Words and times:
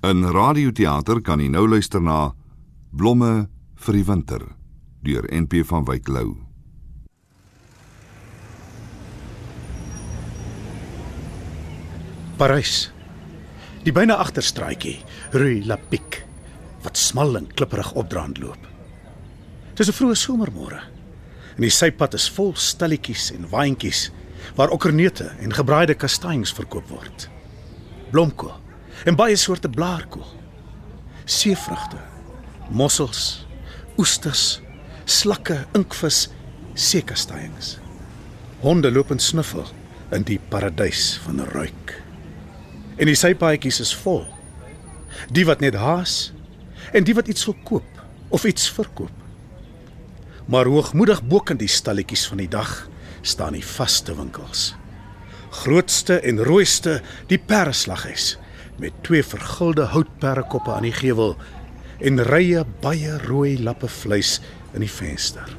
In 0.00 0.24
radioteater 0.24 1.18
kan 1.20 1.42
jy 1.44 1.50
nou 1.52 1.66
luister 1.68 2.00
na 2.00 2.30
Blomme 2.96 3.50
vir 3.84 3.96
die 3.98 4.04
winter 4.08 4.44
deur 5.04 5.26
NP 5.28 5.60
van 5.68 5.84
Wyk 5.84 6.08
Lou. 6.08 6.30
Parys. 12.40 12.88
Die 13.84 13.92
byna 13.92 14.16
agterstraatjie, 14.24 14.94
Rue 15.36 15.60
La 15.68 15.76
Pique, 15.76 16.24
wat 16.80 16.96
smal 16.96 17.36
en 17.36 17.50
klipperig 17.52 17.92
opdraand 17.92 18.40
loop. 18.40 18.64
Dis 19.76 19.92
'n 19.92 19.92
vroeë 19.92 20.16
somermôre. 20.16 20.80
En 21.56 21.60
die 21.60 21.68
sypad 21.68 22.14
is 22.14 22.30
vol 22.30 22.54
stalletjies 22.56 23.32
en 23.36 23.50
waantjies 23.52 24.10
waar 24.56 24.72
okkerneute 24.72 25.28
en 25.40 25.52
gebraaide 25.52 25.94
kastanjes 25.94 26.56
verkoop 26.56 26.88
word. 26.88 27.28
Blomkool 28.10 28.69
en 29.04 29.16
baie 29.16 29.36
soorte 29.36 29.68
blaarkool. 29.68 30.26
Seevrugte, 31.24 32.00
mossels, 32.70 33.46
oesters, 34.00 34.60
slakke, 35.04 35.64
inkvis, 35.76 36.28
seekastanjes. 36.74 37.78
Honde 38.60 38.90
loop 38.92 39.10
en 39.14 39.22
snuffel 39.22 39.66
in 40.14 40.26
die 40.26 40.40
paradys 40.50 41.14
van 41.24 41.40
ruik. 41.52 41.94
En 43.00 43.08
die 43.08 43.16
sypaadjies 43.16 43.80
is 43.80 43.94
vol. 44.02 44.24
Die 45.32 45.46
wat 45.48 45.62
net 45.64 45.78
haas 45.80 46.32
en 46.92 47.06
die 47.06 47.14
wat 47.16 47.30
iets 47.30 47.46
wil 47.48 47.56
koop 47.64 48.04
of 48.34 48.44
iets 48.44 48.68
verkoop. 48.70 49.14
Maar 50.50 50.66
hoogmoedig 50.66 51.22
bo 51.22 51.40
kan 51.46 51.58
die 51.60 51.70
stalletjies 51.70 52.26
van 52.30 52.42
die 52.42 52.50
dag 52.50 52.88
staan 53.22 53.54
die 53.54 53.64
vaste 53.64 54.14
winkels. 54.16 54.74
Grootste 55.62 56.20
en 56.26 56.42
rooiste 56.46 57.00
die 57.30 57.38
perslaghuis 57.38 58.36
met 58.80 59.02
twee 59.04 59.24
vergulde 59.24 59.84
houtperrekoppe 59.92 60.72
aan 60.72 60.86
die 60.88 60.94
gevel 60.96 61.34
en 62.00 62.22
rye 62.24 62.62
baie 62.80 63.18
rooi 63.26 63.58
lappe 63.60 63.88
vleis 63.92 64.38
in 64.72 64.80
die 64.80 64.90
venster. 64.90 65.56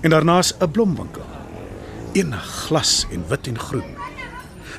En 0.00 0.10
daarna's 0.10 0.54
'n 0.58 0.70
blomwinkel. 0.70 1.26
Een 2.12 2.32
glas 2.32 3.06
en 3.10 3.28
wit 3.28 3.46
en 3.46 3.58
groen 3.58 3.96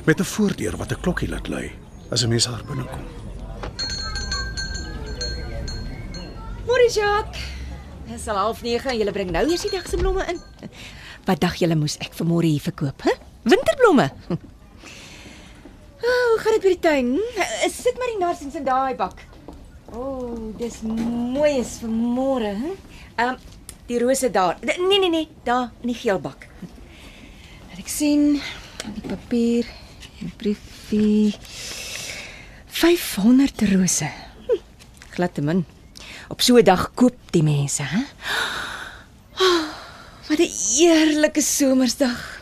met 0.04 0.20
'n 0.20 0.24
voordeur 0.24 0.76
wat 0.76 0.92
'n 0.92 1.00
klokkie 1.00 1.28
laat 1.28 1.48
lui 1.48 1.70
as 2.10 2.22
'n 2.22 2.28
mens 2.28 2.44
daar 2.44 2.62
binnekom. 2.66 3.04
Môre 6.66 6.90
Jacques. 6.92 7.42
Dit 8.06 8.18
is 8.18 8.28
al 8.28 8.54
09:30 8.54 8.86
en 8.86 8.98
jy 8.98 9.12
bring 9.12 9.30
nou 9.30 9.50
eers 9.50 9.60
die 9.60 9.70
dag 9.70 9.88
se 9.88 9.96
blomme 9.96 10.24
in. 10.28 10.40
Wat 11.24 11.40
dag 11.40 11.54
julle 11.54 11.74
moes 11.74 11.96
ek 11.98 12.14
vir 12.14 12.26
môre 12.26 12.46
hier 12.46 12.60
verkoop, 12.60 13.02
hè? 13.02 13.12
Winterblomme. 13.42 14.12
Oh, 16.06 16.26
hoe 16.30 16.38
gaan 16.38 16.52
dit 16.52 16.62
by 16.62 16.72
die 16.74 16.82
tuin? 16.84 17.08
Sit 17.72 17.98
maar 17.98 18.10
die 18.12 18.20
narsings 18.20 18.54
in 18.58 18.66
daai 18.66 18.94
bak. 18.98 19.22
O, 19.90 19.98
oh, 19.98 20.58
dis 20.58 20.80
mooi 20.86 21.56
is 21.58 21.78
vir 21.82 21.90
môre, 21.90 22.52
hè? 22.54 22.74
Ehm 23.16 23.32
um, 23.34 23.54
die 23.86 23.98
rose 24.02 24.30
daar. 24.34 24.58
Nee 24.62 24.98
nee 24.98 25.10
nee, 25.10 25.28
daar 25.46 25.70
in 25.82 25.92
die 25.92 25.98
geel 25.98 26.18
bak. 26.22 26.46
Laat 27.68 27.78
ek 27.78 27.90
sien 27.90 28.40
die 28.82 29.04
papier, 29.06 29.68
die 30.18 30.30
briefie. 30.38 31.34
500 32.76 33.62
rose. 33.72 34.10
Hm, 34.46 34.62
glad 35.14 35.34
te 35.34 35.42
min. 35.42 35.64
Op 36.28 36.42
so 36.42 36.58
'n 36.58 36.64
dag 36.64 36.90
koop 36.94 37.18
die 37.30 37.42
mense, 37.42 37.82
hè? 37.82 38.02
Oh, 39.40 39.70
wat 40.28 40.38
'n 40.38 40.54
eerlike 40.82 41.42
somersdag. 41.42 42.35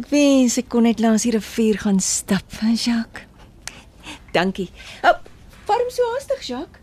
Ek 0.00 0.08
wens 0.08 0.56
ek 0.60 0.70
kon 0.72 0.86
net 0.88 1.02
langs 1.04 1.26
die 1.26 1.34
rivier 1.34 1.76
gaan 1.82 2.00
stap, 2.00 2.48
Jacques. 2.80 3.26
Dankie. 4.32 4.70
Oh, 5.04 5.18
waarom 5.68 5.90
so 5.92 6.06
haastig, 6.14 6.46
Jacques? 6.48 6.80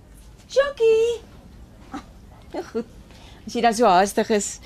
Jacques. 0.47 1.21
Ah, 1.91 2.03
nou 2.53 2.63
goed. 2.69 2.85
As 3.45 3.55
jy 3.57 3.61
dan 3.65 3.73
so 3.73 3.89
haastig 3.89 4.29
is. 4.29 4.59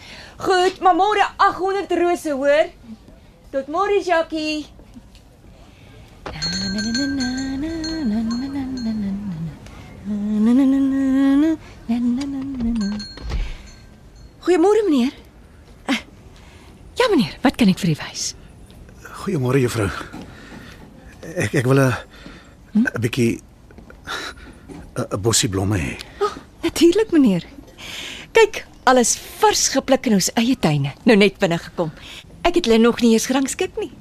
Goed, 0.43 0.81
maar 0.83 0.95
môre 0.99 1.23
800 1.39 1.95
rose, 2.01 2.35
hoor? 2.35 2.67
Tot 3.55 3.71
môre, 3.71 4.03
Jacques. 4.03 4.67
Na 6.73 6.81
na 6.83 7.33
ja 16.99 17.07
meneer, 17.09 17.37
wat 17.43 17.55
kan 17.59 17.67
ek 17.71 17.79
vir 17.79 17.89
u 17.93 17.95
wys? 18.01 18.33
Goeiemôre 19.23 19.59
juffrou. 19.63 19.89
Ek 21.35 21.53
ek 21.55 21.65
wil 21.65 21.79
'n 21.79 21.93
'n 22.75 23.01
bietjie 23.01 23.39
'n 24.97 25.21
bossie 25.21 25.49
blomme 25.49 25.77
hê. 25.77 25.97
Oh, 26.21 26.33
Natuurlik 26.63 27.11
meneer. 27.11 27.43
Kyk, 28.33 28.65
alles 28.85 29.15
vars 29.39 29.67
gepluk 29.69 30.05
in 30.07 30.13
ons 30.13 30.29
eie 30.35 30.55
tuine. 30.59 30.93
Nou 31.05 31.15
net 31.17 31.37
binne 31.39 31.57
gekom. 31.57 31.91
Ek 32.43 32.55
het 32.55 32.65
hulle 32.65 32.77
nog 32.79 32.99
nie 33.01 33.13
eens 33.13 33.25
gerangskik 33.25 33.77
nie. 33.77 33.91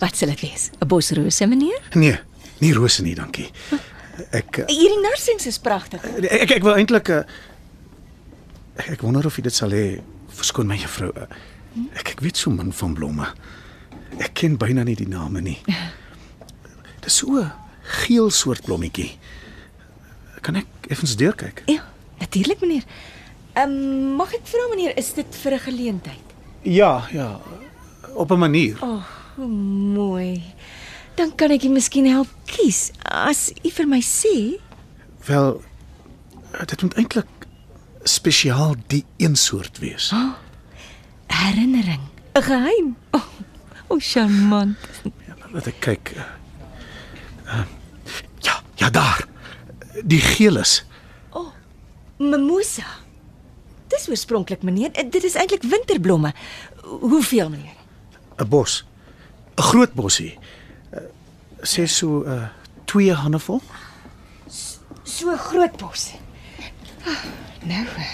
Wat 0.00 0.16
sal 0.16 0.28
dit 0.28 0.40
wees? 0.40 0.70
'n 0.80 0.86
Bosrose 0.88 1.46
meneer? 1.46 1.80
Nee, 1.94 2.18
nie 2.60 2.72
rose 2.72 3.02
nie, 3.02 3.14
dankie. 3.14 3.50
Ek 4.32 4.58
eh, 4.58 4.64
Hierdie 4.68 5.00
narsings 5.02 5.46
is 5.46 5.58
pragtig. 5.58 6.00
ek 6.30 6.50
ek 6.50 6.62
wil 6.62 6.74
eintlik 6.76 7.08
'n 7.08 7.24
ek 8.76 9.00
wonder 9.02 9.26
of 9.26 9.36
jy 9.36 9.42
dit 9.42 9.54
sal 9.54 9.70
hê. 9.70 10.00
Verskoon 10.28 10.66
my 10.66 10.76
juffrou. 10.76 11.12
Ek 11.94 12.14
ek 12.14 12.20
weet 12.20 12.36
so 12.36 12.50
min 12.50 12.72
van 12.72 12.94
blomme. 12.94 13.26
Ek 14.18 14.34
ken 14.34 14.58
byna 14.60 14.84
nie 14.84 14.96
die 14.96 15.08
name 15.08 15.40
nie. 15.40 15.58
Dis 17.04 17.16
so 17.16 17.40
'n 17.40 17.52
geel 18.04 18.30
soort 18.30 18.64
blommetjie. 18.64 19.18
Kan 20.40 20.56
ek 20.56 20.66
effens 20.88 21.16
deurkyk? 21.16 21.62
Ja, 21.66 21.82
natuurlik 22.18 22.60
meneer. 22.60 22.84
Ehm 23.54 23.70
um, 23.70 24.14
mag 24.16 24.32
ek 24.34 24.46
vra 24.48 24.68
meneer, 24.70 24.96
is 24.96 25.12
dit 25.12 25.26
vir 25.42 25.52
'n 25.52 25.58
geleentheid? 25.58 26.26
Ja, 26.62 27.08
ja. 27.12 27.40
Op 28.14 28.30
'n 28.30 28.38
manier. 28.38 28.76
O, 28.80 28.86
oh, 28.86 29.04
hoe 29.36 29.46
mooi. 29.46 30.42
Dan 31.14 31.34
kan 31.34 31.50
ek 31.50 31.64
u 31.64 31.68
miskien 31.68 32.06
help 32.06 32.28
kies 32.44 32.90
as 33.02 33.52
u 33.64 33.70
vir 33.70 33.86
my 33.88 34.00
sê. 34.00 34.60
Wel 35.26 35.62
dit 36.66 36.82
moet 36.82 36.94
eintlik 36.94 37.28
spesiaal 38.02 38.74
die 38.86 39.04
een 39.16 39.36
soort 39.36 39.78
wees. 39.78 40.12
Oh, 40.12 40.34
herinnering, 41.32 42.00
'n 42.34 42.42
geheim. 42.42 42.96
O, 43.12 43.18
oh, 43.18 43.28
oh, 43.88 44.00
charmant. 44.00 44.76
Ja, 45.26 45.34
laat 45.52 45.66
ek 45.66 45.80
kyk. 45.80 46.12
Uh, 47.46 47.64
ja, 48.40 48.62
ja 48.80 48.90
daar. 48.90 49.26
Die 50.04 50.20
geel 50.20 50.56
is. 50.56 50.84
O, 51.30 51.40
oh, 51.40 51.52
mimosa. 52.18 52.86
Dis 53.92 54.08
oorspronklik 54.08 54.62
meneer, 54.62 54.92
dit 54.92 55.24
is 55.24 55.34
eintlik 55.36 55.62
winterblomme. 55.68 56.32
Hoeveel 56.84 57.50
meneer? 57.52 57.76
'n 58.38 58.48
Bos. 58.48 58.84
'n 59.56 59.62
Groot 59.62 59.92
bossie. 59.94 60.38
Uh, 60.92 61.00
sê 61.62 61.86
so 61.86 62.24
uh 62.24 62.48
twee 62.84 63.12
hande 63.14 63.38
vol. 63.38 63.62
So 65.04 65.30
'n 65.30 65.38
groot 65.38 65.76
bos. 65.76 66.12
Ah, 67.06 67.24
nou. 67.64 67.84
Wag, 67.84 68.12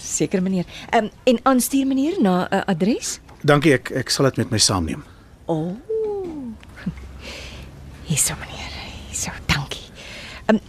seker 0.00 0.42
meneer. 0.42 0.64
Ehm 0.90 1.04
um, 1.04 1.10
en 1.24 1.38
aanstuur 1.42 1.86
meneer 1.86 2.20
na 2.20 2.48
'n 2.50 2.54
uh, 2.54 2.60
adres? 2.66 3.20
Dankie, 3.42 3.72
ek 3.72 3.90
ek 3.90 4.10
sal 4.10 4.24
dit 4.24 4.36
met 4.36 4.50
my 4.50 4.58
saamneem. 4.58 5.04
O. 5.46 5.76
Oh. 6.16 6.52
Hierso 8.06 8.34
meneer. 8.38 8.72
Hierso, 9.08 9.30
dankie. 9.46 9.88
Ehm 10.46 10.56
um, 10.56 10.60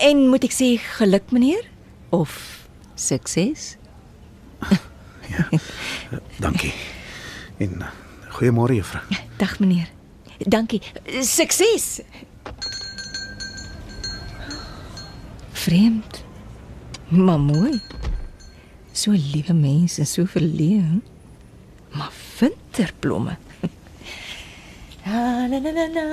en 0.00 0.28
moet 0.28 0.44
ek 0.44 0.52
sê 0.52 0.76
geluk 0.98 1.30
meneer 1.30 1.64
of 2.10 2.30
sukses? 2.94 3.76
Ja. 5.36 5.48
Dankie. 6.38 6.72
En 7.58 7.82
goeiemôre 8.30 8.76
juffrou. 8.78 9.02
Dag 9.36 9.58
meneer. 9.58 9.88
Dankie. 10.38 10.82
Sukses. 11.20 12.00
Vreemd. 15.52 16.24
Maar 17.08 17.40
mooi. 17.40 17.80
So 18.96 19.12
liewe 19.12 19.52
mense, 19.52 20.04
so 20.08 20.24
verleë. 20.24 21.02
Maar 21.92 22.12
winterblomme. 22.38 23.36
La 25.04 25.46
la 25.46 25.58
la 25.60 25.70
la. 25.70 25.86
la. 25.92 26.06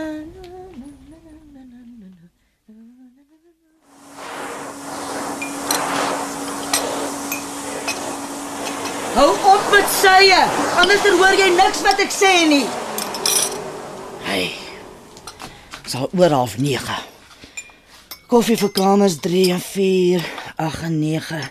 Hou 9.14 9.32
op 9.32 9.72
met 9.72 9.90
sye, 9.94 10.44
anders 10.76 11.02
dan 11.08 11.18
hoor 11.22 11.40
jy 11.40 11.50
niks 11.56 11.82
wat 11.88 12.04
ek 12.04 12.12
sê 12.12 12.36
nie. 12.52 12.64
Hey. 14.28 14.48
Sal 15.88 16.12
oor 16.18 16.34
half 16.36 16.60
9. 16.60 17.00
Koffie 18.28 18.60
vir 18.60 18.76
kamers 18.76 19.22
3 19.24 19.50
en 19.56 19.68
4, 19.72 20.32
8 20.68 20.90
en 20.92 20.98
9. 21.00 21.46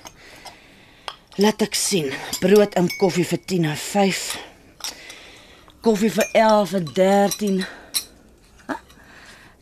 Laat 1.40 1.62
ek 1.64 1.74
sien. 1.78 2.10
Brood 2.42 2.74
en 2.76 2.88
koffie 3.00 3.24
vir 3.24 3.40
10 3.48 3.64
en 3.72 3.76
5. 3.78 4.24
Koffie 5.82 6.10
vir 6.12 6.28
11 6.36 6.74
en 6.78 6.90
13. 6.94 7.62
Ah, 8.68 8.76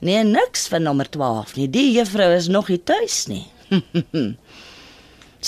Nee, 0.00 0.24
niks 0.24 0.66
van 0.72 0.82
nommer 0.82 1.08
12 1.12 1.54
nie. 1.56 1.68
Die 1.70 1.92
juffrou 1.92 2.30
is 2.34 2.48
nog 2.48 2.68
nie 2.72 2.80
tuis 2.82 3.26
nie. 3.30 3.44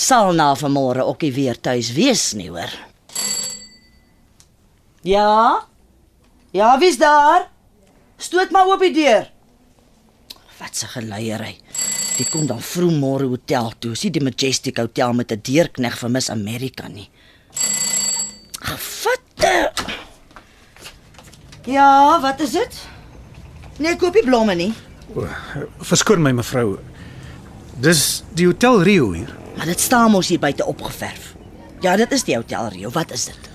Sal 0.07 0.33
na 0.37 0.53
vanmôre 0.57 1.03
ook 1.05 1.21
nie 1.25 1.33
weer 1.35 1.59
tuis 1.59 1.91
wees 1.93 2.31
nie, 2.37 2.49
hoor. 2.49 2.71
Ja? 5.03 5.65
Ja, 6.55 6.77
wie's 6.79 6.97
daar? 7.01 7.49
Stoot 8.17 8.51
maar 8.55 8.69
oop 8.71 8.79
die 8.85 8.93
deur. 8.95 9.27
Wat 10.59 10.79
'n 10.83 10.87
geleierery. 10.95 11.57
Die 12.17 12.25
kom 12.29 12.45
dan 12.45 12.61
vroeg 12.61 12.93
môre 13.01 13.25
hotel 13.25 13.71
toe. 13.81 13.95
Sien 13.97 14.13
die 14.13 14.21
Majestic 14.21 14.77
Hotel 14.77 15.13
met 15.13 15.31
'n 15.31 15.41
deurkneg 15.41 15.97
vir 15.97 16.09
Miss 16.09 16.29
America 16.29 16.87
nie. 16.87 17.09
Gevatte. 18.59 19.71
Ja, 21.65 22.21
wat 22.21 22.39
is 22.39 22.51
dit? 22.51 22.87
Nee, 23.77 23.95
koop 23.95 24.13
nie 24.13 24.23
blomme 24.23 24.55
nie. 24.55 24.73
O, 25.15 25.27
verskoon 25.79 26.21
my 26.21 26.31
mevrou. 26.31 26.79
Dis 27.81 28.23
die 28.33 28.45
Hotel 28.45 28.83
Rio 28.83 29.11
hier. 29.11 29.33
Maar 29.57 29.65
dit 29.65 29.79
staan 29.79 30.11
mos 30.11 30.27
hier 30.27 30.39
buite 30.39 30.65
opgeverf. 30.65 31.35
Ja, 31.81 31.95
dit 31.95 32.11
is 32.11 32.23
die 32.23 32.35
Hotel 32.35 32.67
Rio. 32.67 32.89
Wat 32.89 33.11
is 33.11 33.25
dit? 33.25 33.49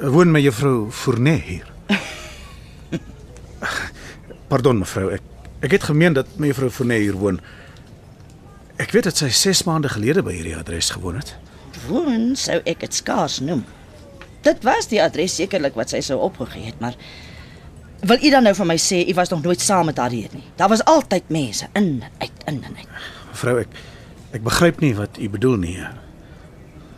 Woon 0.00 0.30
my 0.30 0.40
juffrou 0.40 0.90
Fournet 0.90 1.42
hier. 1.42 1.72
Pardon 4.48 4.78
mevrou, 4.78 5.10
ek 5.14 5.33
ek 5.64 5.78
het 5.78 5.86
gemeen 5.88 6.16
dat 6.16 6.28
my 6.36 6.50
juffrou 6.50 6.70
Fournet 6.70 7.00
hier 7.00 7.16
woon. 7.16 7.40
Ek 8.82 8.92
weet 8.92 9.08
dat 9.08 9.20
sy 9.20 9.30
6 9.32 9.64
maande 9.68 9.88
gelede 9.88 10.24
by 10.26 10.34
hierdie 10.36 10.56
adres 10.58 10.90
gewoon 10.92 11.16
het. 11.20 11.34
Woon 11.88 12.34
sou 12.38 12.58
ek 12.68 12.82
dit 12.84 12.94
skaars 12.94 13.38
noem. 13.44 13.64
Dit 14.44 14.64
was 14.66 14.90
die 14.90 15.00
adres 15.00 15.36
sekerlik 15.38 15.76
wat 15.78 15.94
sy 15.94 16.02
sou 16.04 16.18
opgegee 16.20 16.68
het, 16.68 16.80
maar 16.84 16.98
wil 18.04 18.20
u 18.20 18.30
dan 18.30 18.44
nou 18.44 18.52
vir 18.58 18.68
my 18.68 18.76
sê 18.76 19.00
u 19.08 19.14
was 19.16 19.32
nog 19.32 19.44
nooit 19.46 19.60
saam 19.64 19.88
met 19.88 19.98
haar 19.98 20.12
hier 20.12 20.28
nie? 20.36 20.44
Daar 20.60 20.68
was 20.68 20.84
altyd 20.84 21.30
mense 21.32 21.68
in 21.72 22.02
uit 22.18 22.44
in 22.50 22.60
en 22.60 22.76
uit. 22.76 22.88
Mevrou, 23.30 23.58
ek 23.64 23.76
ek 24.34 24.42
begryp 24.44 24.80
nie 24.82 24.92
wat 24.98 25.16
u 25.16 25.28
bedoel 25.30 25.56
nie. 25.62 25.78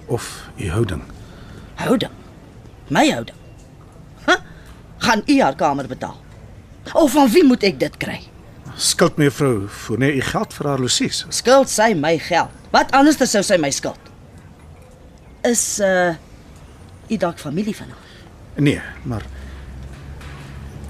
Of 0.06 0.48
u 0.56 0.70
houding. 0.70 1.02
Houding. 1.76 2.14
My 2.88 3.04
houding. 3.10 3.38
Huh? 4.26 4.40
Gaan 4.98 5.22
u 5.26 5.40
haar 5.40 5.54
kamer 5.54 5.86
betaal? 5.86 6.16
Of 6.94 7.12
van 7.12 7.30
wie 7.30 7.44
moet 7.44 7.62
ek 7.62 7.78
dit 7.78 7.96
kry? 8.00 8.18
Skuld 8.76 9.16
mevrou 9.16 9.68
Fournet 9.68 10.14
u 10.14 10.20
geld 10.20 10.52
vir 10.52 10.66
haar 10.68 10.80
losies. 10.80 11.22
Skuld 11.32 11.70
sy 11.72 11.94
my 11.96 12.18
geld. 12.20 12.52
Wat 12.74 12.92
anders 12.92 13.16
sou 13.16 13.40
sy 13.44 13.56
my 13.56 13.70
skuld? 13.72 14.10
Is 15.48 15.80
uh 15.80 16.12
u 17.08 17.16
dalk 17.16 17.38
familie 17.38 17.72
van 17.76 17.88
haar? 17.94 18.04
Nee, 18.58 18.80
maar 19.06 19.22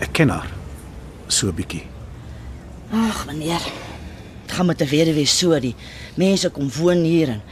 ek 0.01 0.11
ken 0.17 0.33
haar 0.35 0.51
so 1.29 1.47
'n 1.47 1.55
bietjie. 1.55 1.87
Ag 2.91 3.27
meneer. 3.27 3.63
Dit 4.47 4.57
gaan 4.57 4.67
met 4.67 4.83
'n 4.83 4.89
weduwee 4.89 5.27
so 5.27 5.61
die 5.61 5.77
mense 6.17 6.51
kom 6.51 6.71
woon 6.71 7.05
hier 7.05 7.29
en 7.29 7.43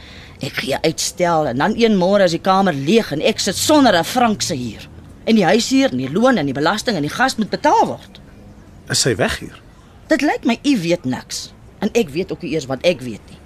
ek 0.41 0.53
gee 0.53 0.77
uitstel 0.81 1.47
en 1.47 1.57
dan 1.57 1.75
een 1.77 1.95
môre 1.97 2.23
is 2.23 2.31
die 2.31 2.41
kamer 2.41 2.73
leeg 2.73 3.11
en 3.11 3.21
ek 3.21 3.39
sit 3.39 3.55
sonder 3.55 3.95
'n 3.95 4.03
frank 4.03 4.41
se 4.41 4.55
huur. 4.55 4.89
En 5.23 5.35
die 5.35 5.45
huis 5.45 5.69
hier 5.69 5.91
en 5.91 5.97
die 5.97 6.11
loon 6.11 6.37
en 6.37 6.45
die 6.45 6.53
belasting 6.53 6.97
en 6.97 7.01
die 7.01 7.15
gas 7.15 7.35
moet 7.35 7.49
betaal 7.49 7.85
word. 7.85 8.19
Is 8.89 8.99
sy 8.99 9.15
weg 9.15 9.39
hier? 9.39 9.64
Dit 10.05 10.21
lyk 10.21 10.43
my 10.45 10.59
u 10.61 10.73
weet 10.83 11.05
niks 11.09 11.49
en 11.81 11.89
ek 11.97 12.11
weet 12.13 12.31
ook 12.31 12.43
nie 12.45 12.53
eers 12.53 12.67
wat 12.69 12.83
ek 12.85 13.01
weet 13.01 13.21
nie. 13.29 13.39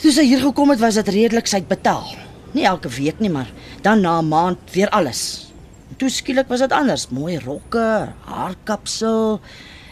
Toe 0.00 0.12
sy 0.14 0.22
hier 0.24 0.40
gekom 0.42 0.70
het 0.70 0.80
was 0.80 0.96
dit 1.00 1.10
redelik 1.12 1.50
sy 1.50 1.60
betaal. 1.66 2.06
Nie 2.54 2.64
elke 2.70 2.90
week 2.90 3.18
nie, 3.20 3.30
maar 3.30 3.50
dan 3.82 4.00
na 4.00 4.20
'n 4.20 4.28
maand 4.28 4.58
weer 4.72 4.88
alles. 4.90 5.50
En 5.90 5.96
toe 5.96 6.08
skielik 6.08 6.48
was 6.48 6.60
dit 6.60 6.72
anders, 6.72 7.10
mooi 7.10 7.38
rokke, 7.38 8.12
haarkapsel. 8.24 9.40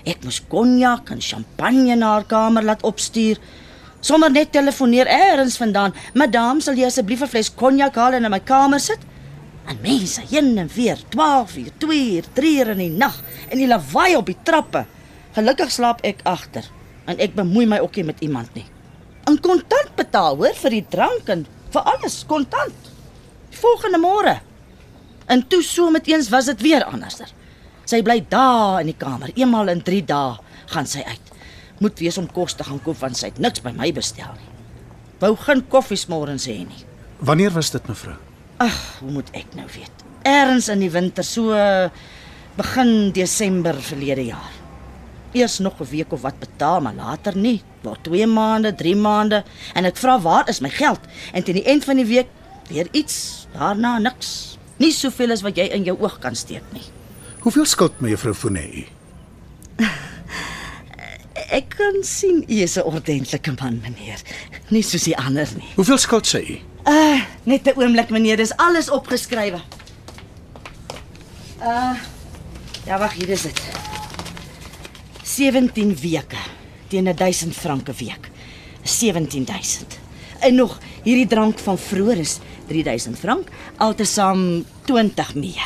Ek 0.04 0.22
moes 0.24 0.40
konjak 0.48 1.10
en 1.10 1.20
champagne 1.20 1.96
na 1.96 2.12
haar 2.12 2.24
kamer 2.24 2.62
laat 2.62 2.82
opstuur. 2.82 3.38
Sommer 4.00 4.30
net 4.30 4.52
telefoneer 4.52 5.06
eers 5.06 5.56
vandaan. 5.56 5.94
"Madam, 6.14 6.60
sal 6.60 6.74
jy 6.74 6.86
asseblief 6.86 7.22
'n 7.22 7.28
fles 7.28 7.54
konjak 7.54 7.94
haal 7.94 8.12
en 8.12 8.24
in 8.24 8.30
my 8.30 8.40
kamer 8.40 8.80
sit?" 8.80 8.98
En 9.66 9.78
mense 9.82 10.20
heen 10.30 10.58
en 10.58 10.70
weer, 10.74 10.98
12 11.08 11.56
uur, 11.56 11.70
2 11.78 12.14
uur, 12.14 12.24
3 12.32 12.58
uur 12.58 12.68
in 12.68 12.78
die 12.78 12.90
nag 12.90 13.22
en 13.50 13.58
die 13.58 13.66
lawaai 13.66 14.16
op 14.16 14.26
die 14.26 14.36
trappe. 14.42 14.86
Gelukkig 15.38 15.70
slaap 15.70 16.00
ek 16.02 16.24
agter 16.26 16.66
en 17.06 17.20
ek 17.22 17.36
bemoei 17.38 17.62
my 17.70 17.78
ook 17.84 18.00
nie 18.00 18.08
met 18.08 18.22
iemand 18.26 18.50
nie. 18.58 18.64
In 19.30 19.36
kontant 19.44 19.92
betaal, 19.94 20.34
hoor, 20.40 20.56
vir 20.64 20.74
die 20.74 20.86
drank 20.90 21.30
en 21.30 21.44
vir 21.70 21.90
alles 21.92 22.24
kontant. 22.26 22.88
Die 23.52 23.60
volgende 23.60 24.00
môre. 24.02 24.34
En 25.30 25.44
toe 25.46 25.60
so 25.62 25.92
met 25.94 26.10
eens 26.10 26.32
was 26.34 26.50
dit 26.50 26.64
weer 26.66 26.82
anderser. 26.88 27.30
Sy 27.86 28.02
bly 28.02 28.18
daar 28.32 28.82
in 28.82 28.90
die 28.90 28.98
kamer, 28.98 29.30
eenmal 29.36 29.70
in 29.70 29.84
3 29.86 30.02
dae 30.10 30.34
gaan 30.74 30.90
sy 30.90 31.06
uit. 31.06 31.32
Moet 31.78 32.02
wees 32.02 32.18
om 32.18 32.26
kos 32.26 32.58
te 32.58 32.66
gaan 32.66 32.82
koop 32.82 32.98
want 33.04 33.20
sy 33.20 33.30
het 33.30 33.38
niks 33.38 33.62
by 33.62 33.76
my 33.78 33.92
bestel 33.94 34.34
nie. 34.34 34.52
Wou 35.22 35.36
geen 35.46 35.62
koffies 35.70 36.08
môre 36.10 36.34
sê 36.42 36.58
nie. 36.64 36.84
Wanneer 37.22 37.54
was 37.54 37.70
dit 37.70 37.86
mevrou? 37.86 38.18
Ag, 38.58 38.78
hoe 39.04 39.14
moet 39.14 39.30
ek 39.38 39.54
nou 39.54 39.70
weet? 39.70 40.06
Erns 40.26 40.66
in 40.72 40.82
die 40.82 40.90
winter, 40.90 41.22
so 41.22 41.54
begin 42.58 43.12
Desember 43.14 43.78
verlede 43.78 44.32
jaar. 44.32 44.57
Eers 45.32 45.58
nog 45.58 45.80
'n 45.80 45.84
week 45.90 46.12
of 46.12 46.20
wat 46.20 46.38
betaal, 46.38 46.80
maar 46.80 46.94
later 46.94 47.36
nie. 47.36 47.62
Word 47.82 48.04
2 48.04 48.26
maande, 48.26 48.74
3 48.74 48.96
maande 48.96 49.44
en 49.74 49.84
ek 49.84 49.96
vra 49.96 50.20
waar 50.20 50.48
is 50.48 50.60
my 50.60 50.70
geld? 50.70 51.00
En 51.32 51.42
teen 51.42 51.54
die 51.54 51.64
eind 51.64 51.84
van 51.84 51.96
die 51.96 52.06
week 52.06 52.26
weer 52.68 52.88
iets, 52.90 53.46
daarna 53.52 53.98
niks. 53.98 54.58
Nie 54.76 54.92
soveel 54.92 55.30
as 55.30 55.42
wat 55.42 55.56
jy 55.56 55.64
in 55.64 55.84
jou 55.84 55.96
oog 56.00 56.18
kan 56.18 56.34
steek 56.34 56.62
nie. 56.72 56.82
Hoeveel 57.38 57.64
skuld 57.64 58.00
my 58.00 58.08
juffrou 58.08 58.34
Fournet 58.34 58.74
u? 58.74 58.84
Ek 61.58 61.68
kan 61.68 62.02
sien 62.02 62.44
u 62.48 62.54
is 62.54 62.76
'n 62.76 62.82
ordentlike 62.82 63.52
man, 63.60 63.80
meneer. 63.80 64.20
Nie 64.68 64.82
soos 64.82 65.02
die 65.02 65.16
ander 65.16 65.48
nie. 65.56 65.68
Hoeveel 65.74 65.98
skuld 65.98 66.26
sy 66.26 66.38
u? 66.38 66.58
Uh, 66.90 67.22
net 67.42 67.66
'n 67.66 67.80
oomblik, 67.80 68.10
meneer, 68.10 68.36
dis 68.36 68.56
alles 68.56 68.90
opgeskrywe. 68.90 69.60
Uh 71.60 71.96
Ja, 72.88 72.98
wag, 72.98 73.12
hier 73.12 73.28
is 73.28 73.42
dit. 73.42 73.60
17 75.28 75.96
weke 76.00 76.40
teen 76.88 77.04
1000 77.14 77.54
franke 77.54 77.92
week. 77.92 78.30
17000. 78.82 79.98
En 80.40 80.54
nog 80.54 80.78
hierdie 81.02 81.26
drank 81.26 81.58
van 81.58 81.78
vroeër 81.78 82.18
is 82.18 82.38
3000 82.66 83.18
frank, 83.18 83.48
altesaam 83.76 84.64
20 84.84 85.34
mee. 85.34 85.60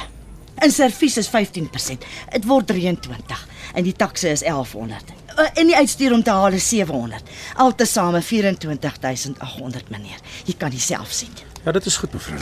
In 0.62 0.70
servies 0.70 1.16
is 1.16 1.30
15%. 1.30 2.06
Dit 2.30 2.44
word 2.46 2.66
23 2.66 3.46
en 3.74 3.84
die 3.86 3.94
takse 3.96 4.28
is 4.28 4.40
1100. 4.40 5.02
Uh, 5.38 5.48
En 5.54 5.66
die 5.66 5.76
uitstuur 5.76 6.12
om 6.12 6.22
te 6.22 6.30
haal 6.30 6.52
is 6.52 6.68
700. 6.68 7.22
Altesaam 7.56 8.20
24800 8.22 9.88
meneer. 9.90 10.20
Jy 10.44 10.54
kan 10.58 10.70
dit 10.70 10.80
self 10.80 11.10
sien. 11.10 11.32
Ja, 11.64 11.72
dit 11.72 11.86
is 11.86 11.96
goed 11.96 12.12
mevrou. 12.12 12.40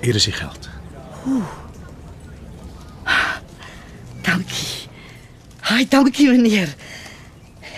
Hier 0.00 0.14
is 0.14 0.24
die 0.24 0.36
geld. 0.36 0.68
Dankie. 4.24 4.88
Haai, 5.64 5.84
dankie 5.88 6.28
meneer. 6.30 6.74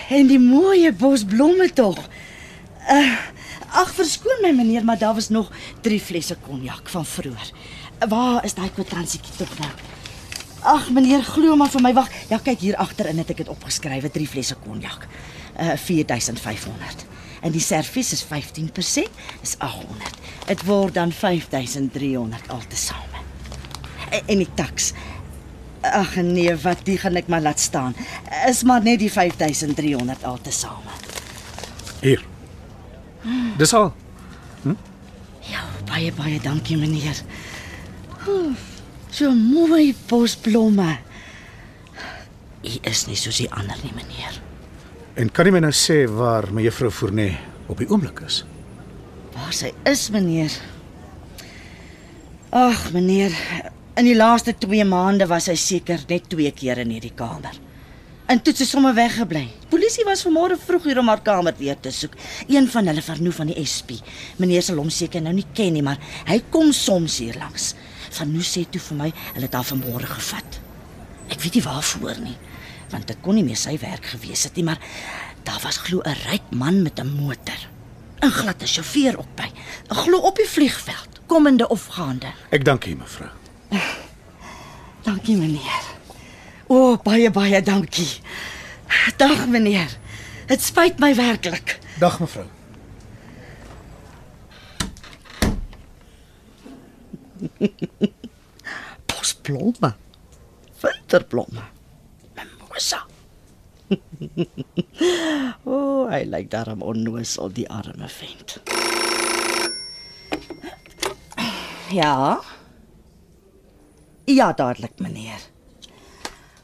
En 0.09 0.27
die 0.27 0.39
mooie 0.39 0.93
bos 0.95 1.25
blomme 1.27 1.67
tog. 1.75 1.99
Uh, 2.87 3.17
ag 3.75 3.91
verskoon 3.95 4.39
my 4.43 4.53
meneer, 4.55 4.85
maar 4.87 4.99
daar 4.99 5.13
was 5.13 5.29
nog 5.29 5.51
3 5.81 5.99
flesse 5.99 6.37
konjak 6.47 6.89
van 6.89 7.05
vroeër. 7.05 7.51
Waar 8.07 8.45
is 8.45 8.55
daai 8.55 8.69
kwittansietjie 8.71 9.35
tog 9.37 9.51
nou? 9.59 9.71
Ag 10.67 10.89
meneer, 10.91 11.23
glo 11.23 11.55
maar 11.55 11.71
vir 11.71 11.83
my 11.83 11.93
wag. 11.95 12.11
Ja, 12.31 12.39
kyk 12.43 12.63
hier 12.63 12.79
agterin 12.79 13.19
het 13.19 13.31
ek 13.35 13.43
dit 13.43 13.51
opgeskrywe, 13.51 14.11
3 14.11 14.27
flesse 14.27 14.55
konjak. 14.63 15.07
Uh 15.59 15.75
4500. 15.83 17.05
En 17.41 17.53
die 17.53 17.61
servies 17.61 18.11
is 18.15 18.23
15%, 18.25 19.11
is 19.43 19.55
800. 19.59 20.17
Dit 20.47 20.63
word 20.65 20.95
dan 20.95 21.11
5300 21.11 22.49
altesaame. 22.51 23.23
En, 24.09 24.21
en 24.25 24.43
die 24.43 24.53
taks 24.55 24.93
Ag 25.81 26.15
nee, 26.15 26.55
wat 26.63 26.85
die 26.87 26.97
gaan 26.97 27.15
ek 27.19 27.27
maar 27.27 27.41
laat 27.41 27.59
staan. 27.59 27.95
Is 28.47 28.63
maar 28.63 28.83
net 28.83 28.99
die 28.99 29.11
5300 29.11 30.23
altesaame. 30.23 30.95
Hier. 32.01 32.23
Dis 33.57 33.73
al. 33.73 33.93
Ja, 35.47 35.63
baie 35.87 36.11
baie 36.13 36.39
dankie 36.43 36.77
meneer. 36.77 37.21
So 39.09 39.31
mooi 39.31 39.95
bosblomme. 40.09 40.97
U 42.67 42.73
is 42.89 43.05
nie 43.07 43.15
soos 43.15 43.39
die 43.39 43.49
ander 43.53 43.77
nie, 43.83 43.93
meneer. 43.95 44.41
En 45.17 45.31
kan 45.33 45.47
jy 45.47 45.53
my 45.55 45.61
nou 45.63 45.73
sê 45.73 46.03
waar 46.11 46.49
my 46.53 46.65
juffrou 46.65 46.91
Fournet 46.93 47.39
op 47.71 47.79
die 47.81 47.87
oomblik 47.89 48.19
is? 48.27 48.43
Waar 49.33 49.53
sy 49.55 49.71
is, 49.89 50.09
meneer? 50.13 50.53
Ag, 52.53 52.91
meneer, 52.93 53.33
in 53.97 54.05
die 54.05 54.15
laaste 54.15 54.53
2 54.53 54.85
maande 54.85 55.25
was 55.29 55.47
sy 55.49 55.55
seker 55.57 56.03
net 56.09 56.27
2 56.29 56.51
keer 56.53 56.77
in 56.83 56.91
hierdie 56.93 57.15
kamer. 57.17 57.55
En 58.29 58.41
toe 58.43 58.51
het 58.51 58.59
sy 58.59 58.67
sommer 58.67 58.93
weggebly. 58.93 59.45
Polisie 59.71 60.03
was 60.05 60.21
vanmôre 60.27 60.57
vroeg 60.59 60.89
hier 60.89 60.99
om 61.01 61.07
haar 61.09 61.23
kamer 61.25 61.55
weer 61.57 61.77
te 61.81 61.93
soek. 61.95 62.13
Een 62.51 62.67
van 62.69 62.89
hulle 62.91 63.01
vernoem 63.01 63.33
van 63.33 63.49
die 63.49 63.63
SP. 63.65 63.95
Meneer 64.37 64.65
sal 64.67 64.81
hom 64.81 64.91
seker 64.93 65.23
nou 65.23 65.33
nie 65.33 65.47
ken 65.57 65.73
nie, 65.73 65.85
maar 65.85 65.97
hy 66.27 66.41
kom 66.53 66.73
soms 66.75 67.17
hier 67.23 67.39
langs. 67.39 67.71
Sanu 68.13 68.43
sê 68.45 68.67
toe 68.69 68.81
vir 68.89 68.99
my 68.99 69.09
hulle 69.31 69.47
het 69.47 69.57
haar 69.57 69.65
vanmôre 69.71 70.11
gevat. 70.11 70.59
Ek 71.31 71.41
weet 71.41 71.57
nie 71.57 71.65
waarvoor 71.65 72.21
nie, 72.21 72.35
want 72.91 73.07
dit 73.09 73.23
kon 73.23 73.35
nie 73.35 73.45
meer 73.47 73.59
sy 73.59 73.77
werk 73.81 74.11
gewees 74.13 74.45
het 74.47 74.59
nie, 74.59 74.67
maar 74.67 74.79
daar 75.47 75.59
was 75.63 75.81
glo 75.87 76.03
'n 76.05 76.21
ryk 76.27 76.51
man 76.51 76.83
met 76.83 76.99
'n 76.99 77.09
motor. 77.17 77.59
'n 78.21 78.31
Gladde 78.31 78.67
sjofeur 78.67 79.17
op 79.17 79.35
by. 79.35 79.49
Glo 79.89 80.17
op 80.17 80.35
die 80.35 80.49
vliegveld, 80.49 81.21
komende 81.27 81.67
of 81.67 81.87
gaande. 81.87 82.33
Ek 82.51 82.65
dank 82.65 82.85
u, 82.85 82.95
mevrou. 82.95 83.36
Dankie 85.05 85.37
meneer. 85.37 85.83
O, 86.67 86.75
oh, 86.75 86.97
baie 87.03 87.31
baie 87.31 87.61
dankie. 87.63 88.19
Dag 89.17 89.47
meneer. 89.47 89.97
Dit 90.47 90.63
spyt 90.63 90.99
my 90.99 91.13
werklik. 91.15 91.77
Dag 91.99 92.19
mevrou. 92.19 92.47
Posblomme. 99.05 99.93
Winterblomme. 100.81 101.63
Mimosa. 102.35 103.03
o, 105.63 105.71
oh, 105.71 106.03
hy 106.11 106.23
lyk 106.27 106.51
daarom 106.51 106.83
onnoosel 106.83 107.51
die 107.55 107.67
arme 107.71 108.11
vent. 108.11 108.59
Ja. 111.87 112.43
Ja, 114.27 114.53
dadelik 114.53 114.99
meneer. 114.99 115.39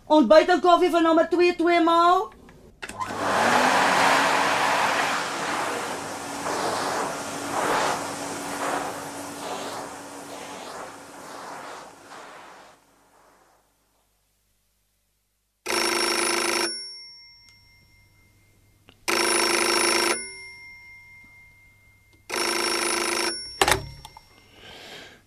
Ontbyt 0.05 0.47
en 0.47 0.59
koffie 0.59 0.89
van 0.89 1.03
nommer 1.03 1.29
2 1.29 1.55
twee 1.55 1.81
maal. 1.81 2.33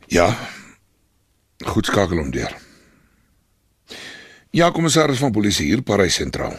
Ja. 0.07 0.37
Goed 1.65 1.86
skakel 1.97 2.21
hom 2.21 2.33
deur. 2.35 2.53
Ja, 4.53 4.71
kommissaris 4.73 5.21
van 5.21 5.33
polisie 5.33 5.71
hier 5.71 5.83
Parys 5.85 6.19
sentraal. 6.21 6.57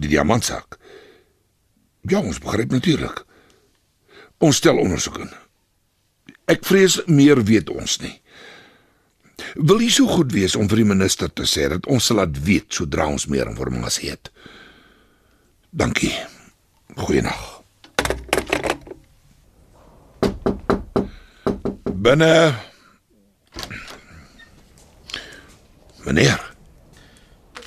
Die 0.00 0.08
diamantsak. 0.08 0.78
Ja, 2.08 2.22
ons 2.22 2.40
begryp 2.40 2.72
natuurlik. 2.72 3.24
Ons 4.40 4.60
stel 4.62 4.80
ondersoek 4.80 5.18
in. 5.24 5.32
Ek 6.48 6.64
vrees 6.64 7.02
meer 7.10 7.42
weet 7.44 7.68
ons 7.72 7.98
nie. 8.00 8.14
Wil 9.58 9.84
jy 9.84 9.90
so 9.92 10.08
goed 10.10 10.32
wees 10.34 10.56
om 10.58 10.68
vir 10.70 10.82
die 10.82 10.88
minister 10.88 11.28
te 11.30 11.44
sê 11.46 11.68
dat 11.70 11.86
ons 11.90 12.08
sal 12.08 12.18
laat 12.22 12.38
weet 12.46 12.72
sodra 12.74 13.06
ons 13.10 13.28
meer 13.28 13.50
inligting 13.50 14.08
het. 14.08 14.32
Dankie. 15.70 16.14
Goeienaand. 16.96 17.56
Binne. 21.98 22.32
Meneer, 26.08 26.40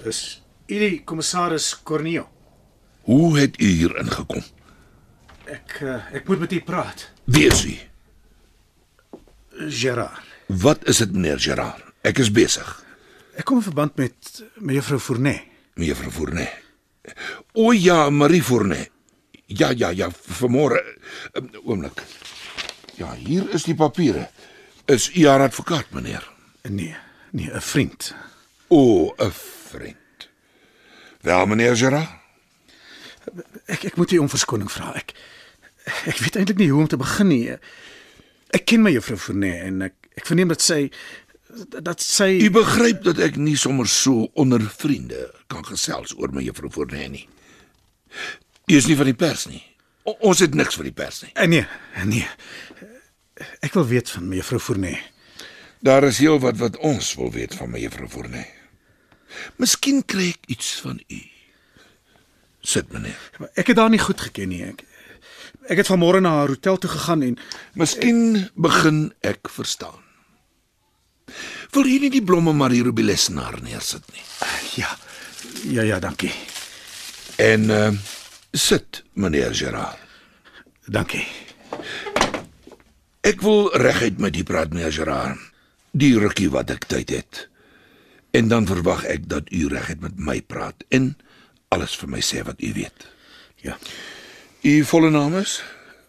Is 0.09 0.41
u 0.65 0.77
die 0.81 1.01
kommissaris 1.05 1.75
Corneo? 1.83 2.23
hoe 3.05 3.39
het 3.39 3.59
u 3.61 3.65
hier 3.65 3.93
ingekom? 4.01 4.41
Ek 5.45 5.75
uh, 5.85 5.99
ek 6.15 6.25
moet 6.29 6.39
met 6.41 6.53
u 6.53 6.61
praat. 6.65 7.03
Wie 7.29 7.45
is 7.49 7.61
u? 7.65 7.75
Gerard. 9.69 10.25
Wat 10.47 10.87
is 10.89 11.01
dit, 11.03 11.13
meneer 11.13 11.37
Gerard? 11.41 11.83
Ek 12.01 12.17
is 12.23 12.31
besig. 12.33 12.71
Ek 13.37 13.45
kom 13.45 13.61
in 13.61 13.67
verband 13.67 14.01
met 14.01 14.41
mevrou 14.57 14.97
Fournet. 14.99 15.45
Mevrou 15.77 16.09
Fournet. 16.13 16.49
O 17.53 17.69
ja, 17.77 18.09
Marie 18.09 18.41
Fournet. 18.41 18.89
Ja, 19.45 19.69
ja, 19.69 19.91
ja, 19.93 20.09
vanmôre. 20.39 20.81
Um, 21.37 21.51
Oomblik. 21.61 22.01
Ja, 22.97 23.13
hier 23.21 23.45
is 23.53 23.69
die 23.69 23.77
papiere. 23.77 24.29
Is 24.89 25.11
u 25.13 25.27
haar 25.29 25.45
advokaat, 25.45 25.93
meneer? 25.93 26.25
Nee, 26.69 26.95
nee, 27.31 27.49
'n 27.53 27.61
vriend. 27.61 28.15
O, 28.67 29.13
'n 29.17 29.31
vriend. 29.69 30.29
Wel, 31.21 31.45
meneer 31.45 31.77
Gerard? 31.77 32.09
Ek 33.65 33.83
ek 33.83 33.95
moet 33.95 34.11
u 34.11 34.17
om 34.17 34.29
verskoning 34.29 34.71
vra. 34.71 34.93
Ek 34.97 35.13
ek 36.09 36.17
weet 36.23 36.35
eintlik 36.35 36.57
nie 36.57 36.69
hoe 36.71 36.81
om 36.81 36.87
te 36.87 36.97
begin 36.97 37.27
nie. 37.27 37.57
Ek 38.51 38.65
ken 38.65 38.83
my 38.83 38.91
juffrou 38.93 39.17
Fournet 39.21 39.67
en 39.69 39.85
ek 39.87 39.95
ek 40.17 40.27
verneem 40.27 40.51
dat 40.51 40.61
sy 40.61 40.89
dat 41.83 42.01
sy 42.01 42.29
U 42.47 42.49
begryp 42.55 43.03
dat 43.03 43.19
ek 43.19 43.37
nie 43.39 43.57
sommer 43.59 43.87
so 43.91 44.29
onder 44.39 44.63
vriende 44.63 45.27
kan 45.51 45.65
gesels 45.67 46.15
oor 46.17 46.33
my 46.33 46.43
juffrou 46.45 46.71
Fournet 46.73 47.11
nie. 47.11 47.25
U 48.71 48.75
is 48.75 48.87
nie 48.87 48.97
van 48.99 49.09
die 49.11 49.17
pers 49.17 49.47
nie. 49.51 49.61
O, 50.03 50.15
ons 50.31 50.41
het 50.41 50.55
niks 50.57 50.77
vir 50.79 50.89
die 50.89 50.95
pers 50.95 51.21
nie. 51.25 51.31
Eh, 51.35 51.47
nee, 51.47 51.65
nee. 52.07 52.27
Ek 53.61 53.75
wil 53.77 53.87
weet 53.89 54.09
van 54.09 54.29
mevrou 54.31 54.59
Fournet. 54.61 55.11
Daar 55.81 56.03
is 56.03 56.19
heel 56.21 56.39
wat 56.39 56.57
wat 56.57 56.77
ons 56.77 57.13
wil 57.17 57.31
weet 57.33 57.55
van 57.57 57.71
my 57.73 57.79
juffrou 57.81 58.07
Fournet. 58.09 58.49
Miskien 59.57 60.03
kry 60.05 60.29
ek 60.35 60.51
iets 60.53 60.75
van 60.83 60.99
u. 61.07 61.21
Sit 62.61 62.91
meneer. 62.93 63.17
Ek 63.57 63.71
het 63.71 63.81
haar 63.81 63.89
nie 63.89 64.01
goed 64.01 64.21
geken 64.21 64.51
nie. 64.53 64.61
Ek 64.69 64.85
ek 65.71 65.81
het 65.81 65.89
vanmôre 65.89 66.21
na 66.21 66.35
haar 66.41 66.53
hotel 66.53 66.77
toe 66.77 66.89
gegaan 66.91 67.23
en 67.25 67.37
Miskien 67.77 68.49
begin 68.53 69.11
ek 69.25 69.49
verstaan. 69.49 69.97
Wil 71.73 71.87
jy 71.87 71.99
nie 72.03 72.13
die 72.13 72.25
blomme 72.25 72.53
maar 72.53 72.73
hier 72.75 72.89
op 72.91 72.97
die 72.97 73.05
lesenaar 73.07 73.57
neersit 73.63 74.05
nie? 74.13 74.25
ja. 74.81 74.89
Ja 75.65 75.81
ja, 75.81 75.99
dankie. 75.99 76.33
En 77.41 77.69
uh 77.69 77.91
sit 78.51 79.03
meneer 79.15 79.55
Gerard. 79.55 79.97
Dankie. 80.91 81.23
Ek 83.23 83.39
wil 83.41 83.71
reguit 83.79 84.19
met 84.19 84.35
u 84.35 84.43
praat 84.43 84.73
meneer 84.75 84.91
Gerard. 84.91 85.50
Die 85.91 86.13
rukkie 86.19 86.49
wat 86.49 86.71
ek 86.71 86.87
tyd 86.87 87.09
het. 87.11 87.47
En 88.31 88.47
dan 88.47 88.67
verwag 88.67 89.03
ek 89.11 89.27
dat 89.29 89.51
u 89.51 89.67
reguit 89.67 89.99
met 89.99 90.15
my 90.15 90.39
praat 90.41 90.85
en 90.89 91.17
alles 91.71 91.95
vir 91.99 92.09
my 92.09 92.21
sê 92.23 92.43
wat 92.47 92.61
u 92.63 92.71
weet. 92.73 93.07
Ja. 93.63 93.77
U 94.63 94.73
volle 94.85 95.09
naam 95.09 95.35
is? 95.39 95.59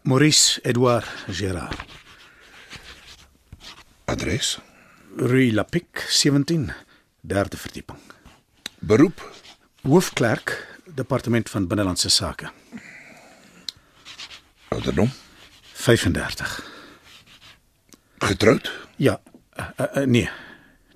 Maurice 0.03 0.61
Edouard 0.63 1.09
Gerard. 1.29 1.83
Adres? 4.05 4.59
Rue 5.17 5.53
Lapic 5.53 6.07
17, 6.09 6.73
derde 7.21 7.57
verdieping. 7.57 7.99
Beroep? 8.79 9.23
Hoofklerk, 9.83 10.55
departement 10.95 11.51
van 11.51 11.67
binnelandse 11.67 12.09
sake. 12.09 12.51
Ouderdom? 14.69 15.11
35. 15.73 16.71
Getroud? 18.19 18.73
Ja. 18.97 19.21
Uh, 19.57 19.69
uh, 19.77 19.87
uh, 19.97 20.07
nee. 20.07 20.29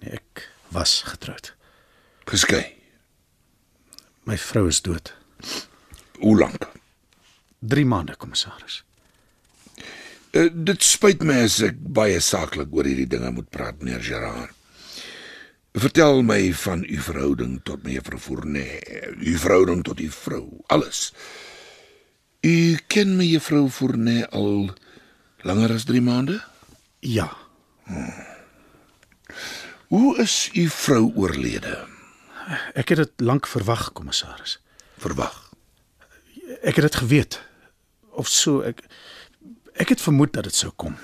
Nee, 0.00 0.16
ek 0.16 0.48
was 0.72 1.02
getroud. 1.06 1.52
Geskei? 2.26 2.64
My 4.26 4.38
vrou 4.40 4.66
is 4.68 4.80
dood. 4.82 5.12
Hoe 6.18 6.38
lank? 6.38 6.66
3 7.58 7.84
maande, 7.86 8.16
kommissaris. 8.16 8.82
Uh, 10.32 10.48
dit 10.50 10.82
spyt 10.84 11.22
my 11.24 11.38
as 11.44 11.60
ek 11.64 11.78
baie 11.78 12.18
saaklik 12.20 12.72
oor 12.74 12.88
hierdie 12.88 13.08
dinge 13.08 13.30
moet 13.36 13.50
praat, 13.52 13.78
meneer 13.80 14.02
Gerard. 14.04 14.52
Vertel 15.76 16.22
my 16.24 16.40
van 16.56 16.86
u 16.88 16.98
verhouding 17.04 17.58
tot 17.68 17.82
mevrou 17.84 18.18
Fournet, 18.20 19.12
u 19.20 19.36
verhouding 19.36 19.82
tot 19.84 20.00
u 20.00 20.08
vrou, 20.08 20.44
alles. 20.72 21.10
U 22.40 22.56
ken 22.88 23.12
mevrou 23.18 23.66
Fournet 23.68 24.32
al 24.32 24.70
langer 25.44 25.76
as 25.76 25.84
3 25.84 26.00
maande? 26.00 26.40
Ja. 27.04 27.28
Hoe 29.88 30.16
is 30.18 30.50
u 30.52 30.68
vrou 30.68 31.12
oorlede? 31.14 31.86
Ek 32.74 32.88
het 32.88 32.98
dit 32.98 33.20
lank 33.22 33.46
verwag, 33.46 33.92
kommissaris. 33.92 34.58
Verwag. 34.98 35.34
Ek 36.62 36.74
het 36.78 36.86
dit 36.88 36.96
geweet. 37.02 37.40
Of 38.10 38.28
so 38.28 38.62
ek 38.66 38.82
ek 39.76 39.92
het 39.92 40.00
vermoed 40.00 40.32
dat 40.32 40.48
dit 40.48 40.54
sou 40.54 40.72
kom. 40.74 40.96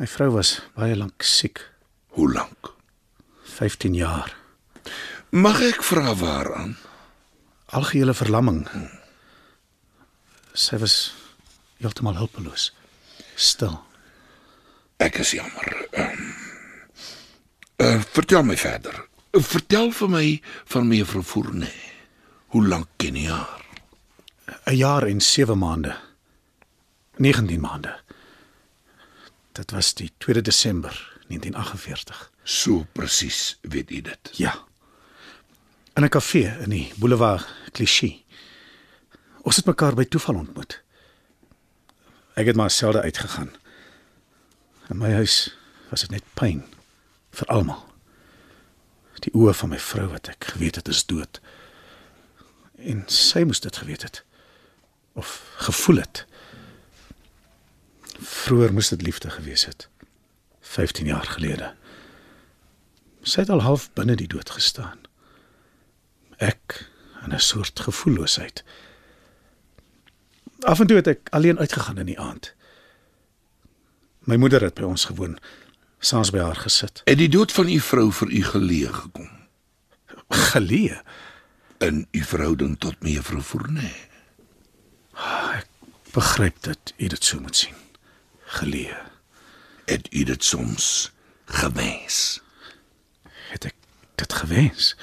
My 0.00 0.08
vrou 0.08 0.30
was 0.36 0.58
baie 0.74 0.96
lank 0.96 1.22
siek, 1.22 1.60
Hoe 2.10 2.32
lank? 2.32 2.72
15 3.44 3.94
jaar. 3.94 4.34
Mag 5.30 5.60
ek 5.62 5.84
vra 5.86 6.14
waaraan? 6.18 6.74
Algehele 7.70 8.14
verlamming. 8.14 8.64
Sy 10.52 10.80
was 10.82 10.96
heeltemal 11.78 12.18
hulpeloos. 12.18 12.72
Stil. 13.38 13.78
Ek 14.98 15.22
is 15.22 15.36
jammer. 15.38 15.86
Ehm 15.94 16.29
uh, 17.80 18.00
vertel 18.00 18.42
my 18.42 18.56
verder. 18.56 19.06
Vertel 19.32 19.92
vir 19.94 20.10
my 20.10 20.26
van 20.72 20.88
mevrou 20.88 21.22
Fournet. 21.24 21.74
Hoe 22.50 22.66
lank 22.66 22.88
ken 22.98 23.16
jy 23.16 23.28
haar? 23.30 23.58
'n 24.66 24.76
Jaar 24.76 25.06
en 25.06 25.20
7 25.20 25.58
maande. 25.58 25.94
19 27.16 27.60
maande. 27.60 28.00
Dit 29.52 29.70
was 29.70 29.94
die 29.94 30.10
2 30.18 30.42
Desember 30.42 30.90
1948. 31.28 32.30
So 32.42 32.86
presies 32.92 33.58
weet 33.62 33.90
u 33.90 34.00
dit. 34.00 34.30
Ja. 34.32 34.54
In 35.94 36.04
'n 36.04 36.08
kafee 36.08 36.56
in 36.60 36.70
die 36.70 36.92
Boulevard 36.96 37.46
Clichy. 37.72 38.24
Ons 39.42 39.56
het 39.56 39.66
mekaar 39.66 39.94
by 39.94 40.04
toeval 40.04 40.34
ontmoet. 40.34 40.82
Ek 42.34 42.46
het 42.46 42.56
maar 42.56 42.70
selde 42.70 43.00
uitgegaan. 43.00 43.50
In 44.88 44.98
my 44.98 45.12
huis 45.12 45.56
was 45.88 46.00
dit 46.00 46.10
net 46.10 46.24
pyn 46.34 46.64
vir 47.30 47.46
almal. 47.46 47.84
Die 49.20 49.32
oë 49.36 49.52
van 49.54 49.74
my 49.74 49.78
vrou 49.78 50.06
wat 50.14 50.30
ek 50.32 50.52
geweet 50.54 50.80
het 50.80 50.88
is 50.88 51.04
dood. 51.06 51.40
En 52.80 53.04
sy 53.12 53.44
moes 53.44 53.60
dit 53.60 53.76
geweet 53.76 54.02
het 54.02 54.22
of 55.12 55.42
gevoel 55.66 56.00
het. 56.00 56.24
Vroeger 58.20 58.72
moes 58.72 58.88
dit 58.88 59.02
liefde 59.02 59.30
gewees 59.30 59.66
het. 59.68 59.88
15 60.60 61.06
jaar 61.06 61.26
gelede. 61.26 61.74
Sy 63.22 63.44
het 63.44 63.50
al 63.50 63.66
half 63.66 63.90
binne 63.92 64.16
die 64.16 64.28
dood 64.30 64.50
gestaan. 64.50 65.02
Ek 66.38 66.88
in 67.24 67.34
'n 67.34 67.40
soort 67.40 67.80
gevoelloosheid. 67.80 68.64
Af 70.60 70.80
en 70.80 70.86
toe 70.86 70.96
het 70.96 71.06
ek 71.06 71.28
alleen 71.30 71.58
uitgegaan 71.58 71.98
in 71.98 72.06
die 72.06 72.20
aand. 72.20 72.54
My 74.18 74.36
moeder 74.36 74.62
het 74.62 74.74
by 74.74 74.82
ons 74.82 75.04
gewoon, 75.04 75.38
saans 76.00 76.30
by 76.32 76.40
haar 76.42 76.56
gesit. 76.56 77.02
Het 77.04 77.18
die 77.20 77.28
dood 77.28 77.52
van 77.52 77.68
u 77.68 77.78
vrou 77.80 78.08
vir 78.12 78.32
u 78.32 78.42
geleë 78.44 78.92
gekom 78.92 79.28
Geleë. 80.30 81.02
in 81.80 82.06
u 82.10 82.22
verhouding 82.22 82.78
tot 82.78 83.00
mevrou 83.02 83.42
Fournet? 83.42 84.08
Begryp 86.12 86.62
dit, 86.62 86.94
u 86.96 87.06
dit 87.06 87.24
so 87.24 87.40
moet 87.40 87.56
sien. 87.56 87.74
Geleë. 88.44 88.98
Het 89.84 90.08
u 90.12 90.22
dit 90.24 90.44
soms 90.44 91.10
gewens? 91.44 92.40
Het 93.50 93.64
ek 93.64 93.74
dit 94.14 94.32
gewens? 94.32 94.96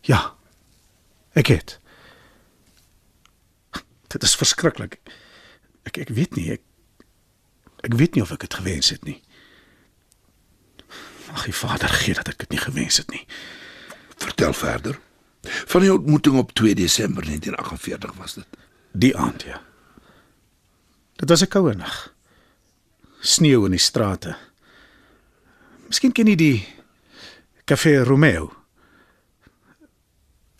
Ja. 0.00 0.34
Ek 1.32 1.46
het. 1.46 1.78
Dit 4.06 4.22
is 4.22 4.36
verskriklik. 4.36 4.98
Ek 5.86 5.96
ek 6.02 6.12
weet 6.16 6.34
nie 6.34 6.50
ek 6.56 6.65
ek 7.86 7.94
weet 7.94 8.16
nie 8.16 8.24
of 8.24 8.32
ek 8.34 8.46
dit 8.46 8.58
gewens 8.58 8.90
het 8.90 9.04
nie. 9.06 9.20
Ag, 11.32 11.44
die 11.46 11.54
Vader 11.54 11.92
gee 11.92 12.16
dat 12.16 12.30
ek 12.32 12.44
dit 12.44 12.56
nie 12.56 12.62
gewens 12.62 12.98
het 13.02 13.10
nie. 13.14 13.22
Vertel 14.16 14.54
verder. 14.56 14.98
Van 15.70 15.84
die 15.84 15.92
ontmoeting 15.92 16.38
op 16.40 16.52
2 16.58 16.74
Desember 16.74 17.24
1948 17.24 18.14
was 18.18 18.34
dit. 18.40 18.60
Die 18.92 19.14
aand 19.16 19.46
ja. 19.46 19.60
Dit 21.16 21.28
was 21.28 21.42
'n 21.42 21.48
koue 21.48 21.74
nag. 21.74 22.14
Sneeu 23.20 23.64
in 23.64 23.70
die 23.70 23.80
strate. 23.80 24.36
Miskien 25.86 26.12
ken 26.12 26.26
jy 26.26 26.34
die 26.36 26.66
Café 27.64 28.02
Romeo. 28.02 28.52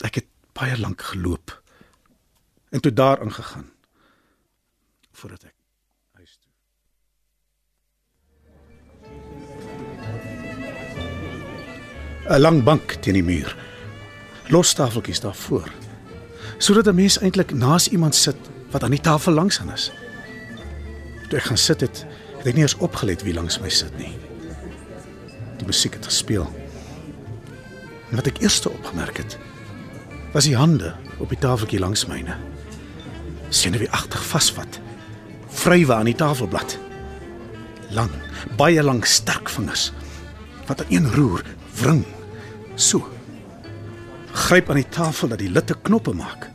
Ek 0.03 0.15
het 0.15 0.27
baie 0.53 0.77
lank 0.79 1.01
geloop 1.01 1.61
en 2.69 2.81
toe 2.81 2.93
daar 2.93 3.21
ingegaan 3.21 3.71
voordat 5.11 5.43
ek 5.43 5.56
'n 12.29 12.39
Lang 12.39 12.63
bank 12.63 12.97
teen 12.99 13.13
die 13.13 13.23
muur. 13.23 13.55
Los 14.47 14.73
tafeltjies 14.73 15.19
daarvoor 15.19 15.71
sodat 16.57 16.87
'n 16.87 16.95
mens 16.95 17.19
eintlik 17.19 17.53
naas 17.53 17.87
iemand 17.87 18.15
sit 18.15 18.35
wat 18.71 18.83
aan 18.83 18.91
die 18.91 19.01
tafel 19.01 19.33
langs 19.33 19.59
aan 19.59 19.71
is. 19.71 19.91
Toe 21.29 21.37
ek 21.37 21.45
gaan 21.45 21.57
sit 21.57 21.81
het, 21.81 22.05
het 22.37 22.47
ek 22.47 22.53
nie 22.53 22.61
eens 22.61 22.77
opgelet 22.77 23.23
wie 23.23 23.33
langs 23.33 23.59
my 23.59 23.69
sit 23.69 23.97
nie. 23.97 24.17
Die 25.57 25.65
musiek 25.65 25.93
het 25.93 26.05
gespeel. 26.05 26.47
En 28.09 28.15
wat 28.15 28.27
ek 28.27 28.41
eers 28.41 28.65
opgemerk 28.65 29.17
het, 29.17 29.37
was 30.33 30.43
die 30.43 30.55
hande 30.55 30.95
op 31.17 31.29
die 31.29 31.39
tafeltjie 31.39 31.79
langs 31.79 32.05
myne. 32.05 32.35
Senuweeagtig 33.49 34.25
vasvat. 34.25 34.79
Vrywe 35.47 35.93
aan 35.93 36.05
die 36.05 36.15
tafelblad. 36.15 36.77
Lang, 37.89 38.11
baie 38.57 38.83
lang 38.83 39.05
sterk 39.05 39.49
vingers 39.49 39.91
wat 40.65 40.79
aan 40.79 40.91
een 40.91 41.13
roer 41.13 41.43
wring. 41.79 42.16
So 42.77 43.01
gryp 44.37 44.69
aan 44.69 44.77
die 44.79 44.89
tafel 44.93 45.27
dat 45.33 45.41
die 45.41 45.49
litte 45.49 45.75
knoppe 45.81 46.13
maak. 46.13 46.49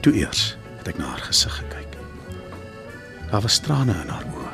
Toe 0.00 0.12
eers 0.16 0.56
het 0.78 0.88
ek 0.88 0.98
na 0.98 1.12
haar 1.12 1.24
gesig 1.28 1.52
gekyk. 1.60 1.98
Daar 3.30 3.44
was 3.44 3.60
trane 3.60 3.92
in 3.92 4.08
haar 4.08 4.24
oë. 4.32 4.52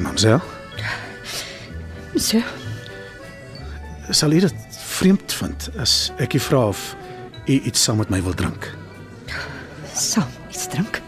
Mamsel, 0.00 0.40
So, 2.18 2.40
sal 4.10 4.32
u 4.32 4.40
dit 4.42 4.54
vreemd 4.82 5.32
vind 5.32 5.68
as 5.78 6.10
ek 6.18 6.34
u 6.34 6.40
vra 6.42 6.64
of 6.72 6.80
u 7.46 7.54
iets 7.54 7.82
saam 7.86 8.00
met 8.02 8.10
my 8.10 8.18
wil 8.22 8.34
drink? 8.34 8.66
Saam 9.94 10.26
iets 10.50 10.66
drink. 10.68 10.98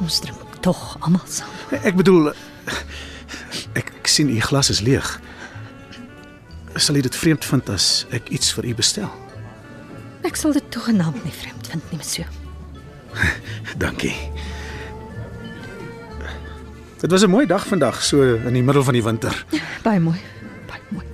Ons 0.00 0.20
drink 0.22 0.38
tog 0.62 0.96
almal 1.00 1.26
saam. 1.26 1.50
Ek 1.82 1.98
bedoel 1.98 2.30
sien 4.12 4.28
u 4.28 4.40
glas 4.40 4.70
is 4.70 4.80
leeg. 4.80 5.20
Sal 6.74 6.96
u 6.96 7.00
dit 7.00 7.16
vreemd 7.16 7.44
vind 7.44 7.68
as 7.68 8.06
ek 8.10 8.28
iets 8.28 8.52
vir 8.56 8.64
u 8.70 8.74
bestel? 8.74 9.10
Ek 10.22 10.36
sal 10.38 10.54
dit 10.56 10.64
toegenaamd 10.72 11.24
nie 11.24 11.34
vreemd 11.34 11.68
vind 11.72 11.90
nie, 11.90 11.98
monsieur. 12.00 12.28
Dankie. 13.82 14.14
Dit 17.02 17.10
was 17.10 17.24
'n 17.24 17.30
mooi 17.30 17.46
dag 17.46 17.66
vandag, 17.66 18.02
so 18.02 18.22
in 18.22 18.52
die 18.52 18.62
middel 18.62 18.84
van 18.84 18.92
die 18.92 19.02
winter. 19.02 19.44
Baie 19.86 20.00
mooi. 20.00 20.20
Baie 20.68 20.82
mooi. 20.88 21.06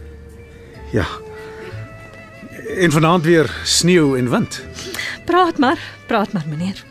Ja. 0.93 1.07
En 2.79 2.93
vanaand 2.93 3.25
weer 3.25 3.61
sneeu 3.65 4.19
en 4.19 4.31
wind. 4.31 4.63
Praat 5.25 5.59
maar, 5.59 5.79
praat 6.07 6.33
maar 6.33 6.45
meneer. 6.49 6.85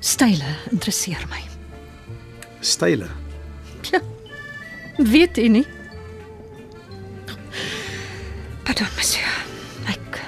Style 0.00 0.44
interesseer 0.70 1.24
my. 1.28 1.42
Style. 2.60 3.06
Ja. 3.90 4.00
Weet 4.98 5.38
u 5.38 5.48
nie? 5.48 5.66
Pardon, 8.64 8.86
monsieur. 8.96 9.28
Ek 9.88 10.18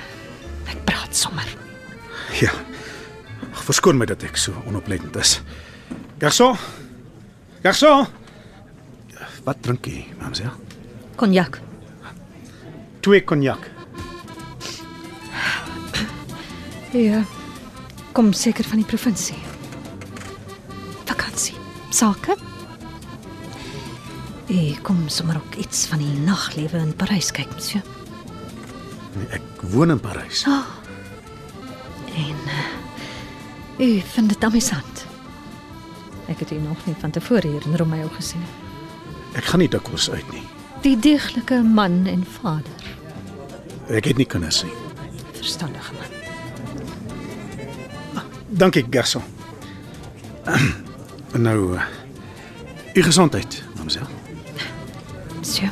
ek 0.70 0.84
praat 0.86 1.16
sommer. 1.16 1.46
Ja. 2.40 2.52
Ag, 3.50 3.64
Verskoon 3.66 3.98
my 3.98 4.06
dat 4.08 4.22
ek 4.26 4.38
so 4.38 4.54
onoplettend 4.70 5.16
is. 5.20 5.40
Garçon. 6.22 6.56
Garçon. 7.64 8.06
Wat 9.44 9.60
drink 9.64 9.86
jy, 9.88 10.04
mamsel? 10.20 10.52
Konjak. 11.20 11.58
Twee 13.04 13.24
cognac. 13.24 13.66
Ja. 16.92 17.22
Kom 18.12 18.32
seker 18.34 18.66
van 18.66 18.82
die 18.82 18.88
provinsie. 18.88 19.38
Vakansie. 21.08 21.56
Sake? 21.94 22.36
Ek 24.50 24.80
kom 24.82 25.04
sommer 25.08 25.36
ook 25.38 25.54
iets 25.62 25.84
van 25.86 25.98
die 26.02 26.16
naglewe 26.26 26.80
in 26.82 26.90
Parys 26.98 27.30
kyk, 27.34 27.50
monsieur. 27.54 27.82
Nee, 29.14 29.26
ek 29.38 29.62
woon 29.70 29.90
in 29.94 30.00
Parys. 30.02 30.42
En 32.10 32.40
uh, 32.50 33.84
u 33.86 33.90
vind 34.14 34.28
dit 34.34 34.44
amusant. 34.44 35.04
Ek 36.30 36.42
het 36.42 36.50
u 36.54 36.58
nog 36.62 36.82
nie 36.86 36.94
van 37.00 37.10
tevore 37.14 37.46
hier 37.50 37.66
in 37.66 37.76
Romeo 37.78 38.08
gesien 38.16 38.42
nie. 38.42 38.54
Ek 39.38 39.46
gaan 39.46 39.62
nie 39.62 39.70
dikwels 39.70 40.08
uit 40.10 40.26
nie. 40.34 40.42
Die 40.82 40.96
deeglike 40.98 41.60
man 41.62 42.02
en 42.10 42.24
vader, 42.40 42.78
Ek 43.90 44.06
het 44.06 44.16
nie 44.20 44.26
kinders 44.26 44.62
nie. 44.64 44.72
verstandige 45.40 45.92
man. 45.94 46.18
Dankie, 48.50 48.84
garçon. 48.90 49.22
En 51.34 51.42
nou 51.46 51.74
uh, 51.76 51.82
u 52.94 53.02
gesondheid, 53.06 53.62
mamsel. 53.78 54.02
Monsieur, 55.40 55.70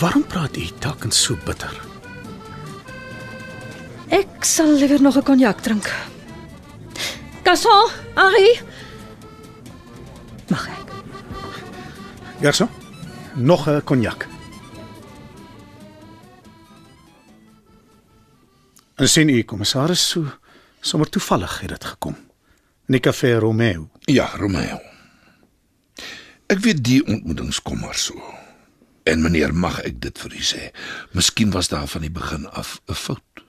Waarom 0.00 0.24
praat 0.26 0.56
u 0.56 0.66
telkens 0.78 1.22
so 1.22 1.36
bitter? 1.44 1.80
ek 4.08 4.44
sal 4.46 4.72
liewer 4.78 5.00
nog 5.02 5.16
'n 5.16 5.22
konjak 5.22 5.60
drink. 5.60 5.86
Garçon, 7.44 7.88
Henri. 8.14 8.60
Mag 10.50 10.66
ek? 10.68 10.88
Garçon, 12.42 12.68
nog 13.34 13.66
'n 13.68 13.82
cognac. 13.84 14.26
En 18.94 19.08
sien 19.08 19.28
u, 19.28 19.42
kommissaris, 19.42 20.08
so 20.08 20.24
sommer 20.80 21.08
toevallig 21.08 21.60
het 21.60 21.68
dit 21.68 21.84
gekom. 21.84 22.14
In 22.86 22.92
die 22.92 23.00
Café 23.00 23.38
Romeo. 23.38 23.88
Ja, 24.00 24.30
Romeo. 24.36 24.78
Ek 26.54 26.60
weet 26.62 26.84
die 26.86 27.00
ontmoetings 27.02 27.58
kom 27.66 27.80
maar 27.82 27.96
so. 27.98 28.14
En 29.10 29.24
meneer, 29.24 29.50
mag 29.50 29.80
ek 29.82 29.96
dit 30.04 30.20
vir 30.22 30.34
u 30.38 30.42
sê? 30.46 30.68
Miskien 31.10 31.50
was 31.50 31.68
daar 31.72 31.88
van 31.90 32.04
die 32.06 32.12
begin 32.14 32.46
af 32.46 32.78
'n 32.86 32.94
fout. 32.94 33.42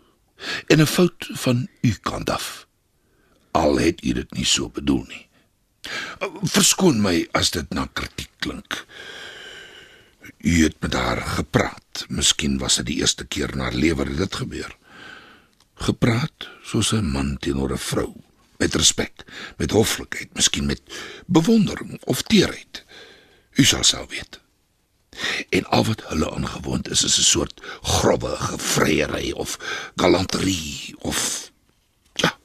En 0.74 0.82
'n 0.82 0.90
fout 0.90 1.30
van 1.44 1.68
u 1.82 1.92
kant 2.02 2.30
af. 2.30 2.68
Al 3.52 3.78
het 3.78 4.04
u 4.04 4.14
dit 4.14 4.32
nie 4.32 4.46
so 4.46 4.70
bedoel 4.70 5.06
nie. 5.08 5.28
Verskoon 6.44 7.02
my 7.02 7.28
as 7.32 7.52
dit 7.52 7.70
na 7.70 7.88
kritiek 7.94 8.32
klink. 8.40 8.86
U 10.40 10.64
het 10.64 10.76
met 10.80 10.94
haar 10.94 11.22
gepraat. 11.22 12.06
Miskien 12.08 12.58
was 12.58 12.76
dit 12.76 12.86
die 12.86 12.98
eerste 12.98 13.26
keer 13.26 13.54
in 13.54 13.60
haar 13.60 13.74
lewe 13.74 14.06
dat 14.06 14.18
dit 14.18 14.36
gebeur. 14.36 14.78
Gepraat 15.76 16.50
soos 16.64 16.92
'n 16.92 17.06
man 17.06 17.38
teenoor 17.38 17.72
'n 17.72 17.78
vrou, 17.78 18.14
met 18.58 18.76
respek, 18.76 19.24
met 19.58 19.72
hoflikheid, 19.72 20.34
miskien 20.34 20.66
met 20.66 20.82
bewondering 21.26 22.02
of 22.04 22.22
teerheid. 22.22 22.85
U 23.56 23.64
sal 23.64 23.84
self 23.84 24.10
weet. 24.10 24.40
En 25.50 25.66
al 25.66 25.86
wat 25.86 26.04
hulle 26.10 26.32
aangewoond 26.32 26.90
is, 26.92 27.04
is 27.04 27.18
'n 27.18 27.30
soort 27.32 27.62
grobbe 27.82 28.36
gevreiery 28.36 29.32
of 29.32 29.58
galanterie 29.96 30.96
of 31.00 31.52
ja. 32.14 32.38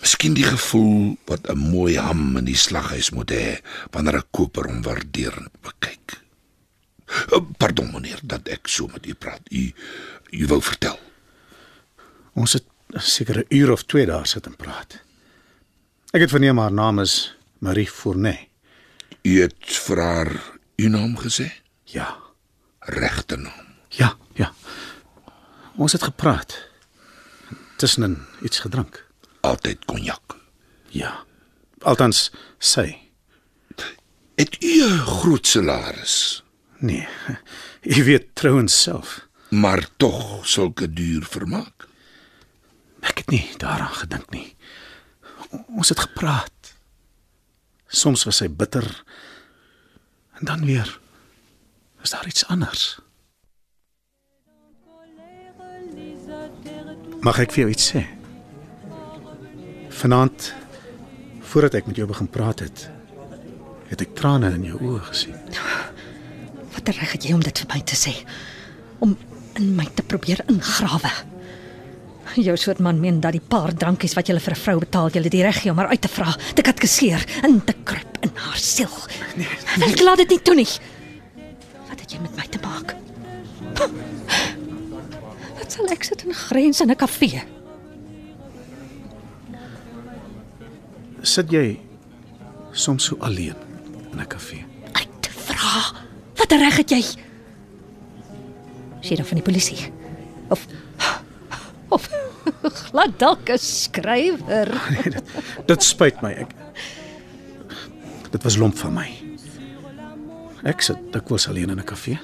Miskien 0.00 0.34
die 0.34 0.44
gevoel 0.44 1.16
wat 1.24 1.48
'n 1.48 1.58
mooi 1.58 1.96
ham 1.96 2.36
in 2.36 2.44
die 2.44 2.56
slaghuis 2.56 3.10
moet 3.10 3.30
hê 3.30 3.60
wanneer 3.90 4.16
'n 4.16 4.30
koper 4.30 4.68
hom 4.68 4.82
waarderend 4.82 5.60
bekyk. 5.60 6.20
Uh, 7.32 7.40
Pardon 7.56 7.90
meneer 7.92 8.20
dat 8.22 8.48
ek 8.48 8.66
so 8.66 8.86
met 8.86 9.06
u 9.06 9.14
praat. 9.14 9.40
U 9.50 9.72
u 10.30 10.46
wou 10.46 10.62
vertel. 10.62 10.98
Ons 12.32 12.52
het 12.52 12.64
seker 12.88 13.38
'n 13.38 13.44
uur 13.48 13.72
of 13.72 13.82
2 13.84 14.06
daar 14.06 14.26
sit 14.26 14.46
en 14.46 14.56
praat. 14.56 15.00
Ek 16.10 16.20
het 16.20 16.30
verneem 16.30 16.58
haar 16.58 16.72
naam 16.72 16.98
is 16.98 17.34
Marie 17.58 17.90
Fournet. 17.90 18.49
U 19.22 19.40
het 19.42 19.66
vir 19.86 20.00
haar 20.00 20.30
u 20.76 20.88
naam 20.88 21.16
gesê? 21.18 21.50
Ja. 21.84 22.16
Regte 22.78 23.36
naam. 23.36 23.66
Ja, 23.88 24.16
ja. 24.34 24.52
Ons 25.76 25.92
het 25.92 26.02
gepraat. 26.02 26.56
Tussenin 27.76 28.18
iets 28.42 28.58
gedrink. 28.64 29.06
Altyd 29.40 29.84
konjak. 29.84 30.36
Ja. 30.88 31.24
Althans 31.80 32.30
sy. 32.58 32.96
Het 34.36 34.56
u 34.64 34.84
'n 34.84 34.98
groot 34.98 35.46
salaris, 35.46 36.42
Nee. 36.78 37.08
Jy 37.92 38.04
weet 38.04 38.34
trouens 38.34 38.82
self. 38.82 39.28
maar 39.50 39.86
tog 39.96 40.46
sulke 40.48 40.92
duur 40.92 41.24
vermaak? 41.24 41.88
Ek 43.00 43.18
het 43.18 43.30
nie 43.30 43.50
daaraan 43.56 43.94
gedink 43.94 44.30
nie. 44.30 44.56
Ons 45.66 45.88
het 45.88 46.00
gepraat. 46.00 46.52
Soms 47.90 48.22
was 48.24 48.38
hy 48.38 48.46
bitter 48.48 48.86
en 50.38 50.46
dan 50.46 50.64
weer 50.64 51.00
is 52.02 52.10
daar 52.10 52.26
iets 52.26 52.46
anders. 52.46 52.98
Mag 57.20 57.40
ek 57.42 57.52
vir 57.52 57.64
jou 57.64 57.72
iets 57.74 57.90
sê? 57.90 58.04
Vanaand 60.00 60.52
voordat 61.50 61.80
ek 61.80 61.90
met 61.90 61.98
jou 61.98 62.06
begin 62.08 62.30
praat 62.30 62.62
het, 62.62 62.86
het 63.90 64.04
ek 64.06 64.14
trane 64.16 64.52
in 64.54 64.68
jou 64.70 64.78
oë 64.78 65.02
gesien. 65.10 65.36
Wat 66.70 66.94
reg 66.94 67.16
het 67.18 67.26
jy 67.26 67.34
om 67.34 67.42
dit 67.42 67.64
vir 67.64 67.68
my 67.74 67.82
te 67.82 67.98
sê? 67.98 68.14
Om 69.02 69.16
in 69.58 69.74
my 69.76 69.88
te 69.98 70.06
probeer 70.06 70.44
ingrawe. 70.46 71.10
Jou 72.46 72.56
soort 72.56 72.78
man 72.78 73.00
meen 73.00 73.20
dat 73.20 73.32
die 73.32 73.42
paar 73.42 73.74
drankies 73.74 74.14
wat 74.14 74.28
jy 74.28 74.38
vir 74.38 74.54
'n 74.54 74.62
vrou 74.62 74.78
betaal, 74.78 75.10
jy 75.10 75.28
die 75.28 75.42
reg 75.42 75.62
gee 75.62 75.70
om 75.70 75.78
haar 75.78 75.90
uit 75.90 76.00
te 76.00 76.08
vra, 76.08 76.36
te 76.54 76.62
katkeseer, 76.62 77.24
in 77.44 77.64
te 77.64 77.74
kruip 77.84 78.18
in 78.22 78.30
haar 78.34 78.56
siel. 78.56 78.92
Nee, 79.36 79.48
ek 79.86 80.00
laat 80.00 80.18
dit 80.18 80.28
nie 80.30 80.42
toe 80.42 80.54
nie. 80.54 80.68
Wat 81.88 82.00
het 82.00 82.12
jy 82.12 82.20
met 82.20 82.36
my 82.36 82.46
te 82.46 82.58
maak? 82.62 82.96
Wat 85.58 85.72
sal 85.72 85.86
ek 85.90 86.04
sit 86.04 86.24
en 86.24 86.34
grens 86.34 86.80
in 86.80 86.90
'n 86.90 86.96
kafee? 86.96 87.42
Sit 91.22 91.50
jy 91.50 91.78
soms 92.72 93.04
so 93.04 93.16
alleen 93.20 93.56
in 94.12 94.20
'n 94.20 94.26
kafee? 94.26 94.64
Uit 94.92 95.22
te 95.22 95.30
vra. 95.30 95.92
Wat 96.36 96.52
reg 96.52 96.76
het 96.76 96.90
jy? 96.90 97.02
Is 99.00 99.08
jy 99.08 99.16
dan 99.16 99.26
van 99.26 99.36
die 99.36 99.44
polisie? 99.44 99.92
Of 100.48 100.66
of 101.90 102.08
glad 102.90 103.18
dalk 103.18 103.50
'n 103.50 103.58
skrywer? 103.58 104.70
Nee, 104.94 105.10
dit, 105.10 105.32
dit 105.66 105.82
spyt 105.82 106.22
my. 106.22 106.32
Ek 106.46 106.54
Dit 108.30 108.42
was 108.46 108.56
lomp 108.56 108.78
van 108.78 108.94
my. 108.94 109.08
Ek 110.70 110.82
sit 110.86 110.98
dikwels 111.12 111.48
alleen 111.50 111.70
in 111.70 111.80
'n 111.80 111.84
kafee. 111.84 112.18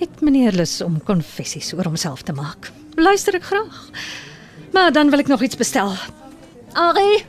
Het 0.00 0.20
meneer 0.20 0.52
lus 0.52 0.80
om 0.80 0.98
konfessies 1.02 1.72
oor 1.72 1.84
homself 1.84 2.22
te 2.22 2.32
maak? 2.32 2.70
Luister 2.96 3.34
ek 3.34 3.44
graag. 3.44 3.90
Maar 4.72 4.92
dan 4.92 5.10
wil 5.10 5.18
ek 5.18 5.28
nog 5.28 5.42
iets 5.42 5.56
bestel. 5.56 5.94
Ari, 6.72 7.24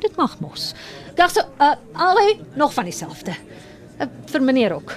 dit 0.00 0.16
mag 0.16 0.38
mos. 0.40 0.72
Gagso, 1.14 1.40
uh, 1.60 1.74
Ari, 1.92 2.40
nog 2.54 2.72
van 2.74 2.84
dieselfde. 2.84 3.34
Uh, 4.00 4.06
vir 4.26 4.42
meneer 4.42 4.72
ook. 4.72 4.94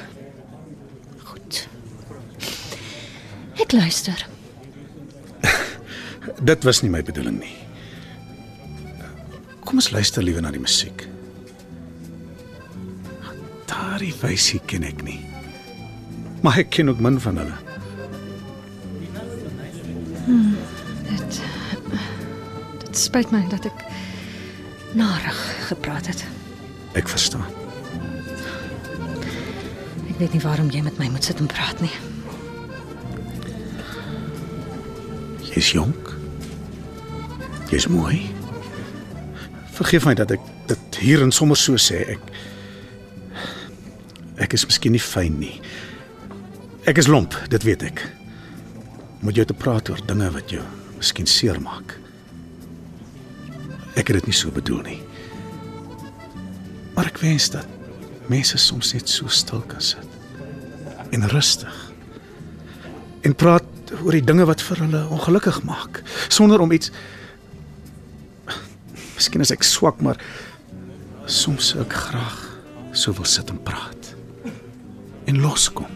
Goed. 1.24 1.68
Ek 3.62 3.72
luister. 3.72 4.26
Dit 6.42 6.64
was 6.64 6.82
nie 6.82 6.92
my 6.92 7.02
bedoeling 7.06 7.40
nie. 7.40 7.56
Kom 9.66 9.82
ons 9.82 9.92
luister 9.94 10.24
liewer 10.24 10.44
na 10.46 10.52
die 10.54 10.62
musiek. 10.62 11.08
Daardie 13.70 14.14
wysie 14.22 14.62
ken 14.70 14.86
ek 14.86 15.02
nie. 15.06 15.20
Maar 16.46 16.62
ek 16.62 16.70
ken 16.76 16.90
ook 16.92 17.02
min 17.02 17.20
van 17.22 17.42
hulle. 17.42 17.58
Dit 21.10 21.42
dit 22.86 22.98
spyt 23.02 23.34
my 23.34 23.42
dat 23.52 23.66
ek 23.68 23.86
narig 24.96 25.40
gepraat 25.68 26.08
het. 26.08 26.26
Ek 26.96 27.10
verstaan. 27.12 27.50
Ek 30.06 30.22
weet 30.22 30.38
nie 30.38 30.44
waarom 30.46 30.70
jy 30.72 30.86
met 30.86 31.02
my 31.02 31.10
moet 31.12 31.26
sit 31.28 31.42
en 31.44 31.50
praat 31.52 31.82
nie. 31.84 31.92
Jy's 35.52 35.74
jonk. 35.76 36.15
Jy's 37.76 37.90
mooi. 37.92 38.22
Vergeef 39.76 40.06
my 40.08 40.14
dat 40.16 40.32
ek 40.32 40.44
dit 40.70 40.98
hier 41.04 41.20
en 41.20 41.34
sommer 41.36 41.60
so 41.60 41.76
sê. 41.76 42.06
Ek 42.16 42.30
Ek 44.40 44.54
is 44.56 44.64
miskien 44.68 44.92
nie 44.96 45.02
fyn 45.04 45.36
nie. 45.40 45.58
Ek 46.88 47.00
is 47.00 47.08
lomp, 47.08 47.36
dit 47.52 47.64
weet 47.68 47.84
ek. 47.88 48.02
Moet 49.24 49.40
jy 49.40 49.46
te 49.48 49.56
praat 49.56 49.90
oor 49.92 50.00
dinge 50.08 50.28
wat 50.32 50.52
jou 50.52 50.64
miskien 50.98 51.28
seermaak. 51.28 51.98
Ek 53.96 54.08
het 54.08 54.20
dit 54.22 54.30
nie 54.32 54.36
so 54.36 54.52
bedoel 54.56 54.82
nie. 54.88 55.00
Maar 56.96 57.12
ek 57.12 57.20
wens 57.24 57.50
dat 57.52 57.68
mense 58.32 58.60
soms 58.60 58.94
net 58.96 59.12
so 59.12 59.28
stil 59.32 59.64
kan 59.68 59.84
sit 59.84 61.12
en 61.16 61.28
rustig 61.32 61.76
en 63.28 63.36
praat 63.36 63.94
oor 64.02 64.16
die 64.16 64.24
dinge 64.26 64.48
wat 64.48 64.64
vir 64.66 64.82
hulle 64.82 65.04
ongelukkig 65.14 65.60
maak 65.68 66.02
sonder 66.34 66.64
om 66.64 66.74
iets 66.74 66.90
Miskien 69.16 69.42
is 69.42 69.52
ek 69.52 69.64
swak, 69.64 70.02
maar 70.04 70.20
soms 71.26 71.72
sou 71.72 71.82
ek 71.82 71.94
graag 71.94 72.42
so 72.96 73.14
wil 73.16 73.28
sit 73.28 73.50
en 73.52 73.60
praat 73.64 74.12
en 75.26 75.40
loskom. 75.42 75.88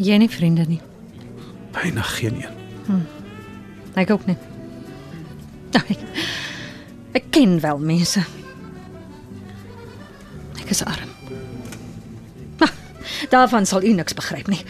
Jy 0.00 0.16
nie 0.22 0.30
vriende 0.32 0.64
nie. 0.66 0.80
Byna 1.76 2.02
geen 2.16 2.40
een. 2.42 3.02
Ek 4.00 4.10
ook 4.10 4.24
nie. 4.26 4.38
Ek, 5.76 5.92
ek 7.16 7.28
ken 7.34 7.58
wel 7.60 7.78
mense. 7.78 8.22
Ek 10.62 10.72
is 10.72 10.80
arm. 10.88 11.12
Maar 12.60 12.72
daarvan 13.34 13.68
sal 13.68 13.84
u 13.84 13.92
niks 13.96 14.16
begryp 14.16 14.48
nie. 14.48 14.62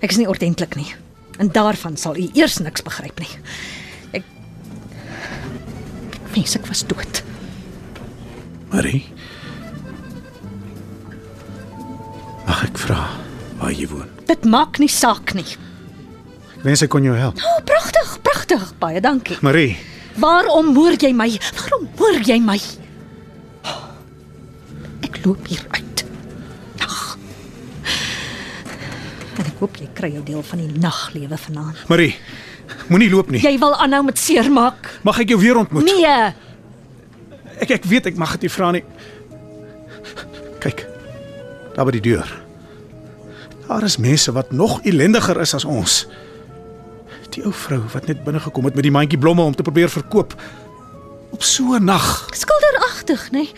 Ek 0.00 0.10
is 0.14 0.20
nie 0.20 0.28
ordentlik 0.28 0.76
nie. 0.80 0.88
En 1.38 1.52
daarvan 1.52 1.96
sal 2.00 2.16
u 2.16 2.28
eers 2.32 2.58
niks 2.64 2.84
begryp 2.84 3.20
nie. 3.20 3.30
Ek 6.32 6.54
ek 6.56 6.66
was 6.66 6.82
dood. 6.88 7.22
Marie. 8.72 9.04
Mag 12.46 12.64
ek 12.66 12.78
vra 12.80 13.00
waar 13.60 13.72
jy 13.76 13.86
woon? 13.92 14.08
Dit 14.26 14.44
maak 14.48 14.80
nie 14.80 14.88
saak 14.90 15.34
nie. 15.36 15.46
Ek 16.56 16.64
wens 16.64 16.82
ek 16.82 16.90
kon 16.94 17.04
jou 17.04 17.14
help. 17.16 17.36
Oh, 17.42 17.60
pragtig, 17.68 18.16
pragtig. 18.24 18.64
Baie 18.80 19.00
dankie. 19.04 19.36
Marie, 19.44 19.76
Waarom 20.20 20.74
hoor 20.76 20.96
jy 21.00 21.12
my? 21.16 21.28
Waarom 21.56 21.86
hoor 21.96 22.18
jy 22.26 22.38
my? 22.44 22.58
Ek 25.06 25.20
loop 25.24 25.46
hier 25.48 25.62
uit. 25.72 26.02
Nag. 26.80 26.98
En 29.38 29.46
ek 29.46 29.62
hoop 29.62 29.78
jy 29.80 29.88
kry 29.96 30.10
jou 30.16 30.24
deel 30.26 30.42
van 30.44 30.60
die 30.64 30.80
naglewe 30.82 31.38
vanaand. 31.40 31.84
Marie. 31.88 32.12
Moenie 32.88 33.10
loop 33.10 33.30
nie. 33.30 33.40
Jy 33.42 33.58
wil 33.58 33.74
aanhou 33.76 34.02
met 34.04 34.18
seermaak? 34.18 34.90
Mag 35.06 35.20
ek 35.22 35.34
jou 35.34 35.40
weer 35.40 35.56
ontmoet? 35.56 35.84
Nee. 35.84 36.32
Ek 37.62 37.70
ek 37.78 37.84
weet 37.84 38.06
ek 38.10 38.16
mag 38.20 38.34
dit 38.36 38.48
nie 38.48 38.52
vra 38.52 38.70
nie. 38.74 38.84
Kyk. 40.62 40.86
Daar 41.76 41.86
by 41.88 41.94
die 41.96 42.04
deur. 42.12 42.28
Daar 43.68 43.86
is 43.86 43.96
mense 43.96 44.32
wat 44.32 44.52
nog 44.52 44.80
ellendiger 44.82 45.40
is 45.40 45.54
as 45.54 45.64
ons. 45.64 46.02
Die 47.32 47.44
ou 47.44 47.52
vrou 47.56 47.80
wat 47.94 48.10
net 48.10 48.24
binne 48.26 48.42
gekom 48.42 48.68
het 48.68 48.76
met 48.76 48.84
die 48.84 48.92
mandjie 48.92 49.18
blomme 49.18 49.42
om 49.42 49.54
te 49.56 49.64
probeer 49.64 49.88
verkoop 49.88 50.34
op 51.32 51.42
so 51.42 51.74
'n 51.74 51.84
nag. 51.84 52.28
Skilderagtig, 52.34 53.30
nê? 53.30 53.32
Nee? 53.32 53.52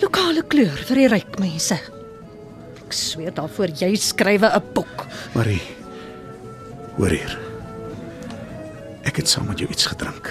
Lokale 0.00 0.42
kleur 0.46 0.78
vir 0.86 0.96
die 0.96 1.08
ryk 1.08 1.38
mense. 1.38 1.74
Ek 2.86 2.92
sweer 2.92 3.34
daarvoor 3.34 3.68
jy 3.74 3.96
skrywe 3.96 4.46
'n 4.46 4.62
boek. 4.74 5.06
Marie. 5.34 5.62
Hoor 6.96 7.10
hier. 7.10 7.47
Ek 9.08 9.16
het 9.22 9.28
saam 9.28 9.46
met 9.48 9.58
jou 9.62 9.70
iets 9.72 9.86
gedrink. 9.88 10.28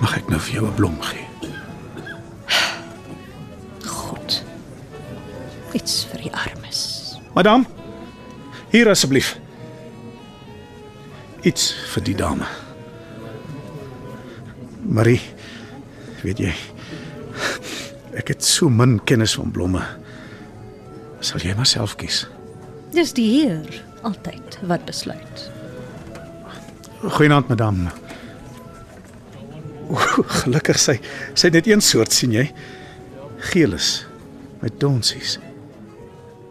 Mag 0.00 0.16
ek 0.16 0.30
nou 0.32 0.40
vir 0.40 0.54
jou 0.56 0.66
'n 0.66 0.74
blom 0.78 0.96
gee? 1.00 1.26
Goed. 3.84 4.42
Iets 5.72 6.04
vir 6.10 6.22
die 6.22 6.32
armes. 6.32 7.18
Madam, 7.34 7.66
hier 8.70 8.88
asseblief. 8.88 9.36
Iets 11.42 11.74
vir 11.92 12.02
die 12.02 12.14
dame. 12.14 12.46
Marie, 14.84 15.20
weet 16.22 16.38
jy, 16.38 16.54
ek 18.14 18.28
het 18.28 18.44
so 18.44 18.68
min 18.68 19.00
kennis 19.04 19.34
van 19.34 19.50
blomme. 19.50 19.82
Sal 21.20 21.40
jy 21.40 21.54
maar 21.56 21.66
self 21.66 21.96
kies? 21.96 22.26
Dis 22.92 23.12
die 23.12 23.28
Heer 23.28 23.82
altyd 24.02 24.58
wat 24.62 24.84
besluit. 24.84 25.53
Goeienaand, 27.04 27.48
madam. 27.48 27.88
O, 29.92 29.96
gelukkig 30.40 30.78
sy 30.80 30.94
sy 31.36 31.50
net 31.52 31.66
een 31.68 31.82
soort, 31.84 32.12
sien 32.16 32.32
jy? 32.32 32.46
Geelis 33.50 34.06
met 34.62 34.78
donsies. 34.80 35.36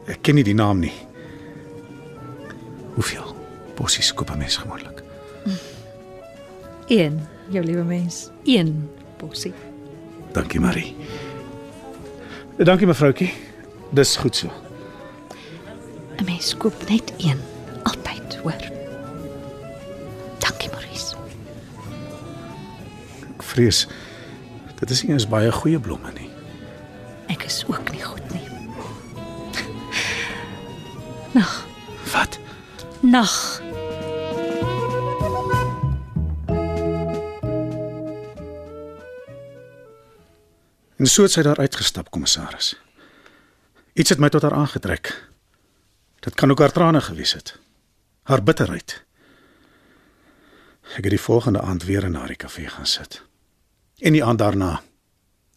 Ek 0.06 0.22
ken 0.22 0.38
nie 0.38 0.46
die 0.46 0.54
naam 0.58 0.84
nie. 0.84 0.94
Hoeveel 2.94 3.32
bossies 3.78 4.12
koop 4.14 4.30
'n 4.30 4.38
mens 4.38 4.58
gewoonlik? 4.62 5.02
Een, 6.88 7.20
jou 7.50 7.64
liewe 7.66 7.84
mens. 7.84 8.30
Een 8.46 8.90
bossie. 9.18 9.54
Dankie, 10.34 10.60
Marie. 10.60 10.96
Dankie 12.58 12.88
mevroutjie. 12.88 13.34
Dis 13.92 14.16
goed 14.18 14.36
so. 14.36 14.48
'n 16.18 16.26
Mens 16.26 16.58
koop 16.58 16.90
net 16.90 17.14
een 17.18 17.40
altyd, 17.84 18.38
hoor. 18.44 18.83
Vrees 23.54 23.86
dit 24.84 24.92
is 24.92 25.04
nie 25.04 25.14
eens 25.16 25.28
baie 25.32 25.52
goeie 25.52 25.80
blomme 25.80 26.12
nie. 26.18 26.30
Ek 27.32 27.46
is 27.48 27.62
ook 27.72 27.88
nie 27.94 28.02
goed 28.04 28.34
nie. 28.34 28.42
Nag, 31.38 31.54
Wat? 32.12 32.40
nag. 33.02 33.62
En 40.98 41.08
so 41.10 41.24
het 41.26 41.32
sy 41.32 41.42
daar 41.44 41.60
uitgestap, 41.60 42.12
kommissaris. 42.12 42.74
Iets 43.94 44.10
het 44.14 44.20
my 44.20 44.30
tot 44.30 44.42
haar 44.42 44.54
aangetrek. 44.60 45.10
Dit 46.24 46.36
kan 46.36 46.52
ook 46.52 46.60
haar 46.60 46.72
trane 46.72 47.02
gewees 47.02 47.34
het. 47.34 47.56
Haar 48.24 48.44
bitterheid. 48.44 49.04
Ek 50.96 51.04
het 51.04 51.16
die 51.16 51.20
volgende 51.20 51.62
aand 51.62 51.84
weer 51.84 52.04
in 52.04 52.16
haar 52.16 52.36
kafee 52.36 52.68
gaan 52.68 52.86
sit. 52.88 53.24
En 53.98 54.12
die 54.12 54.24
aand 54.24 54.40
daarna. 54.40 54.82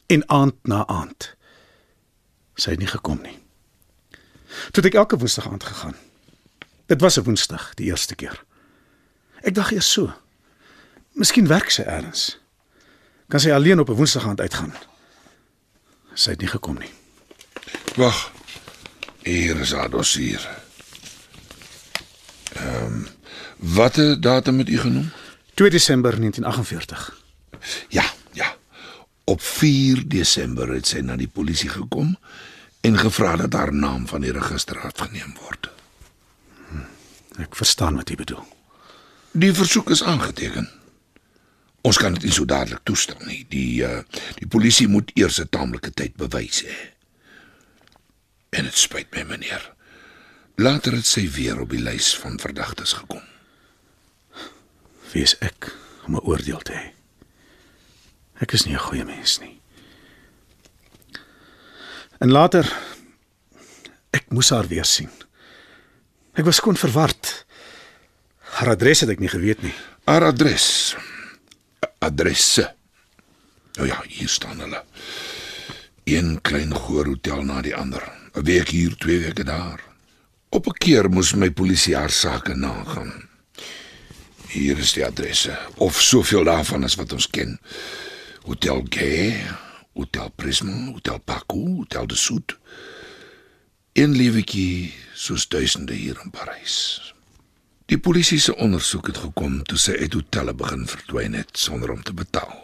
En 0.07 0.29
aand 0.29 0.55
na 0.63 0.87
aand. 0.87 1.35
Sy 2.55 2.71
het 2.71 2.79
nie 2.79 2.91
gekom 2.91 3.21
nie. 3.23 3.39
Toe 4.71 4.83
het 4.83 4.85
ek 4.85 4.95
elke 4.95 5.19
woensdag 5.19 5.49
aand 5.49 5.65
gegaan. 5.65 5.97
Dit 6.87 7.01
was 7.01 7.17
'n 7.19 7.23
woensdag, 7.23 7.75
die 7.75 7.87
eerste 7.87 8.15
keer. 8.15 8.45
Ek 9.41 9.55
dink 9.55 9.71
eers 9.71 9.93
so. 9.93 10.13
Miskien 11.13 11.47
werk 11.47 11.71
sy 11.71 11.83
elders. 11.83 12.39
Kan 13.29 13.41
sy 13.41 13.51
alleen 13.51 13.81
op 13.81 13.89
'n 13.89 13.99
woensdag 13.99 14.27
aand 14.27 14.41
uitgaan? 14.41 14.75
Sy 16.15 16.31
het 16.31 16.41
nie 16.41 16.49
gekom 16.49 16.79
nie. 16.79 16.91
Wag. 17.97 18.33
Hier 19.23 19.57
is 19.61 19.73
haar 19.73 19.91
dossier. 19.91 20.49
Ehm 22.53 22.85
um, 22.85 23.07
watter 23.57 24.21
datum 24.21 24.59
het 24.59 24.69
u 24.69 24.79
genoem? 24.79 25.11
2 25.55 25.71
Desember 25.71 26.11
1948. 26.17 27.23
Ja, 27.89 28.03
ja. 28.03 28.05
Op 29.27 29.43
4 29.43 30.05
Desember 30.09 30.71
het 30.71 30.87
sy 30.87 31.01
na 31.03 31.17
die 31.19 31.31
polisie 31.31 31.71
gekom 31.73 32.15
en 32.87 32.99
gevra 32.99 33.35
dat 33.37 33.57
haar 33.59 33.73
naam 33.75 34.07
van 34.07 34.23
die 34.23 34.33
register 34.33 34.79
afgeneem 34.87 35.35
word. 35.43 35.71
Ek 37.43 37.57
verstaan 37.59 37.99
wat 37.99 38.09
jy 38.09 38.17
bedoel. 38.23 38.45
Die 39.35 39.51
versoek 39.53 39.91
is 39.91 40.05
aangeteken. 40.07 40.69
Ons 41.87 41.99
kan 41.99 42.15
dit 42.15 42.29
nie 42.29 42.35
so 42.35 42.47
dadelik 42.49 42.85
toestaan 42.87 43.27
nie. 43.27 43.43
Die 43.51 43.83
uh, 43.85 44.01
die 44.39 44.49
polisie 44.49 44.87
moet 44.89 45.11
eers 45.19 45.41
'n 45.43 45.51
taamlike 45.51 45.91
tyd 45.91 46.15
bewys 46.17 46.63
hê. 46.63 46.77
En 48.51 48.65
dit 48.65 48.79
spyt 48.79 49.11
my, 49.11 49.23
meneer. 49.23 49.73
Later 50.57 50.93
het 50.97 51.07
sy 51.07 51.27
weer 51.31 51.61
op 51.61 51.71
die 51.71 51.83
lys 51.83 52.15
van 52.17 52.39
verdagtes 52.39 52.93
gekom. 52.93 53.23
Wie 55.13 55.23
is 55.23 55.37
ek 55.39 55.75
om 56.07 56.15
'n 56.15 56.25
oordeel 56.25 56.63
te 56.63 56.73
hê? 56.73 56.87
Ek 58.41 58.53
is 58.53 58.67
nie 58.67 58.75
'n 58.75 58.87
goeie 58.89 59.05
mens 59.05 59.39
nie. 59.41 59.61
En 62.21 62.31
later 62.31 62.65
ek 64.11 64.31
moes 64.31 64.51
haar 64.51 64.67
weer 64.67 64.85
sien. 64.85 65.11
Ek 66.35 66.45
was 66.45 66.57
skoon 66.57 66.77
verward. 66.77 67.45
Haar 68.39 68.69
adres 68.69 69.01
het 69.01 69.11
ek 69.11 69.21
nie 69.21 69.29
geweet 69.29 69.63
nie. 69.63 69.75
Haar 70.05 70.25
adres. 70.25 70.97
Adresse. 71.99 72.75
Nou 73.77 73.89
ja, 73.89 74.03
hier 74.09 74.29
staan 74.29 74.61
hulle. 74.61 74.85
Een 76.05 76.41
klein 76.41 76.75
goor 76.75 77.07
hotel 77.07 77.43
na 77.43 77.63
die 77.63 77.75
ander. 77.77 78.03
'n 78.37 78.45
Week 78.45 78.69
hier, 78.69 78.97
twee 78.97 79.19
weke 79.19 79.45
daar. 79.45 79.81
Op 80.49 80.67
'n 80.67 80.79
keer 80.79 81.11
moes 81.11 81.35
my 81.35 81.51
polisie 81.51 81.97
haar 81.97 82.11
sake 82.11 82.55
nagaan. 82.55 83.29
Hier 84.49 84.79
is 84.79 84.93
die 84.93 85.05
adresse 85.05 85.59
of 85.77 86.01
soveel 86.01 86.45
daarvan 86.45 86.85
as 86.85 86.95
wat 86.95 87.13
ons 87.13 87.31
ken. 87.31 87.59
Hotel 88.47 88.87
Gay, 88.89 89.43
Hotel 89.93 90.31
Prisma, 90.31 90.93
Hotel 90.93 91.19
Paco, 91.19 91.57
Hotel 91.57 92.07
de 92.07 92.15
Soet. 92.15 92.57
Een 93.93 94.15
lewetjie 94.17 94.95
soos 95.15 95.49
duisende 95.49 95.93
hier 95.93 96.21
in 96.23 96.31
Parys. 96.31 97.01
Die 97.91 97.99
polisie 97.99 98.39
se 98.39 98.55
ondersoek 98.55 99.11
het 99.11 99.19
gekom 99.19 99.59
toe 99.67 99.79
sy 99.79 99.97
uit 99.99 100.15
hotelle 100.15 100.55
begin 100.55 100.87
verdwyn 100.87 101.35
het 101.35 101.59
sonder 101.59 101.91
om 101.91 102.07
te 102.07 102.15
betaal. 102.15 102.55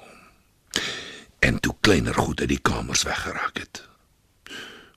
En 1.38 1.59
toe 1.61 1.75
kleiner 1.81 2.14
goed 2.14 2.40
uit 2.40 2.55
die 2.55 2.62
kamers 2.62 3.03
weggeraak 3.03 3.59
het. 3.59 3.83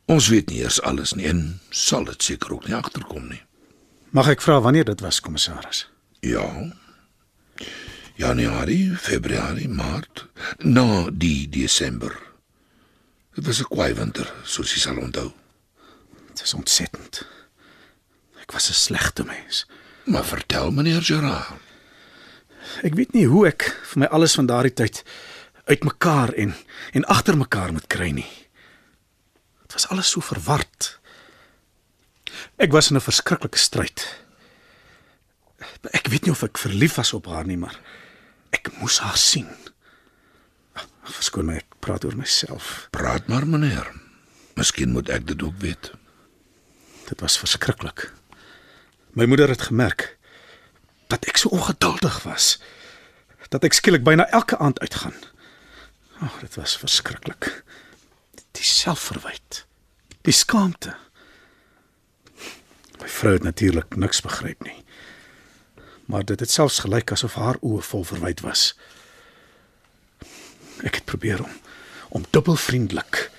Ons 0.06 0.30
weet 0.30 0.54
nie 0.54 0.62
eers 0.62 0.82
alles 0.86 1.18
nie 1.18 1.26
en 1.26 1.62
sal 1.74 2.06
dit 2.06 2.30
seker 2.30 2.54
ook 2.60 2.70
nie 2.70 2.78
agterkom 2.78 3.26
nie. 3.34 3.42
Mag 4.14 4.30
ek 4.38 4.46
vra 4.46 4.62
wanneer 4.62 4.86
dit 4.86 5.02
was, 5.02 5.18
kommissaris? 5.20 5.88
Ja. 6.22 6.46
Januarie, 8.16 8.96
Februarie, 8.96 9.68
Maart, 9.68 10.28
na 10.64 11.10
die 11.12 11.50
Desember. 11.52 12.16
Dit 13.36 13.46
was 13.46 13.60
'n 13.60 13.68
kwaai 13.68 13.94
winter, 13.94 14.34
soos 14.44 14.72
jy 14.72 14.80
sal 14.80 14.98
onthou. 14.98 15.34
Dit 16.28 16.42
is 16.42 16.54
ontsettend. 16.54 17.28
Ek 18.40 18.52
was 18.52 18.70
'n 18.70 18.74
slegte 18.74 19.24
mens. 19.24 19.66
Maar 20.06 20.26
vertel 20.26 20.72
meneer 20.72 21.02
Gerard. 21.02 21.60
Ek 22.84 22.94
weet 22.94 23.14
nie 23.14 23.26
hoe 23.28 23.48
ek 23.48 23.64
vir 23.84 24.00
my 24.00 24.06
alles 24.06 24.36
van 24.36 24.46
daardie 24.46 24.74
tyd 24.74 25.04
uitmekaar 25.66 26.34
en 26.34 26.56
en 26.92 27.06
agter 27.06 27.38
mekaar 27.38 27.72
moet 27.72 27.88
kry 27.88 28.10
nie. 28.12 28.32
Dit 29.62 29.74
was 29.74 29.88
alles 29.88 30.10
so 30.10 30.22
verward. 30.22 31.00
Ek 32.56 32.72
was 32.72 32.90
in 32.90 32.96
'n 32.96 33.02
verskriklike 33.02 33.58
stryd. 33.58 34.20
Ek 35.92 36.08
weet 36.08 36.26
nie 36.26 36.32
of 36.32 36.44
ek 36.44 36.58
verlief 36.58 36.96
was 36.96 37.14
op 37.14 37.26
haar 37.26 37.46
nie, 37.46 37.58
maar 37.58 37.80
ek 38.56 38.72
moes 38.80 39.02
haar 39.04 39.20
sien. 39.20 39.50
Verskoon 41.06 41.50
my, 41.50 41.60
ek 41.62 41.78
praat 41.86 42.06
oor 42.08 42.18
myself. 42.18 42.88
Praat 42.96 43.30
maar 43.32 43.46
meneer. 43.48 43.92
Miskien 44.58 44.94
moet 44.96 45.12
ek 45.14 45.28
dit 45.30 45.44
ook 45.44 45.58
weet. 45.62 45.92
Dit 47.06 47.22
was 47.22 47.38
verskriklik. 47.38 48.08
My 49.16 49.28
moeder 49.30 49.52
het 49.52 49.68
gemerk 49.70 50.16
dat 51.12 51.28
ek 51.30 51.38
so 51.38 51.54
ongeduldig 51.54 52.24
was 52.26 52.56
dat 53.54 53.64
ek 53.64 53.78
skielik 53.78 54.04
byna 54.04 54.26
elke 54.34 54.58
aand 54.58 54.80
uitgaan. 54.82 55.16
O, 56.20 56.26
oh, 56.26 56.40
dit 56.42 56.56
was 56.58 56.74
verskriklik. 56.82 57.62
Die 58.58 58.66
selfverwyte, 58.66 59.64
die 60.26 60.34
skaamte. 60.34 60.96
My 63.00 63.12
vrou 63.12 63.36
het 63.36 63.46
natuurlik 63.46 63.96
niks 64.00 64.24
begryp 64.26 64.64
nie. 64.66 64.80
Maar 66.06 66.26
dit 66.26 66.40
het 66.40 66.52
selfs 66.52 66.80
gelyk 66.80 67.12
asof 67.12 67.34
haar 67.34 67.58
oë 67.62 67.82
vol 67.82 68.04
verwyd 68.04 68.44
was. 68.46 68.74
Ek 70.84 71.02
het 71.02 71.06
probeer 71.06 71.44
om 71.44 71.64
om 72.16 72.24
dubbelvriendelik, 72.30 73.32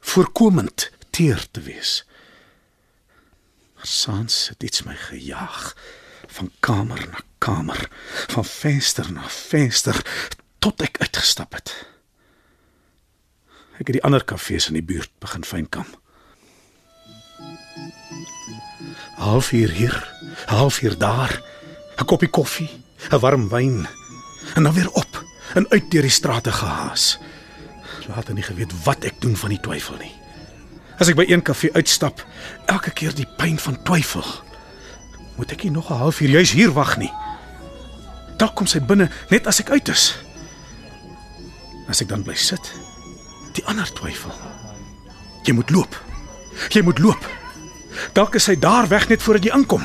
voorkomend 0.00 0.90
teer 1.10 1.46
te 1.50 1.60
wees. 1.60 2.06
Maar 3.76 3.86
saans 3.86 4.48
het 4.48 4.62
iets 4.62 4.82
my 4.82 4.96
gejaag, 4.96 5.74
Van 6.34 6.50
kamer 6.60 7.08
na 7.10 7.20
kamer, 7.38 7.88
van 8.26 8.44
venster 8.44 9.12
na 9.12 9.28
venster 9.28 10.02
tot 10.58 10.82
ek 10.82 10.98
uitgestap 10.98 11.54
het. 11.54 11.70
Ek 13.78 13.86
het 13.86 13.96
die 13.98 14.02
ander 14.02 14.24
kafees 14.24 14.66
in 14.70 14.78
die 14.78 14.86
buurt 14.86 15.12
begin 15.22 15.44
fynkam. 15.46 15.86
Halfuur 19.20 19.70
hier, 19.70 19.98
halfuur 20.50 20.98
daar. 20.98 21.38
'n 21.98 22.04
Koppie 22.04 22.28
koffie, 22.28 22.70
'n 23.10 23.18
warm 23.18 23.48
wyn 23.48 23.86
en 24.54 24.62
dan 24.62 24.72
weer 24.72 24.90
op 24.90 25.24
en 25.54 25.70
uit 25.70 25.90
deur 25.90 26.02
die 26.02 26.10
strate 26.10 26.52
gehaas. 26.52 27.18
Laat 28.08 28.32
nie 28.32 28.42
geweet 28.42 28.72
wat 28.84 29.04
ek 29.04 29.20
doen 29.20 29.36
van 29.36 29.48
die 29.48 29.60
twyfel 29.60 29.96
nie. 29.96 30.12
As 30.98 31.08
ek 31.08 31.16
by 31.16 31.24
een 31.28 31.42
kafee 31.42 31.72
uitstap, 31.72 32.26
elke 32.66 32.90
keer 32.90 33.14
die 33.14 33.28
pyn 33.38 33.58
van 33.58 33.82
twyfel. 33.82 34.24
Moet 35.36 35.52
ek 35.52 35.62
nie 35.62 35.70
nog 35.70 35.90
'n 35.90 35.98
halfuur 35.98 36.28
juis 36.28 36.52
hier 36.52 36.72
wag 36.72 36.96
nie? 36.96 37.12
Dalk 38.36 38.54
kom 38.54 38.66
sy 38.66 38.80
binne 38.80 39.10
net 39.30 39.46
as 39.46 39.60
ek 39.60 39.70
uit 39.70 39.88
is. 39.88 40.18
As 41.88 42.00
ek 42.00 42.08
dan 42.08 42.22
bly 42.22 42.34
sit, 42.34 42.72
die 43.52 43.64
ander 43.66 43.92
twyfel. 43.92 44.32
Jy 45.44 45.52
moet 45.52 45.70
loop. 45.70 46.02
Jy 46.68 46.82
moet 46.82 46.98
loop. 46.98 47.28
Dalk 48.12 48.34
is 48.34 48.46
hy 48.46 48.56
daar 48.58 48.88
weg 48.88 49.08
net 49.08 49.22
voordat 49.22 49.44
jy 49.44 49.54
inkom. 49.54 49.84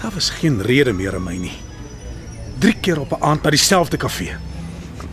Daar 0.00 0.10
was 0.14 0.30
geen 0.30 0.62
rede 0.62 0.92
meer 0.92 1.14
in 1.14 1.22
my 1.22 1.36
nie. 1.36 1.58
Drie 2.58 2.76
keer 2.80 3.00
op 3.00 3.12
'n 3.12 3.22
aand 3.22 3.42
by 3.42 3.50
dieselfde 3.50 3.96
kafee. 3.96 4.36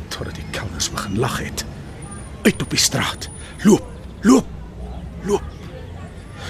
Totdat 0.08 0.36
die 0.36 0.46
kelners 0.52 0.92
begin 0.92 1.20
lag 1.20 1.40
het. 1.40 1.66
Uit 2.42 2.62
op 2.62 2.70
die 2.70 2.80
straat. 2.80 3.30
Loop, 3.64 3.88
loop, 4.22 4.48
loop. 5.24 5.44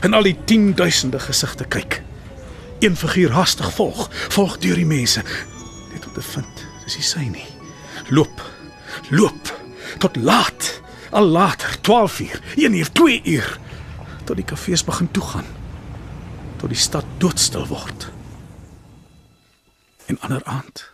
En 0.01 0.13
al 0.13 0.23
die 0.23 0.37
10000de 0.45 1.19
gesigte 1.19 1.63
kyk. 1.63 2.01
Een 2.79 2.95
figuur 2.95 3.31
hastig 3.31 3.73
volg, 3.73 4.09
volg 4.11 4.57
deur 4.57 4.75
die 4.75 4.85
mense 4.85 5.23
net 5.93 6.05
om 6.05 6.13
te 6.13 6.21
vind 6.21 6.67
dis 6.87 6.97
nie 6.99 7.05
sy 7.05 7.25
nie. 7.31 7.47
Loop, 8.15 8.41
loop 9.09 9.53
tot 9.99 10.15
laat. 10.15 10.75
Al 11.09 11.25
later, 11.25 11.77
12 11.81 12.19
uur, 12.19 12.41
1 12.55 12.73
uur, 12.73 12.91
2 12.91 13.21
uur 13.23 13.59
tot 14.27 14.35
die 14.35 14.45
kafees 14.45 14.83
begin 14.83 15.07
toegaan. 15.11 15.45
Tot 16.59 16.69
die 16.69 16.79
stad 16.79 17.05
doodstil 17.17 17.67
word. 17.67 18.09
En 20.07 20.19
ander 20.19 20.43
aand. 20.43 20.91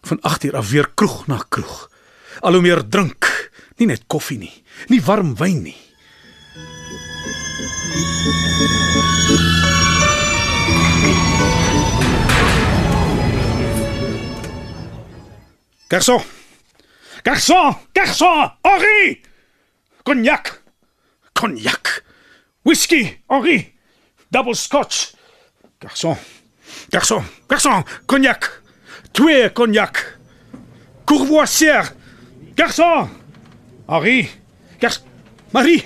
Van 0.00 0.20
8 0.20 0.44
uur 0.44 0.56
af 0.56 0.70
weer 0.70 0.88
kroeg 0.94 1.26
na 1.26 1.44
kroeg. 1.48 1.90
Al 2.40 2.52
hoe 2.52 2.62
meer 2.62 2.88
drink, 2.88 3.50
nie 3.76 3.86
net 3.86 4.06
koffie 4.06 4.38
nie, 4.38 4.52
nie 4.88 5.02
warm 5.04 5.34
wyn 5.36 5.62
nie. 5.62 5.76
Garçon! 15.88 16.22
Garçon! 17.24 17.76
Garçon! 17.92 18.50
Henri! 18.62 19.20
Cognac! 20.04 20.62
Cognac! 21.32 22.04
Whisky! 22.62 23.22
Henri! 23.28 23.74
Double 24.30 24.54
scotch! 24.54 25.14
Garçon! 25.80 26.16
Garçon! 26.90 27.22
Garçon! 27.48 27.84
Cognac! 28.06 28.62
Twee 29.12 29.50
cognac! 29.50 30.18
Courvoisière! 31.06 31.92
Garçon! 32.56 33.08
Henri! 33.88 34.28
Gar... 34.80 34.92
Marie! 35.52 35.84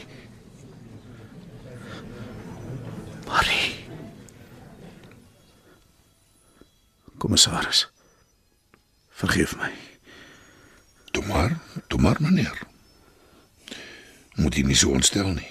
Marie! 3.27 3.87
Commissaris. 7.19 7.89
Vergeef 9.11 9.57
my. 9.57 9.71
Toe 11.13 11.27
maar, 11.27 11.59
toe 11.87 12.01
maar 12.01 12.17
meneer. 12.19 12.59
Moet 14.35 14.57
jy 14.59 14.65
nie 14.67 14.79
so 14.79 14.91
ontstel 14.91 15.31
nie. 15.35 15.51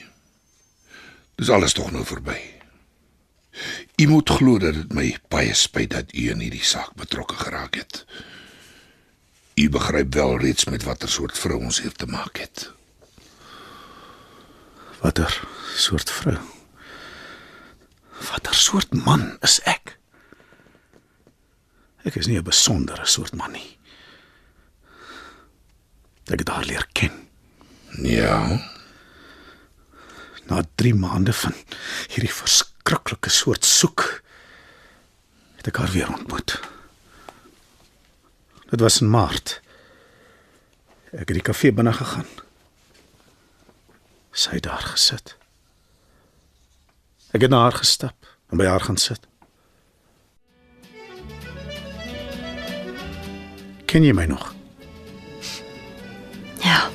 Dis 1.39 1.49
alles 1.49 1.73
tog 1.73 1.91
nou 1.91 2.03
verby. 2.05 2.60
U 4.01 4.07
moet 4.07 4.29
glo 4.29 4.57
dat 4.57 4.73
dit 4.73 4.93
my 4.97 5.09
baie 5.29 5.53
spyt 5.53 5.91
dat 5.93 6.13
u 6.17 6.29
in 6.33 6.39
hierdie 6.41 6.63
saak 6.65 6.95
betrokke 6.97 7.35
geraak 7.37 7.75
het. 7.77 8.05
U 9.61 9.69
begryp 9.69 10.13
wel 10.17 10.39
reeds 10.41 10.65
met 10.65 10.83
watter 10.87 11.09
soort 11.09 11.37
vrou 11.37 11.59
ons 11.59 11.81
hier 11.83 11.93
te 11.93 12.07
maak 12.09 12.39
het. 12.41 12.71
Watter 15.03 15.35
soort 15.77 16.09
vrou? 16.09 16.39
Watter 18.31 18.57
soort 18.57 18.97
man 19.05 19.35
is 19.45 19.59
ek? 19.69 19.97
Ek 22.01 22.17
is 22.17 22.25
nie 22.25 22.41
'n 22.41 22.49
besondere 22.49 23.05
soort 23.05 23.35
man 23.37 23.51
nie. 23.51 23.77
Ek 26.25 26.39
het 26.39 26.49
haar 26.49 26.65
leer 26.65 26.87
ken. 26.93 27.27
Ja, 28.01 28.57
Na 30.47 30.63
3 30.75 30.95
maande 30.95 31.33
van 31.33 31.53
hierdie 32.07 32.33
verskriklike 32.81 33.29
soort 33.29 33.65
soek 33.65 34.01
het 35.59 35.67
ek 35.69 35.77
haar 35.77 35.91
weer 35.93 36.09
ontmoet. 36.09 36.55
Dit 38.71 38.79
was 38.81 39.01
in 39.01 39.09
Maart. 39.11 39.59
Ek 41.11 41.27
het 41.29 41.35
die 41.37 41.43
kafee 41.45 41.71
binne 41.75 41.93
gegaan. 41.93 42.25
Sy 44.31 44.55
het 44.57 44.63
daar 44.65 44.81
gesit. 44.95 45.35
Ek 47.35 47.41
het 47.45 47.51
na 47.51 47.61
haar 47.67 47.77
gestap 47.77 48.15
en 48.49 48.57
by 48.57 48.65
haar 48.65 48.81
gaan 48.81 48.97
sit. 48.97 49.27
Ken 53.85 54.03
jy 54.07 54.13
my 54.15 54.25
nog? 54.25 54.53
Ja, 56.63 56.87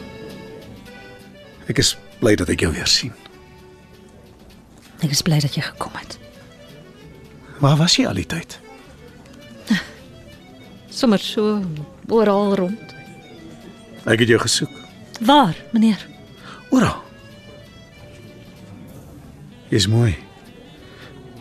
Ek 1.68 1.78
is 1.82 1.94
bly 2.20 2.34
dat 2.38 2.48
ek 2.48 2.62
jou 2.64 2.72
weer 2.72 2.86
sien. 2.88 3.12
Ek 5.04 5.12
is 5.12 5.22
bly 5.26 5.40
dat 5.42 5.54
jy 5.56 5.62
gekom 5.62 5.92
het. 5.98 6.18
Waar 7.60 7.76
was 7.80 7.96
jy 7.96 8.06
al 8.08 8.18
die 8.18 8.26
tyd? 8.28 8.58
Sommer 10.98 11.20
so 11.22 11.62
oral 12.08 12.54
rond. 12.56 12.94
Ek 14.06 14.22
het 14.22 14.30
jou 14.30 14.38
gesoek. 14.40 14.72
Waar, 15.20 15.56
meneer? 15.72 16.00
Oral. 16.70 17.02
Jy's 19.72 19.88
mooi. 19.90 20.12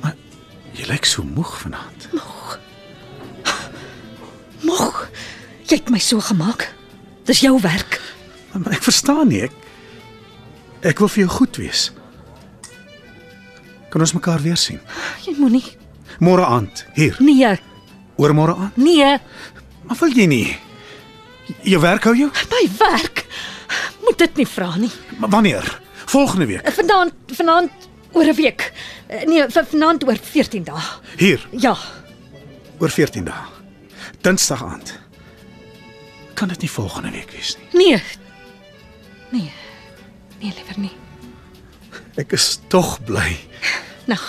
Maar 0.02 0.16
jy 0.74 0.88
lyk 0.90 1.06
so 1.06 1.24
moeg 1.24 1.52
vanaand. 1.62 2.10
Mog. 4.66 5.06
Jy 5.66 5.78
het 5.78 5.92
my 5.94 6.00
so 6.02 6.20
gemaak. 6.24 6.68
Dis 7.26 7.44
jou 7.46 7.60
werk. 7.62 8.00
Maar, 8.52 8.62
maar 8.64 8.78
ek 8.78 8.86
verstaan 8.86 9.30
nie. 9.30 9.44
Ek 9.46 9.62
ek 10.86 11.00
wil 11.02 11.10
vir 11.10 11.24
jou 11.26 11.32
goed 11.34 11.58
wees. 11.62 11.88
Kan 13.96 14.04
ons 14.04 14.12
mekaar 14.14 14.42
weer 14.44 14.58
sien? 14.60 14.82
Jy 15.24 15.38
moenie. 15.40 15.64
Môre 16.20 16.44
aand, 16.52 16.82
hier. 16.98 17.16
Nee, 17.24 17.54
Oor 18.20 18.34
môre 18.36 18.52
aand. 18.60 18.76
nee, 18.76 19.14
Maar 19.88 19.98
wil 20.02 20.12
jy 20.18 20.26
nie? 20.28 20.58
Jou 21.64 21.80
werk 21.80 22.04
hou 22.04 22.16
jou? 22.18 22.28
my 22.52 22.64
werk. 22.80 23.22
Moet 24.04 24.18
dit 24.18 24.36
nie 24.42 24.48
vra 24.48 24.76
nie. 24.76 24.90
Maar 25.18 25.30
wanneer? 25.30 25.70
Volgende 26.12 26.46
week. 26.46 26.68
Vanaand, 26.74 27.14
vanaand 27.32 27.72
oor 28.12 28.26
'n 28.26 28.36
week. 28.36 28.74
Nee, 29.26 29.46
vanaand 29.50 30.04
oor 30.04 30.18
14 30.22 30.64
dae. 30.64 30.82
Hier, 31.18 31.48
Ja, 31.52 31.78
oor 32.80 32.90
14 32.90 33.24
dae. 33.24 33.44
Dinsdag 34.22 34.64
aand. 34.64 35.00
Kan 36.34 36.48
dit 36.48 36.60
nie 36.62 36.72
volgende 36.72 37.12
week 37.12 37.32
wees 37.32 37.58
nie. 37.72 37.88
nee. 37.88 38.04
Nee. 39.32 39.52
Nee, 40.42 40.54
liewer 40.56 40.80
nie. 40.80 40.92
Ek 42.16 42.32
is 42.32 42.60
tog 42.72 42.98
bly. 43.06 43.36
Nag. 44.08 44.24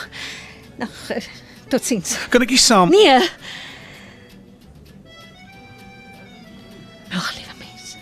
Nag. 0.81 1.11
eh, 1.15 1.23
Totsiens. 1.71 2.17
Kan 2.31 2.43
ek 2.43 2.51
nie 2.55 2.59
saam? 2.63 2.91
Nee. 2.91 3.21
Ag, 7.17 7.29
liewe 7.37 7.55
mens. 7.61 7.95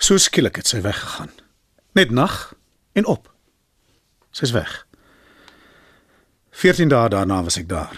So 0.00 0.16
skielik 0.18 0.56
het 0.56 0.66
sy 0.70 0.80
weggegaan. 0.80 1.30
Net 1.92 2.10
nag 2.10 2.54
en 2.92 3.06
op. 3.06 3.28
Sy's 4.30 4.50
weg. 4.54 4.86
14 6.50 6.88
dae 6.92 7.08
daarna 7.12 7.42
was 7.46 7.58
ek 7.60 7.68
daar. 7.68 7.96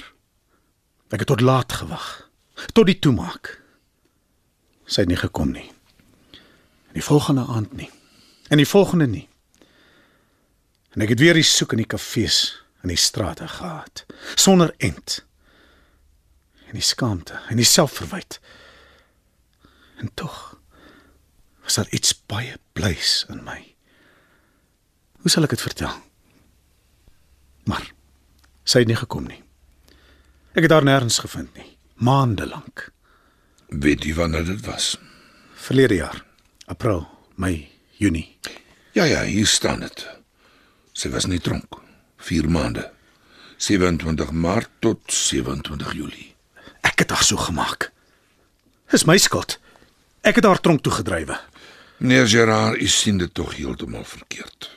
Ek 1.12 1.22
het 1.24 1.29
tot 1.31 1.41
laat 1.45 1.72
gewag. 1.72 2.29
Tot 2.72 2.87
die 2.89 2.99
toemaak. 2.99 3.59
Sy 4.93 5.07
het 5.07 5.11
nie 5.11 5.20
gekom 5.20 5.55
nie. 5.55 5.68
En 6.93 6.99
die 7.01 7.05
volgende 7.05 7.47
aand 7.49 7.72
nie. 7.72 7.88
En 8.53 8.61
die 8.61 8.68
volgende 8.68 9.09
nie. 9.09 9.28
En 10.93 11.01
ek 11.01 11.14
het 11.14 11.22
weer 11.22 11.38
die 11.38 11.47
soek 11.47 11.72
in 11.72 11.80
die 11.80 11.88
kafees 11.88 12.51
in 12.82 12.90
die 12.90 12.99
strate 12.99 13.49
gehad, 13.49 14.05
sonder 14.34 14.74
end. 14.76 15.22
En 16.66 16.74
die 16.76 16.84
skaamte 16.84 17.38
en 17.49 17.61
die 17.61 17.68
selfverwyd. 17.68 18.40
En 20.03 20.11
tog 20.14 20.59
was 21.62 21.78
daar 21.78 21.88
iets 21.95 22.14
baie 22.26 22.57
blys 22.74 23.22
in 23.30 23.45
my. 23.47 23.61
Hoe 25.22 25.30
sal 25.30 25.47
ek 25.47 25.55
dit 25.55 25.62
vertel? 25.62 25.95
Maar 27.70 27.86
sy 28.66 28.82
het 28.82 28.90
nie 28.90 28.99
gekom 28.99 29.28
nie. 29.30 29.38
Ek 30.59 30.66
het 30.66 30.74
haar 30.74 30.84
nêrens 30.84 31.20
gevind 31.22 31.55
nie, 31.55 31.68
maande 32.03 32.49
lank. 32.51 32.90
Weet 33.81 34.05
jy 34.05 34.14
wanneer 34.14 34.45
dit 34.45 34.66
was? 34.66 34.99
Verlede 35.55 35.95
jaar, 35.95 36.25
April, 36.66 37.07
Mei, 37.35 37.70
Junie. 37.97 38.37
Ja 38.93 39.05
ja, 39.05 39.23
hier 39.25 39.47
staan 39.47 39.81
dit. 39.81 40.07
Sy 40.93 41.09
was 41.09 41.25
nie 41.27 41.41
tronk. 41.41 41.81
4 42.20 42.49
maande. 42.51 42.91
27 43.57 44.31
Maart 44.31 44.68
tot 44.79 45.01
27 45.07 45.93
Julie. 45.97 46.35
Ek 46.83 46.99
het 46.99 47.11
haar 47.11 47.25
so 47.25 47.37
gemaak. 47.37 47.89
Dis 48.91 49.07
my 49.09 49.16
skuld. 49.16 49.57
Ek 50.20 50.37
het 50.37 50.45
haar 50.45 50.61
tronk 50.61 50.83
toe 50.85 50.93
gedrywe. 50.93 51.39
Meneer 52.03 52.29
Gerard, 52.29 52.77
u 52.83 52.87
sien 52.87 53.18
dit 53.18 53.33
tog 53.35 53.55
heeltemal 53.57 54.05
verkeerd. 54.05 54.68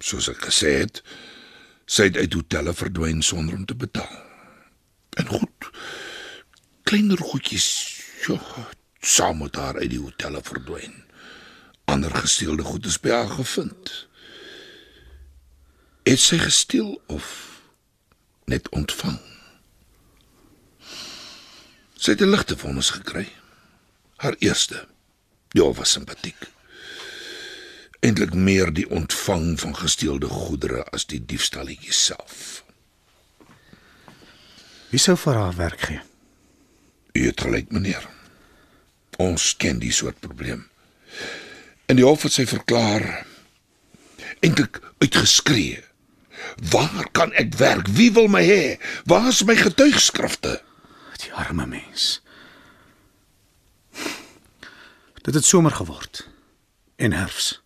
Soos 0.00 0.28
ek 0.32 0.48
gesê 0.48 0.78
het, 0.80 1.02
sy 1.86 2.08
het 2.08 2.16
uit 2.16 2.34
hotelle 2.34 2.74
verdwyn 2.74 3.22
sonder 3.22 3.54
om 3.54 3.64
te 3.68 3.76
betaal. 3.76 4.16
En 5.20 5.28
goed. 5.30 5.70
Kleiner 6.88 7.20
goedjies, 7.20 7.95
ja, 8.26 8.40
saam 9.00 9.38
met 9.38 9.56
haar 9.56 9.78
uit 9.78 9.90
die 9.90 10.00
hotelle 10.00 10.40
verdwyn. 10.42 11.04
Ander 11.84 12.14
gesteelde 12.14 12.62
goed 12.62 12.86
is 12.86 13.00
by 13.00 13.10
haar 13.14 13.30
gevind. 13.30 14.06
Het 16.06 16.20
sy 16.22 16.38
gesteel 16.38 17.00
of 17.06 17.26
net 18.46 18.68
ontvang? 18.68 19.18
Sy 21.94 22.10
het 22.10 22.20
'n 22.22 22.30
ligte 22.30 22.56
vonnis 22.56 22.90
gekry. 22.90 23.28
Haar 24.16 24.36
eerste. 24.38 24.86
Ja, 25.50 25.72
was 25.72 25.90
simpatiek. 25.90 26.50
Eintlik 28.00 28.34
meer 28.34 28.72
die 28.72 28.90
ontvang 28.90 29.60
van 29.60 29.76
gesteelde 29.76 30.28
goedere 30.28 30.84
as 30.84 31.06
die 31.06 31.24
diefstalletjie 31.24 31.92
self. 31.92 32.64
Wie 34.90 35.00
sou 35.00 35.16
vir 35.16 35.34
haar 35.34 35.56
werk 35.56 35.80
gee? 35.80 36.00
U 37.16 37.26
het 37.26 37.40
gelyk, 37.40 37.70
meneer. 37.72 38.04
Ons 39.16 39.54
ken 39.56 39.78
die 39.80 39.92
soort 39.92 40.20
probleem. 40.20 40.66
En 41.86 41.96
die 41.96 42.04
hof 42.04 42.26
het 42.26 42.34
sy 42.36 42.44
verklaar 42.48 43.24
eintlik 44.44 44.80
uitgeskree. 44.98 45.80
Waar 46.70 47.08
kan 47.16 47.32
ek 47.32 47.54
werk? 47.60 47.88
Wie 47.96 48.10
wil 48.12 48.28
my 48.28 48.42
hê? 48.44 48.62
Waar 49.08 49.30
is 49.32 49.44
my 49.48 49.56
getuigskrifte? 49.56 50.58
Die 51.22 51.32
arme 51.32 51.66
mens. 51.66 52.20
Dit 55.26 55.34
het 55.34 55.44
somer 55.44 55.72
geword 55.74 56.26
en 56.96 57.12
herfs. 57.16 57.56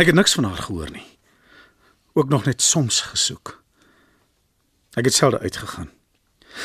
Ek 0.00 0.08
het 0.08 0.16
niks 0.16 0.32
van 0.38 0.46
haar 0.48 0.62
gehoor 0.64 0.90
nie. 0.94 1.06
Ook 2.12 2.28
nog 2.28 2.44
net 2.44 2.62
soms 2.62 3.00
gesoek. 3.10 3.58
Ek 4.96 5.04
het 5.04 5.14
selde 5.14 5.38
uitgegaan. 5.38 5.90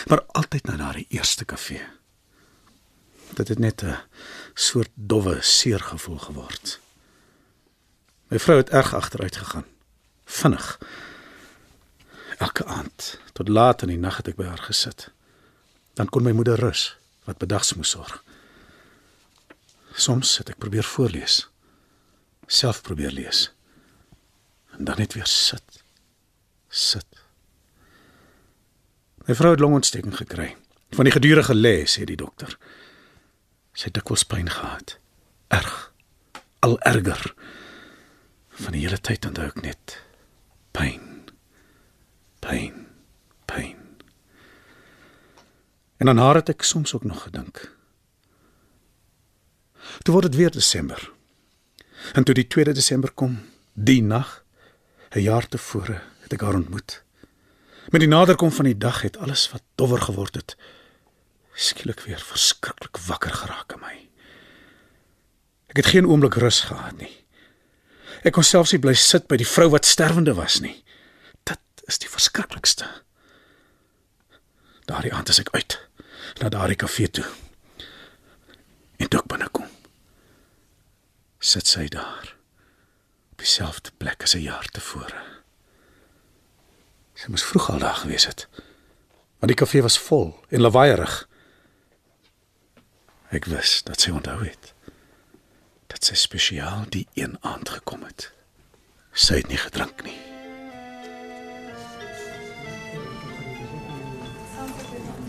Maar 0.07 0.23
altyd 0.25 0.65
na 0.65 0.75
daardie 0.75 1.05
eerste 1.09 1.45
kafee. 1.45 1.83
Dit 3.33 3.47
het 3.47 3.59
net 3.59 3.81
'n 3.83 3.97
soort 4.53 4.89
dowwe 4.93 5.41
seergevoel 5.41 6.17
geword. 6.17 6.79
My 8.27 8.39
vrou 8.39 8.57
het 8.57 8.69
erg 8.69 8.93
agteruit 8.93 9.35
gegaan. 9.35 9.65
Vinnig. 10.25 10.79
Elke 12.37 12.65
aand 12.65 13.19
tot 13.33 13.47
laat 13.47 13.81
in 13.81 13.87
die 13.87 13.97
nag 13.97 14.17
het 14.17 14.27
ek 14.27 14.35
by 14.35 14.43
haar 14.43 14.63
gesit. 14.65 15.11
Dan 15.93 16.09
kon 16.09 16.23
my 16.23 16.31
moeder 16.31 16.59
rus 16.59 16.97
wat 17.23 17.37
bedags 17.37 17.73
moes 17.73 17.89
sorg. 17.89 18.23
Soms 19.93 20.37
het 20.37 20.49
ek 20.49 20.57
probeer 20.57 20.83
voorlees. 20.83 21.49
Self 22.47 22.81
probeer 22.81 23.11
lees. 23.11 23.53
En 24.75 24.83
dan 24.83 24.97
net 24.97 25.13
weer 25.13 25.27
sit. 25.27 25.83
Sit. 26.69 27.05
My 29.25 29.35
vrou 29.35 29.51
het 29.51 29.59
longontsteking 29.59 30.15
gekry. 30.15 30.55
Van 30.93 31.07
die 31.07 31.13
gedurende 31.13 31.55
lê, 31.55 31.85
sê 31.89 32.05
die 32.05 32.17
dokter. 32.17 32.57
Sy 33.73 33.89
het 33.89 33.97
dikwels 33.97 34.23
pyn 34.29 34.49
gehad. 34.49 34.97
Erg. 35.47 35.91
Al 36.59 36.77
erger. 36.79 37.33
Van 38.49 38.75
die 38.77 38.83
hele 38.85 39.01
tyd 39.01 39.25
onthou 39.25 39.47
ek 39.49 39.61
net 39.65 39.97
pyn. 40.71 41.25
Pyn. 42.45 42.85
Pyn. 43.49 43.81
En 45.97 46.09
aan 46.09 46.21
haar 46.21 46.41
het 46.41 46.53
ek 46.53 46.63
soms 46.63 46.93
ook 46.93 47.03
nog 47.03 47.25
gedink. 47.25 47.63
Toe 50.03 50.13
word 50.13 50.29
dit 50.29 50.35
weer 50.35 50.51
Desember. 50.51 51.11
En 52.13 52.23
toe 52.23 52.35
die 52.37 52.47
2de 52.47 52.75
Desember 52.77 53.11
kom, 53.11 53.39
die 53.73 54.03
nag, 54.03 54.43
'n 55.15 55.21
jaar 55.21 55.47
tevore, 55.47 56.01
het 56.21 56.33
ek 56.33 56.41
haar 56.41 56.55
ontmoet. 56.55 57.04
Met 57.95 58.03
die 58.03 58.11
naderkom 58.11 58.51
van 58.51 58.65
die 58.67 58.77
dag 58.77 59.01
het 59.01 59.17
alles 59.17 59.45
wat 59.51 59.61
dowwer 59.79 60.01
geword 60.01 60.35
het, 60.35 60.57
skielik 61.53 61.99
weer 62.03 62.19
verskriklik 62.19 62.97
wakker 63.07 63.31
geraak 63.31 63.71
in 63.71 63.79
my. 63.79 63.93
Ek 65.71 65.79
het 65.79 65.87
geen 65.93 66.09
oomblik 66.11 66.35
rus 66.43 66.59
gehad 66.67 66.97
nie. 66.99 67.13
Ek 68.27 68.35
kon 68.35 68.43
selfs 68.43 68.73
nie 68.75 68.81
bly 68.83 68.91
sit 68.99 69.29
by 69.31 69.37
die 69.39 69.47
vrou 69.47 69.69
wat 69.71 69.87
sterwende 69.87 70.33
was 70.35 70.57
nie. 70.59 70.73
Dit 71.47 71.85
is 71.87 72.01
die 72.03 72.11
verskriklikste. 72.11 72.89
Daardie 74.91 75.13
aand 75.15 75.31
is 75.31 75.39
ek 75.45 75.53
uit 75.55 75.77
na 76.43 76.51
daardie 76.51 76.81
kafee 76.83 77.07
toe. 77.07 77.29
En 78.99 79.07
toe 79.07 79.21
ek 79.23 79.31
binnekom, 79.31 79.71
sit 81.39 81.71
sy 81.71 81.87
daar 81.95 82.35
op 83.31 83.39
dieselfde 83.39 83.95
plek 83.95 84.27
as 84.27 84.35
'n 84.35 84.43
jaar 84.51 84.67
tevore. 84.67 85.34
Sy 87.15 87.31
moes 87.31 87.43
vroeg 87.47 87.69
al 87.71 87.79
daar 87.79 87.95
gewees 88.03 88.27
het. 88.27 88.47
Want 89.39 89.51
die 89.53 89.59
kafee 89.59 89.81
was 89.81 89.99
vol 89.99 90.33
en 90.49 90.61
lawaaierig. 90.61 91.15
Ek 93.31 93.47
wis 93.51 93.79
dat 93.87 94.03
sy 94.03 94.11
onthou 94.11 94.41
het. 94.43 94.73
Dat 95.87 96.03
sy 96.03 96.17
spesiaal 96.19 96.83
die 96.91 97.07
een 97.15 97.37
aand 97.41 97.71
gekom 97.77 98.03
het. 98.03 98.31
Sy 99.15 99.39
het 99.39 99.47
nie 99.47 99.59
gedrink 99.59 100.03
nie. 100.03 100.17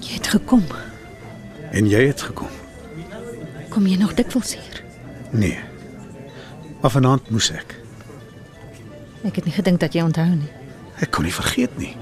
Jy 0.03 0.19
het 0.19 0.35
gekom. 0.35 0.67
En 1.71 1.87
jy 1.91 2.03
het 2.09 2.27
gekom. 2.27 2.51
Kom 3.71 3.87
jy 3.87 3.99
nog 4.01 4.15
dikwels 4.19 4.57
hier? 4.59 4.83
Nee. 5.31 5.59
Maar 6.83 6.91
vanaand 6.99 7.31
moes 7.31 7.51
ek. 7.55 7.79
Ek 9.27 9.39
het 9.39 9.47
nie 9.47 9.55
gedink 9.55 9.83
dat 9.83 9.95
jy 9.95 10.03
onthou 10.07 10.29
nie. 10.35 10.56
Ek 11.03 11.13
kon 11.13 11.27
nie 11.29 11.35
vergeet 11.35 11.75
nie. 11.81 11.93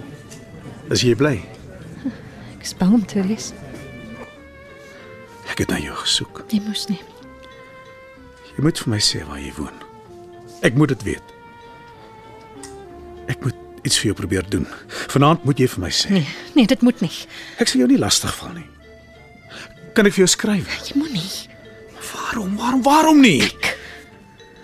Is 0.94 1.02
jy 1.02 1.14
bly? 1.18 1.38
Ek 2.54 2.62
is 2.66 2.74
bang 2.78 2.94
om 3.00 3.04
te 3.08 3.22
wees. 3.26 3.52
Ek 5.50 5.62
het 5.64 5.70
na 5.72 5.78
jou 5.82 5.94
gesoek. 6.02 6.44
Jy 6.52 6.60
moes 6.66 6.86
nie. 6.90 7.00
Jy 8.54 8.64
moet 8.66 8.78
vir 8.78 8.92
my 8.94 9.00
sê 9.02 9.22
waar 9.26 9.40
jy 9.42 9.52
woon. 9.58 9.74
Ek 10.66 10.76
moet 10.78 10.94
dit 10.94 11.02
weet. 11.10 11.32
Ek 13.32 13.40
moet 13.44 13.58
iets 13.84 13.98
vir 14.00 14.10
jou 14.12 14.16
probeer 14.22 14.46
doen. 14.50 14.66
Vanaand 15.12 15.44
moet 15.48 15.60
jy 15.60 15.68
vir 15.74 15.82
my 15.84 15.90
sê. 15.94 16.12
Nee, 16.14 16.28
nee, 16.56 16.68
dit 16.70 16.84
moet 16.86 17.02
nie. 17.04 17.12
Ek 17.60 17.70
sal 17.70 17.82
jou 17.82 17.90
nie 17.90 18.00
lastigval 18.00 18.54
nie. 18.56 18.68
Kan 19.94 20.08
ek 20.08 20.16
vir 20.16 20.24
jou 20.24 20.30
skryf? 20.32 20.70
Jy 20.88 20.98
moenie. 20.98 21.28
Waarom? 22.12 22.54
Waarom? 22.58 22.82
Waarom 22.86 23.20
nie? 23.22 23.42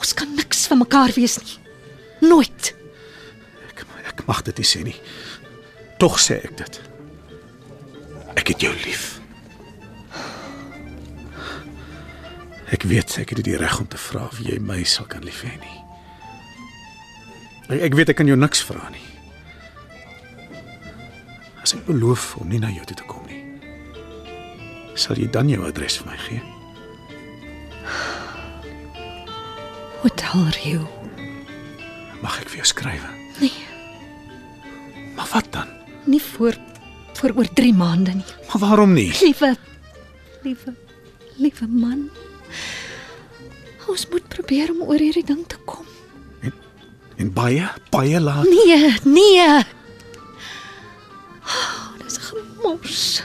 Ons 0.00 0.14
kan 0.16 0.30
niks 0.38 0.64
van 0.70 0.80
mekaar 0.82 1.12
wees 1.16 1.36
nie. 1.42 1.58
Nooit. 2.26 2.59
Ek 4.20 4.28
mag 4.28 4.42
dit 4.44 4.60
nie 4.60 4.68
sê 4.68 4.82
nie. 4.84 4.96
Tog 6.00 6.18
sê 6.20 6.38
ek 6.44 6.58
dit. 6.60 6.80
Ek 8.36 8.52
het 8.52 8.62
jou 8.62 8.72
lief. 8.84 9.16
Ek 12.70 12.84
weet 12.86 13.16
ek 13.24 13.32
het 13.34 13.42
die 13.44 13.58
reg 13.58 13.80
om 13.80 13.88
te 13.90 13.98
vra 13.98 14.28
of 14.28 14.38
jy 14.44 14.60
my 14.62 14.82
sal 14.86 15.08
kan 15.10 15.24
lief 15.26 15.42
hê 15.42 15.56
nie. 15.58 15.78
Ek, 17.70 17.88
ek 17.88 17.96
weet 17.98 18.12
ek 18.12 18.20
kan 18.20 18.30
jou 18.30 18.38
niks 18.38 18.62
vra 18.68 18.92
nie. 18.92 19.08
As 21.64 21.74
ek 21.76 21.82
beloof 21.88 22.36
om 22.40 22.48
nie 22.52 22.62
na 22.62 22.70
jou 22.72 22.86
toe 22.86 23.00
te 23.00 23.08
kom 23.10 23.26
nie, 23.26 23.42
sal 24.94 25.18
jy 25.18 25.26
dan 25.32 25.50
jou 25.50 25.64
adres 25.66 25.98
vir 26.00 26.12
my 26.12 26.22
gee? 26.28 26.40
Are 30.30 30.60
you? 30.62 30.86
Mag 32.22 32.36
ek 32.38 32.52
vir 32.52 32.60
jou 32.60 32.66
skryf? 32.70 33.02
Nee, 33.40 33.50
Maar 35.20 35.28
wat 35.36 35.52
dan? 35.52 35.68
nie 36.04 36.22
voor 36.22 36.56
voor 37.12 37.32
oor 37.36 37.52
3 37.52 37.74
maande 37.74 38.10
nie. 38.10 38.24
Maar 38.46 38.58
waarom 38.58 38.92
nie? 38.92 39.12
Liewe 39.20 39.56
liewe 40.42 40.74
liewe 41.36 41.66
man. 41.68 42.10
Ons 43.88 44.06
moet 44.08 44.28
probeer 44.28 44.70
om 44.70 44.80
oor 44.88 44.98
hierdie 44.98 45.24
ding 45.24 45.44
te 45.46 45.56
kom. 45.64 45.84
En 47.16 47.32
baie, 47.32 47.68
baie 47.90 48.20
laat. 48.20 48.44
Nee, 48.48 48.94
nee. 49.04 49.44
Oh, 51.44 51.90
dis 52.04 52.16
gemors. 52.16 53.22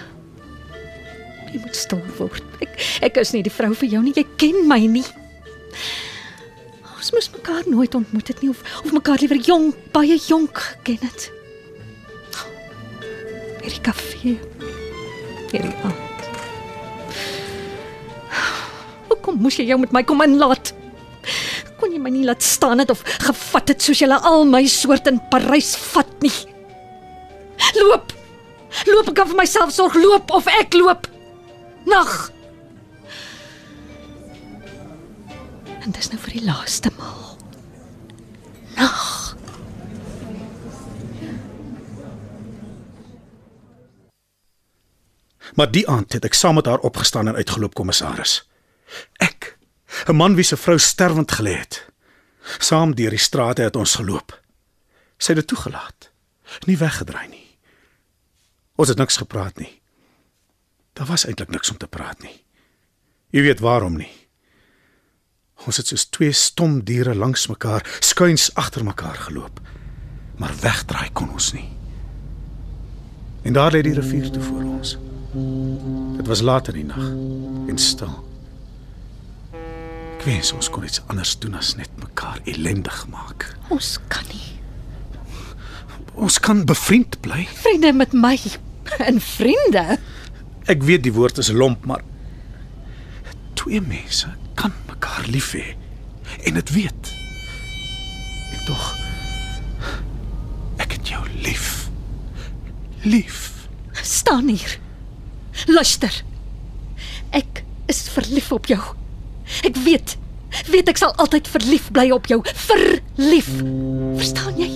Jy 1.53 1.61
moet 1.61 1.75
stil 1.75 2.01
word. 2.17 2.43
Ek 2.59 2.75
ek 3.07 3.21
is 3.23 3.31
nie 3.31 3.43
die 3.45 3.53
vrou 3.53 3.71
vir 3.71 3.93
jou 3.95 4.03
nie. 4.03 4.15
Jy 4.17 4.25
ken 4.41 4.59
my 4.67 4.81
nie. 4.97 5.05
Ons 6.97 7.13
moes 7.15 7.31
mekaar 7.37 7.63
nooit 7.69 7.95
ontmoet 7.95 8.33
het 8.33 8.43
nie 8.43 8.51
of 8.51 8.65
of 8.83 8.91
mekaar 8.91 9.23
liewer 9.23 9.39
jonk, 9.39 9.79
baie 9.95 10.19
jonk 10.27 10.59
geken 10.59 11.07
het. 11.07 11.31
Kafee. 14.25 14.39
Hierdie 15.51 15.73
aand. 15.85 16.29
Hoekom 19.09 19.37
moes 19.41 19.57
jy 19.59 19.67
jou 19.69 19.77
met 19.79 19.93
my 19.93 20.01
kom 20.07 20.23
inlaat? 20.25 20.73
Kon 21.79 21.93
jy 21.93 21.99
my 22.01 22.09
nie 22.13 22.25
laat 22.25 22.43
staan 22.45 22.81
het 22.81 22.89
of 22.89 23.03
gevat 23.27 23.73
het 23.73 23.85
soos 23.85 24.01
jy 24.01 24.09
al 24.09 24.47
my 24.49 24.63
soort 24.71 25.07
in 25.11 25.19
Parys 25.29 25.75
vat 25.93 26.09
nie? 26.25 26.33
Loop. 27.77 28.13
Loop 28.89 29.11
ek 29.11 29.17
kan 29.19 29.29
vir 29.29 29.39
myself 29.43 29.73
sorg, 29.75 29.95
loop 29.99 30.33
of 30.33 30.49
ek 30.49 30.73
loop. 30.73 31.05
Nag. 31.85 32.15
En 35.85 35.93
dis 35.93 36.09
nou 36.09 36.19
vir 36.25 36.39
die 36.39 36.47
laaste 36.49 36.89
maal. 36.97 37.37
Nag. 38.79 39.24
Maar 45.53 45.71
die 45.71 45.87
aand 45.89 46.13
het 46.13 46.25
ek 46.25 46.33
saam 46.33 46.55
met 46.55 46.65
haar 46.65 46.79
opgestaan 46.79 47.27
en 47.27 47.35
uitgeloop 47.35 47.73
kommissaris. 47.73 48.49
Ek, 49.17 49.57
'n 50.07 50.15
man 50.15 50.35
wie 50.35 50.43
se 50.43 50.57
vrou 50.57 50.77
sterwend 50.79 51.31
gelê 51.31 51.57
het. 51.57 51.85
Saam 52.57 52.95
deur 52.95 53.09
die 53.09 53.19
strate 53.19 53.61
het 53.61 53.75
ons 53.75 53.95
geloop. 53.95 54.41
Sy 55.17 55.33
het 55.33 55.35
dit 55.37 55.47
toegelaat. 55.47 56.11
Nie 56.65 56.77
weggedraai 56.77 57.27
nie. 57.27 57.57
Ons 58.75 58.87
het 58.87 58.97
niks 58.97 59.17
gepraat 59.17 59.57
nie. 59.57 59.81
Daar 60.93 61.07
was 61.07 61.25
eintlik 61.25 61.49
niks 61.49 61.71
om 61.71 61.77
te 61.77 61.87
praat 61.87 62.21
nie. 62.21 62.43
Jy 63.29 63.41
weet 63.41 63.59
waarom 63.59 63.97
nie. 63.97 64.11
Ons 65.65 65.77
het 65.77 65.87
soos 65.87 66.05
twee 66.09 66.31
stom 66.31 66.83
diere 66.83 67.15
langs 67.15 67.47
mekaar, 67.47 67.83
skuins 67.99 68.49
agter 68.53 68.83
mekaar 68.83 69.15
geloop. 69.15 69.59
Maar 70.37 70.55
wegdraai 70.61 71.09
kon 71.13 71.31
ons 71.31 71.53
nie. 71.55 71.69
En 73.43 73.53
daar 73.53 73.71
lê 73.71 73.81
die 73.81 73.93
rivier 73.93 74.31
toe 74.31 74.43
voor 74.43 74.63
ons. 74.63 74.97
Dit 76.17 76.27
was 76.27 76.41
laat 76.41 76.67
in 76.71 76.73
die 76.73 76.85
nag 76.87 77.07
en 77.67 77.77
stil. 77.77 78.13
Ek 80.15 80.23
wens 80.23 80.53
ons 80.55 80.69
kon 80.71 80.85
iets 80.87 81.01
anders 81.11 81.33
doen 81.43 81.57
as 81.59 81.73
net 81.75 81.91
mekaar 81.99 82.39
ellendig 82.47 83.01
maak. 83.11 83.49
Ons 83.73 83.97
kan 84.07 84.23
nie. 84.31 84.55
Ons 86.15 86.39
kan 86.39 86.63
bevriend 86.65 87.19
bly. 87.25 87.43
Vriende 87.59 87.91
met 87.93 88.15
my 88.15 88.37
en 89.09 89.19
vriende. 89.21 89.97
Ek 90.71 90.85
weet 90.87 91.03
die 91.03 91.13
woord 91.13 91.41
is 91.43 91.51
lomp, 91.51 91.83
maar 91.85 92.01
twee 93.59 93.81
mense 93.83 94.31
kan 94.55 94.71
mekaar 94.87 95.27
lief 95.27 95.51
hê 95.57 95.75
en 96.47 96.55
dit 96.57 96.71
weet. 96.77 97.11
En 98.55 98.63
tog 98.69 98.87
ek 100.81 100.95
het 100.95 101.11
jou 101.11 101.21
lief. 101.43 101.89
Lief. 103.03 103.67
Staan 104.01 104.47
hier. 104.47 104.79
Luister. 105.65 106.23
Ek 107.29 107.63
is 107.89 108.05
verlief 108.09 108.51
op 108.51 108.65
jou. 108.69 108.79
Ek 109.65 109.77
weet. 109.85 110.17
Weet 110.71 110.89
ek 110.89 110.99
sal 111.01 111.13
altyd 111.21 111.47
verlief 111.51 111.89
bly 111.93 112.09
op 112.15 112.29
jou. 112.31 112.39
Verlief. 112.45 113.49
Verstaan 114.15 114.57
jy? 114.59 114.69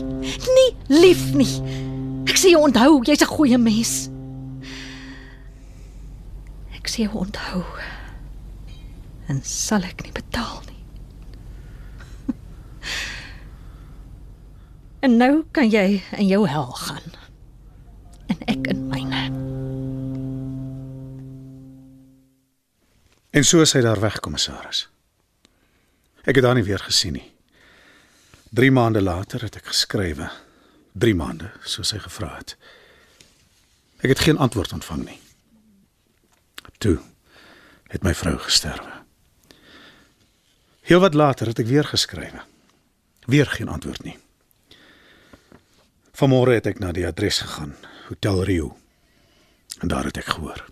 Nie 0.55 0.69
lief 0.91 1.29
nie. 1.37 1.51
Ek 2.29 2.37
sê 2.37 2.51
jou 2.53 2.61
onthou, 2.65 3.01
jy's 3.05 3.21
'n 3.21 3.33
goeie 3.33 3.57
mens. 3.57 4.09
Ek 6.75 6.87
sê 6.87 7.05
jou 7.05 7.25
onthou. 7.25 7.63
En 9.27 9.41
sal 9.43 9.83
ek 9.83 10.03
nie 10.03 10.11
betaal 10.11 10.61
nie. 10.67 10.83
en 15.05 15.17
nou 15.17 15.45
kan 15.51 15.69
jy 15.69 16.01
in 16.17 16.27
jou 16.27 16.47
hel 16.47 16.71
gaan. 16.71 17.13
En 18.27 18.37
ek 18.47 18.67
in 18.73 18.87
myne. 18.89 19.48
En 23.39 23.45
so 23.47 23.61
is 23.63 23.71
hy 23.71 23.79
daar 23.79 24.01
weg, 24.03 24.17
kommissaris. 24.19 24.89
Ek 26.27 26.35
het 26.35 26.43
haar 26.43 26.57
nie 26.57 26.65
weer 26.67 26.81
gesien 26.83 27.15
nie. 27.15 27.27
3 28.51 28.71
maande 28.75 28.99
later 28.99 29.45
het 29.45 29.55
ek 29.61 29.69
geskrywe. 29.71 30.25
3 30.99 31.15
maande, 31.15 31.47
soos 31.63 31.93
hy 31.95 32.01
gevra 32.03 32.33
het. 32.35 32.57
Ek 34.03 34.11
het 34.11 34.23
geen 34.25 34.41
antwoord 34.43 34.73
ontvang 34.75 35.05
nie. 35.05 35.15
Toe 36.83 36.97
het 37.93 38.03
my 38.03 38.11
vrou 38.11 38.35
gesterwe. 38.43 38.97
Heel 40.89 40.99
wat 40.99 41.15
later 41.15 41.47
het 41.53 41.61
ek 41.63 41.69
weer 41.71 41.87
geskrywe. 41.87 42.43
Weer 43.31 43.47
geen 43.53 43.71
antwoord 43.71 44.03
nie. 44.03 44.17
Vanmôre 46.11 46.57
het 46.59 46.67
ek 46.73 46.83
na 46.83 46.91
die 46.91 47.07
adres 47.07 47.39
gegaan, 47.45 47.77
Hotel 48.09 48.43
Rio. 48.51 48.73
En 49.79 49.87
daar 49.95 50.11
het 50.11 50.19
ek 50.19 50.35
gehoor. 50.35 50.65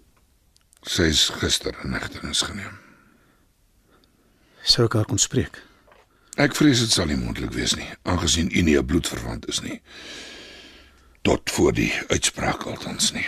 Sy's 0.88 1.28
gister 1.42 1.76
in 1.84 1.92
hegtenis 1.92 2.46
geneem. 2.48 2.78
Sou 4.64 4.86
ek 4.88 4.96
haar 4.96 5.08
kon 5.10 5.20
spreek? 5.20 5.60
Ek 6.40 6.56
vrees 6.56 6.80
dit 6.80 6.94
sal 6.94 7.10
nie 7.10 7.18
moontlik 7.20 7.52
wees 7.56 7.74
nie, 7.76 7.88
aangesien 8.08 8.48
u 8.54 8.62
nie 8.62 8.78
'n 8.78 8.86
bloedverwant 8.86 9.48
is 9.52 9.60
nie. 9.62 9.82
Tot 11.24 11.50
voor 11.50 11.74
die 11.74 11.92
uitspraak 12.08 12.64
althans 12.64 13.12
nie. 13.12 13.28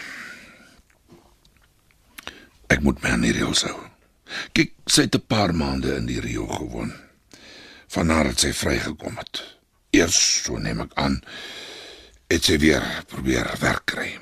Ek 2.69 2.81
moet 2.81 3.01
my 3.01 3.09
aan 3.09 3.25
die 3.27 3.33
reëls 3.33 3.63
hou. 3.67 3.89
Kyk, 4.53 4.73
sy 4.85 5.01
het 5.01 5.15
'n 5.15 5.27
paar 5.27 5.53
maande 5.53 5.95
in 5.95 6.05
die 6.05 6.19
Rio 6.19 6.47
gewoon. 6.47 6.93
Vanaf 7.87 8.23
dat 8.23 8.39
sy 8.39 8.53
vrygekom 8.53 9.17
het. 9.17 9.57
Eers 9.89 10.43
so 10.43 10.57
neem 10.57 10.81
ek 10.81 10.93
aan 10.93 11.21
het 12.29 12.43
sy 12.43 12.57
weer 12.57 13.03
probeer 13.07 13.55
werk 13.59 13.85
kry. 13.85 14.19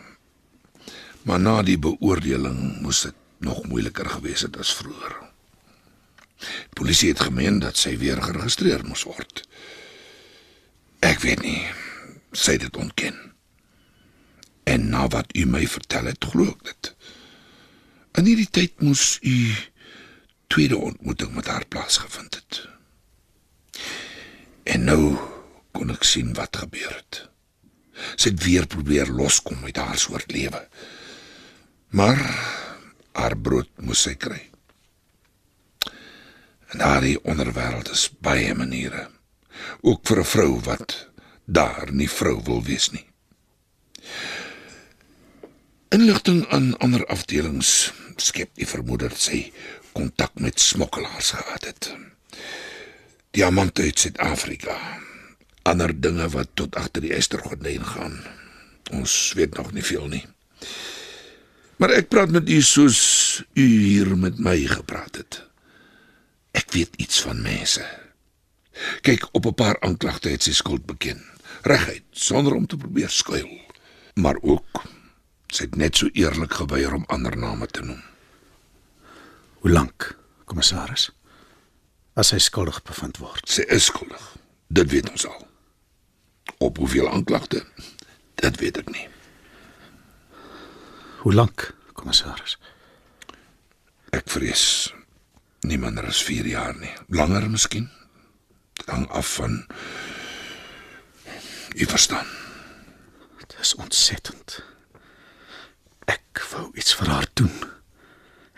Maar 1.23 1.39
na 1.39 1.61
die 1.61 1.77
beoordeling 1.77 2.81
moes 2.81 3.01
dit 3.01 3.15
nog 3.39 3.65
moeiliker 3.67 4.09
gewees 4.09 4.41
het 4.41 4.57
as 4.57 4.73
vroeër. 4.75 5.15
Polisie 6.73 7.09
het 7.09 7.19
gemeen 7.19 7.59
dat 7.59 7.77
sy 7.77 7.97
weer 7.97 8.21
geregistreer 8.21 8.85
moes 8.85 9.03
word. 9.09 9.43
Ek 11.05 11.21
weet 11.23 11.41
nie, 11.41 11.61
sy 12.31 12.57
het 12.57 12.67
dit 12.67 12.77
ontken. 12.77 13.17
En 14.67 14.89
na 14.89 15.07
wat 15.13 15.33
u 15.37 15.45
my 15.45 15.63
vertel 15.67 16.11
het, 16.11 16.29
glo 16.33 16.51
ek 16.51 16.63
dit. 16.71 16.91
In 18.17 18.25
hierdie 18.29 18.49
tyd 18.49 18.81
moes 18.81 19.17
u 19.21 19.37
tweede 20.47 20.77
ontmoeting 20.77 21.33
met 21.35 21.47
haar 21.47 21.65
plaasgevind 21.65 22.35
het. 22.35 22.61
En 24.67 24.83
nou 24.83 25.17
kon 25.71 25.93
ek 25.93 26.05
sien 26.07 26.33
wat 26.37 26.57
gebeur 26.63 26.93
het. 26.93 27.23
Sy 28.15 28.33
het 28.33 28.43
weer 28.43 28.67
probeer 28.69 29.09
loskom 29.09 29.63
uit 29.65 29.77
haar 29.77 29.97
soort 29.97 30.31
lewe. 30.31 30.61
Maar 31.89 32.21
haar 33.17 33.35
brood 33.37 33.69
moes 33.81 34.05
sy 34.07 34.15
kry. 34.15 34.39
En 36.71 36.81
daardie 36.83 37.17
onderwêreld 37.23 37.89
is 37.91 38.09
baie 38.21 38.53
maniere. 38.55 39.07
Ook 39.81 40.07
vir 40.07 40.19
'n 40.19 40.31
vrou 40.33 40.59
wat 40.69 41.09
daar 41.45 41.91
nie 41.91 42.09
vrou 42.09 42.41
wil 42.43 42.63
wees 42.63 42.91
nie. 42.91 43.05
Inligting 45.89 46.47
aan 46.51 46.77
ander 46.77 47.05
afdelings 47.05 47.93
skep 48.15 48.49
die 48.53 48.67
vermoede 48.67 49.07
dat 49.07 49.19
sy 49.19 49.53
kontak 49.93 50.33
met 50.35 50.59
smokkelaars 50.59 51.31
gehad 51.31 51.65
het. 51.65 51.95
Diamante 53.31 53.81
uit 53.81 53.99
Suid-Afrika. 53.99 54.75
Ander 55.61 55.93
dinge 56.01 56.29
wat 56.29 56.49
tot 56.53 56.75
agter 56.75 57.01
die 57.01 57.13
estergordyn 57.13 57.85
gaan. 57.85 58.19
Ons 58.91 59.33
weet 59.33 59.55
nog 59.57 59.71
nie 59.71 59.83
veel 59.83 60.07
nie. 60.07 60.25
Maar 61.77 61.93
ek 61.93 62.09
praat 62.09 62.33
met 62.33 62.49
u 62.49 62.61
soos 62.61 62.99
u 63.53 63.65
hier 63.65 64.17
met 64.17 64.39
my 64.41 64.57
gepraat 64.65 65.15
het. 65.21 65.43
Ek 66.57 66.71
weet 66.73 66.95
iets 66.97 67.21
van 67.21 67.41
mense. 67.41 67.85
Kyk, 69.01 69.27
op 69.31 69.45
'n 69.45 69.53
paar 69.53 69.79
aanklagte 69.79 70.29
het 70.29 70.43
sy 70.43 70.53
skuld 70.53 70.85
beken. 70.85 71.21
Reguit, 71.61 72.03
sonder 72.11 72.53
om 72.53 72.67
te 72.67 72.77
probeer 72.77 73.09
skuil. 73.09 73.61
Maar 74.13 74.37
ook 74.41 74.83
sy 75.47 75.63
het 75.63 75.75
net 75.75 75.95
so 75.95 76.09
eerlik 76.13 76.53
geweier 76.53 76.93
om 76.93 77.05
ander 77.07 77.37
name 77.37 77.67
te 77.67 77.81
noem. 77.81 78.01
Hoe 79.59 79.71
lank, 79.71 80.17
kommissaris? 80.45 81.11
As 82.13 82.31
hy 82.31 82.37
skuldig 82.37 82.81
bevind 82.83 83.17
word. 83.17 83.49
Sy 83.49 83.61
is 83.61 83.85
skuldig. 83.85 84.35
Dit 84.67 84.91
weet 84.91 85.09
ons 85.09 85.27
al. 85.27 85.47
Op 86.57 86.77
hoeveel 86.77 87.09
aanklagte? 87.09 87.65
Dit 88.35 88.59
weet 88.59 88.77
ek 88.77 88.89
nie. 88.89 89.07
Hoe 91.27 91.35
lank, 91.35 91.73
kommissaris? 91.91 92.53
Ek 94.15 94.29
vrees 94.31 94.61
nie 95.67 95.75
minder 95.75 96.07
as 96.07 96.21
4 96.23 96.47
jaar 96.47 96.71
nie. 96.79 96.93
Langer 97.11 97.49
miskien. 97.51 97.89
Dit 98.79 98.87
hang 98.87 99.03
af 99.11 99.33
van 99.35 99.57
u 101.75 101.89
verstaan. 101.91 102.31
Dit 103.43 103.57
is 103.59 103.75
ontsettend. 103.75 104.61
Ek 106.07 106.45
wou 106.53 106.69
iets 106.79 106.95
vir 106.95 107.11
haar 107.11 107.27
doen. 107.35 107.59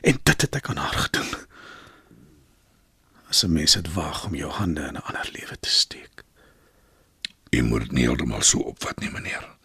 En 0.05 0.21
dit 0.21 0.45
het 0.45 0.61
ek 0.61 0.69
aan 0.69 0.85
haar 0.85 1.07
gedoen. 1.09 1.33
as 3.29 3.43
'n 3.43 3.53
mens 3.53 3.73
dit 3.73 3.93
waag 3.93 4.25
om 4.25 4.35
jou 4.35 4.51
hande 4.51 4.81
in 4.81 4.93
'n 4.93 5.07
ander 5.09 5.29
lewe 5.31 5.59
te 5.59 5.69
steek. 5.69 6.23
U 7.49 7.63
moet 7.63 7.91
nie 7.91 8.05
heeltemal 8.05 8.41
so 8.41 8.59
opvat 8.59 8.99
nie, 8.99 9.09
meneer. 9.09 9.57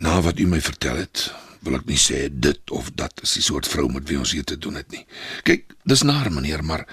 Na 0.00 0.20
wat 0.24 0.38
u 0.40 0.46
my 0.48 0.60
vertel 0.64 1.02
het, 1.02 1.26
wil 1.60 1.76
ek 1.76 1.84
nie 1.88 1.98
sê 2.00 2.24
dit 2.32 2.72
of 2.72 2.88
dat 2.96 3.20
is 3.24 3.34
die 3.36 3.44
soort 3.44 3.68
vrou 3.68 3.84
met 3.92 4.06
wie 4.08 4.16
ons 4.20 4.32
hier 4.32 4.46
te 4.48 4.56
doen 4.56 4.78
het 4.80 4.88
nie. 4.94 5.02
Kyk, 5.44 5.74
dis 5.84 6.04
naar 6.08 6.30
meneer, 6.32 6.64
maar 6.64 6.86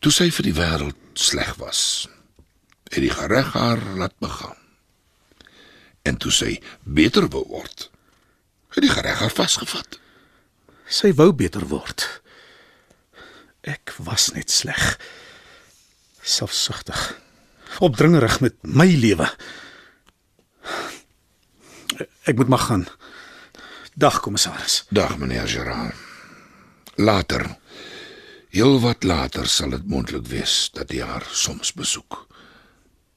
toe 0.00 0.12
sy 0.12 0.30
vir 0.32 0.48
die 0.48 0.56
wêreld 0.56 1.00
sleg 1.20 1.52
was, 1.60 2.06
het 2.88 3.02
die 3.04 3.12
gereg 3.12 3.52
haar 3.52 3.82
laat 4.00 4.16
begaan. 4.24 4.56
En 6.08 6.16
toe 6.20 6.32
sy 6.32 6.56
beter 6.84 7.28
wou 7.32 7.44
word, 7.52 7.90
het 8.72 8.84
die 8.84 8.92
gereg 8.92 9.20
haar 9.20 9.32
vasgevat. 9.32 10.00
Sy 10.88 11.12
wou 11.16 11.30
beter 11.36 11.68
word. 11.68 12.06
Ek 13.64 13.92
was 14.04 14.30
net 14.32 14.52
sleg. 14.52 14.96
Selfsugtig. 16.24 17.00
Opdringerig 17.84 18.40
met 18.44 18.56
my 18.64 18.88
lewe. 18.88 19.28
Ek 22.24 22.36
moet 22.36 22.48
maar 22.48 22.58
gaan. 22.58 22.86
Dag 23.94 24.20
kommissaris. 24.20 24.84
Dag 24.90 25.18
meneer 25.18 25.48
Gerard. 25.48 25.94
Later. 26.94 27.56
Heel 28.54 28.80
wat 28.80 29.02
later 29.02 29.46
sal 29.50 29.70
dit 29.74 29.86
moontlik 29.86 30.26
wees 30.30 30.70
dat 30.74 30.90
jy 30.94 31.02
haar 31.02 31.26
soms 31.30 31.72
besoek. 31.74 32.26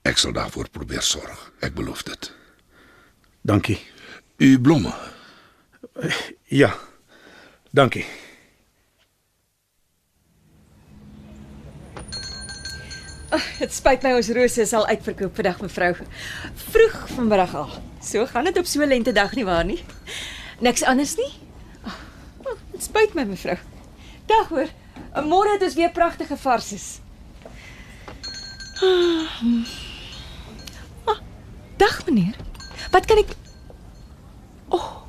Ek 0.02 0.18
sal 0.18 0.34
daarvoor 0.34 0.70
probeer 0.70 1.02
sorg. 1.06 1.52
Ek 1.62 1.76
beloof 1.78 2.04
dit. 2.04 2.32
Dankie. 3.42 3.80
U 4.38 4.60
blomme. 4.62 4.94
Ja. 6.50 6.74
Dankie. 7.72 8.06
Dit 13.62 13.74
spyt 13.74 14.04
my 14.04 14.14
ons 14.18 14.30
rose 14.36 14.62
is 14.62 14.74
al 14.74 14.88
uitverkoop 14.88 15.36
vandag 15.36 15.62
mevrou. 15.62 15.94
Vroeg 16.72 16.98
vanmiddag 17.16 17.56
al. 17.56 17.70
So 18.04 18.26
gaan 18.26 18.48
dit 18.50 18.58
op 18.58 18.66
so 18.66 18.82
'n 18.82 18.88
lentedag 18.88 19.34
nie 19.36 19.46
waar 19.46 19.66
nie. 19.66 19.84
Niks 20.60 20.84
anders 20.84 21.16
nie. 21.16 21.34
Oh, 21.86 22.58
dit 22.72 22.84
spyt 22.84 23.14
my 23.14 23.24
mevrou. 23.24 23.58
Dag 24.26 24.48
hoor. 24.50 24.70
Môre 25.24 25.54
het 25.54 25.64
ons 25.64 25.76
weer 25.76 25.92
pragtige 25.92 26.38
varses. 26.38 27.00
Ah, 31.06 31.20
dag 31.78 32.06
meneer. 32.06 32.36
Wat 32.92 33.06
kan 33.06 33.18
ek 33.18 33.36
O, 34.70 34.76
oh, 34.76 35.08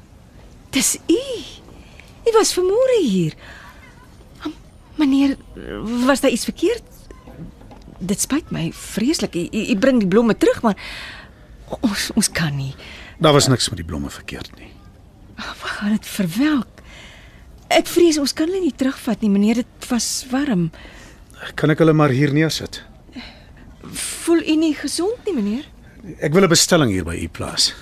dis 0.70 0.98
u. 1.06 1.18
U 2.28 2.32
was 2.32 2.54
vanmôre 2.54 3.00
hier. 3.02 3.34
Ah, 4.38 4.52
Meneer, 4.94 5.36
was 6.06 6.20
daar 6.20 6.30
iets 6.30 6.44
verkeerd? 6.44 6.97
Dit 7.98 8.20
spyt 8.20 8.50
my 8.54 8.70
vreeslik. 8.72 9.34
U, 9.34 9.48
u, 9.52 9.62
u 9.72 9.76
bring 9.78 10.00
die 10.00 10.08
blomme 10.08 10.36
terug, 10.36 10.62
maar 10.62 10.76
ons 11.80 12.10
ons 12.14 12.30
kan 12.32 12.54
nie. 12.56 12.74
Daar 13.18 13.34
was 13.34 13.48
niks 13.48 13.68
met 13.68 13.80
die 13.80 13.86
blomme 13.86 14.10
verkeerd 14.10 14.52
nie. 14.58 14.70
Wat 15.36 15.70
gaan 15.78 15.94
dit 15.96 16.06
verwelk? 16.06 16.82
Ek 17.68 17.86
vrees 17.90 18.18
ons 18.18 18.32
kan 18.32 18.48
hulle 18.48 18.62
nie 18.62 18.74
terugvat 18.74 19.20
nie, 19.20 19.30
meneer. 19.30 19.60
Dit 19.62 19.88
was 19.90 20.26
warm. 20.30 20.70
Kan 21.54 21.70
ek 21.70 21.82
hulle 21.82 21.92
maar 21.92 22.14
hier 22.14 22.32
neersit? 22.34 22.80
Voel 23.82 24.42
u 24.42 24.54
nie 24.56 24.74
gesond 24.74 25.20
nie, 25.26 25.34
meneer? 25.36 25.68
Ek 26.20 26.32
wil 26.32 26.44
'n 26.44 26.48
bestelling 26.48 26.90
hier 26.90 27.04
by 27.04 27.16
u 27.16 27.28
plaas. 27.28 27.74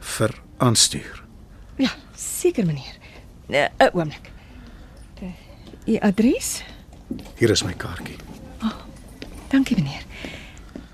Vir 0.00 0.34
aanstuur. 0.58 1.24
Ja, 1.76 1.90
seker, 2.14 2.66
meneer. 2.66 2.96
'n 3.48 3.68
uh, 3.80 3.88
Oomblik. 3.94 4.30
Uh, 5.22 5.32
u 5.86 5.96
adres? 5.98 6.62
Hier 7.36 7.50
is 7.50 7.64
my 7.64 7.74
kaartjie. 7.74 8.16
Dankie, 9.50 9.76
meneer. 9.76 10.04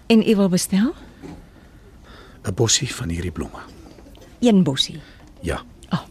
En 0.06 0.22
u 0.28 0.36
wil 0.36 0.48
bestel? 0.48 0.94
'n 2.46 2.54
Bossie 2.54 2.94
van 2.94 3.08
hierdie 3.08 3.30
blomme. 3.32 3.58
Een 4.40 4.62
bossie. 4.62 5.00
Ja. 5.40 5.62
Oh. 5.90 6.02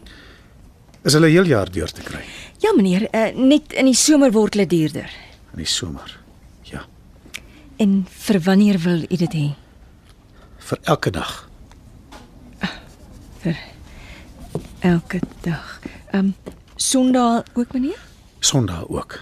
Is 1.02 1.12
hulle 1.12 1.26
heel 1.26 1.44
jaar 1.46 1.70
deur 1.70 1.92
te 1.92 2.00
kry 2.02 2.24
Ja, 2.58 2.72
meneer, 2.76 3.08
uh, 3.14 3.34
net 3.36 3.72
in 3.72 3.84
die 3.84 3.94
somer 3.94 4.32
word 4.32 4.54
hulle 4.54 4.66
duurder. 4.66 5.10
in 5.52 5.58
die 5.58 5.66
somer. 5.66 6.20
Ja. 6.62 6.84
En 7.76 8.06
vir 8.08 8.40
wanneer 8.40 8.78
wil 8.78 9.02
u 9.02 9.16
dit 9.16 9.32
hê? 9.32 9.54
Vir 10.58 10.78
elke 10.82 11.10
dag. 11.10 11.48
Vir 13.40 13.56
elke 14.80 15.20
dag. 15.40 15.80
Ehm 16.12 16.24
um, 16.24 16.34
Sondag 16.76 17.42
ook, 17.54 17.72
meneer? 17.72 17.98
Sondag 18.40 18.88
ook. 18.88 19.18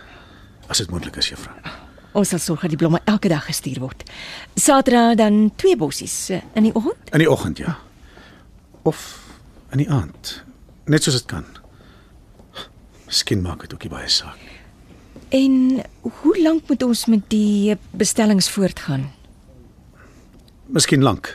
As 0.66 0.78
dit 0.78 0.90
moontlik 0.90 1.16
is, 1.16 1.28
juffrou. 1.28 1.54
Ons 2.14 2.30
sal 2.30 2.38
sorg 2.38 2.62
dat 2.62 2.70
die 2.70 2.78
blomme 2.78 3.00
elke 3.10 3.28
dag 3.28 3.46
gestuur 3.48 3.80
word. 3.82 4.04
Saterdag 4.54 5.16
dan 5.18 5.48
twee 5.58 5.76
bossies 5.76 6.14
uh, 6.30 6.38
in 6.54 6.68
die 6.68 6.74
oggend. 6.74 7.10
In 7.10 7.24
die 7.24 7.30
oggend, 7.30 7.58
ja. 7.58 7.76
Of 8.86 9.00
in 9.74 9.82
die 9.82 9.90
aand. 9.90 10.36
Net 10.86 11.02
soos 11.02 11.18
dit 11.18 11.26
kan. 11.30 11.46
Miskien 13.08 13.42
maak 13.42 13.66
dit 13.66 13.74
ook 13.74 13.86
nie 13.86 13.92
baie 13.92 14.10
saak 14.10 14.38
nie. 14.44 14.60
En 15.34 15.82
hoe 16.22 16.36
lank 16.42 16.68
moet 16.70 16.82
ons 16.86 17.06
met 17.10 17.24
die 17.32 17.72
eh, 17.74 17.78
bestellings 17.90 18.50
voortgaan? 18.54 19.08
Miskien 20.70 21.02
lank. 21.02 21.32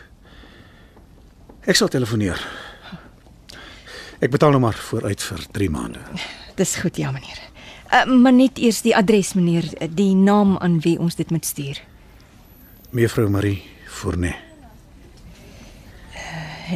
Ek 1.67 1.75
sal 1.75 1.91
telefoneer. 1.91 2.39
Ek 4.23 4.31
betaal 4.31 4.55
nou 4.55 4.63
maar 4.63 4.79
vooruit 4.89 5.21
vir 5.23 5.43
3 5.59 5.69
maande. 5.75 6.03
Dis 6.59 6.77
goed, 6.79 6.97
ja, 6.99 7.11
meneer. 7.11 7.48
Uh, 7.89 8.05
maar 8.05 8.33
net 8.33 8.59
eers 8.61 8.83
die 8.85 8.93
adres, 8.93 9.33
meneer, 9.33 9.65
die 9.97 10.13
naam 10.13 10.57
aan 10.61 10.77
wie 10.85 10.99
ons 11.01 11.15
dit 11.17 11.31
moet 11.33 11.45
stuur. 11.45 11.79
Mevrou 12.93 13.29
Marie 13.29 13.63
Fournet. 13.89 14.35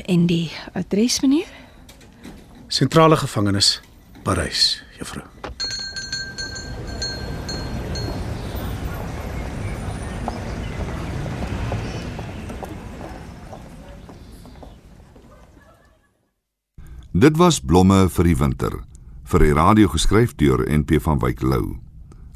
En 0.10 0.26
die 0.26 0.50
adres, 0.74 1.20
meneer? 1.22 1.50
Sentrale 2.68 3.18
gevangenis, 3.22 3.76
Parys, 4.24 4.82
juffrou. 4.98 5.28
Dit 17.14 17.38
was 17.38 17.62
blomme 17.62 18.08
vir 18.10 18.26
die 18.32 18.36
winter 18.42 18.80
vir 19.34 19.48
die 19.48 19.56
radio 19.58 19.90
geskryf 19.90 20.36
deur 20.38 20.62
NP 20.70 21.00
van 21.02 21.18
Wyk 21.18 21.40
Lou. 21.42 21.80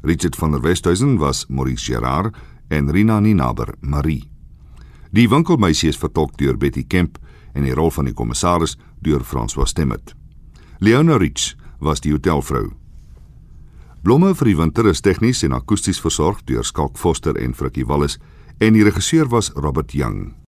Richard 0.02 0.34
van 0.36 0.50
der 0.50 0.64
Westhuizen 0.64 1.18
was 1.20 1.44
Maurice 1.46 1.84
Gerard 1.92 2.34
en 2.74 2.90
Rina 2.90 3.20
Ninaber 3.20 3.74
Marie. 3.80 4.24
Die 5.14 5.28
winkelmeisie 5.30 5.92
is 5.92 6.00
vertolk 6.00 6.34
deur 6.40 6.58
Betty 6.58 6.82
Kemp 6.82 7.20
en 7.54 7.62
die 7.68 7.74
rol 7.74 7.92
van 7.94 8.10
die 8.10 8.14
kommissaris 8.14 8.74
deur 8.98 9.22
François 9.22 9.68
Stemmet. 9.70 10.16
Leona 10.80 11.20
Rich 11.22 11.54
was 11.78 12.02
die 12.02 12.16
hotelvrou. 12.16 12.72
Blomme 14.02 14.34
vir 14.34 14.50
die 14.50 14.58
winter 14.58 14.90
is 14.90 15.04
tegnies 15.04 15.44
en 15.46 15.54
akoesties 15.54 16.02
versorg 16.02 16.42
deur 16.50 16.66
Skalk 16.66 16.98
Foster 16.98 17.38
en 17.38 17.54
Frikkie 17.54 17.86
Wallis 17.86 18.18
en 18.58 18.74
die 18.74 18.82
regisseur 18.82 19.30
was 19.30 19.52
Robert 19.54 19.94
Young. 19.94 20.47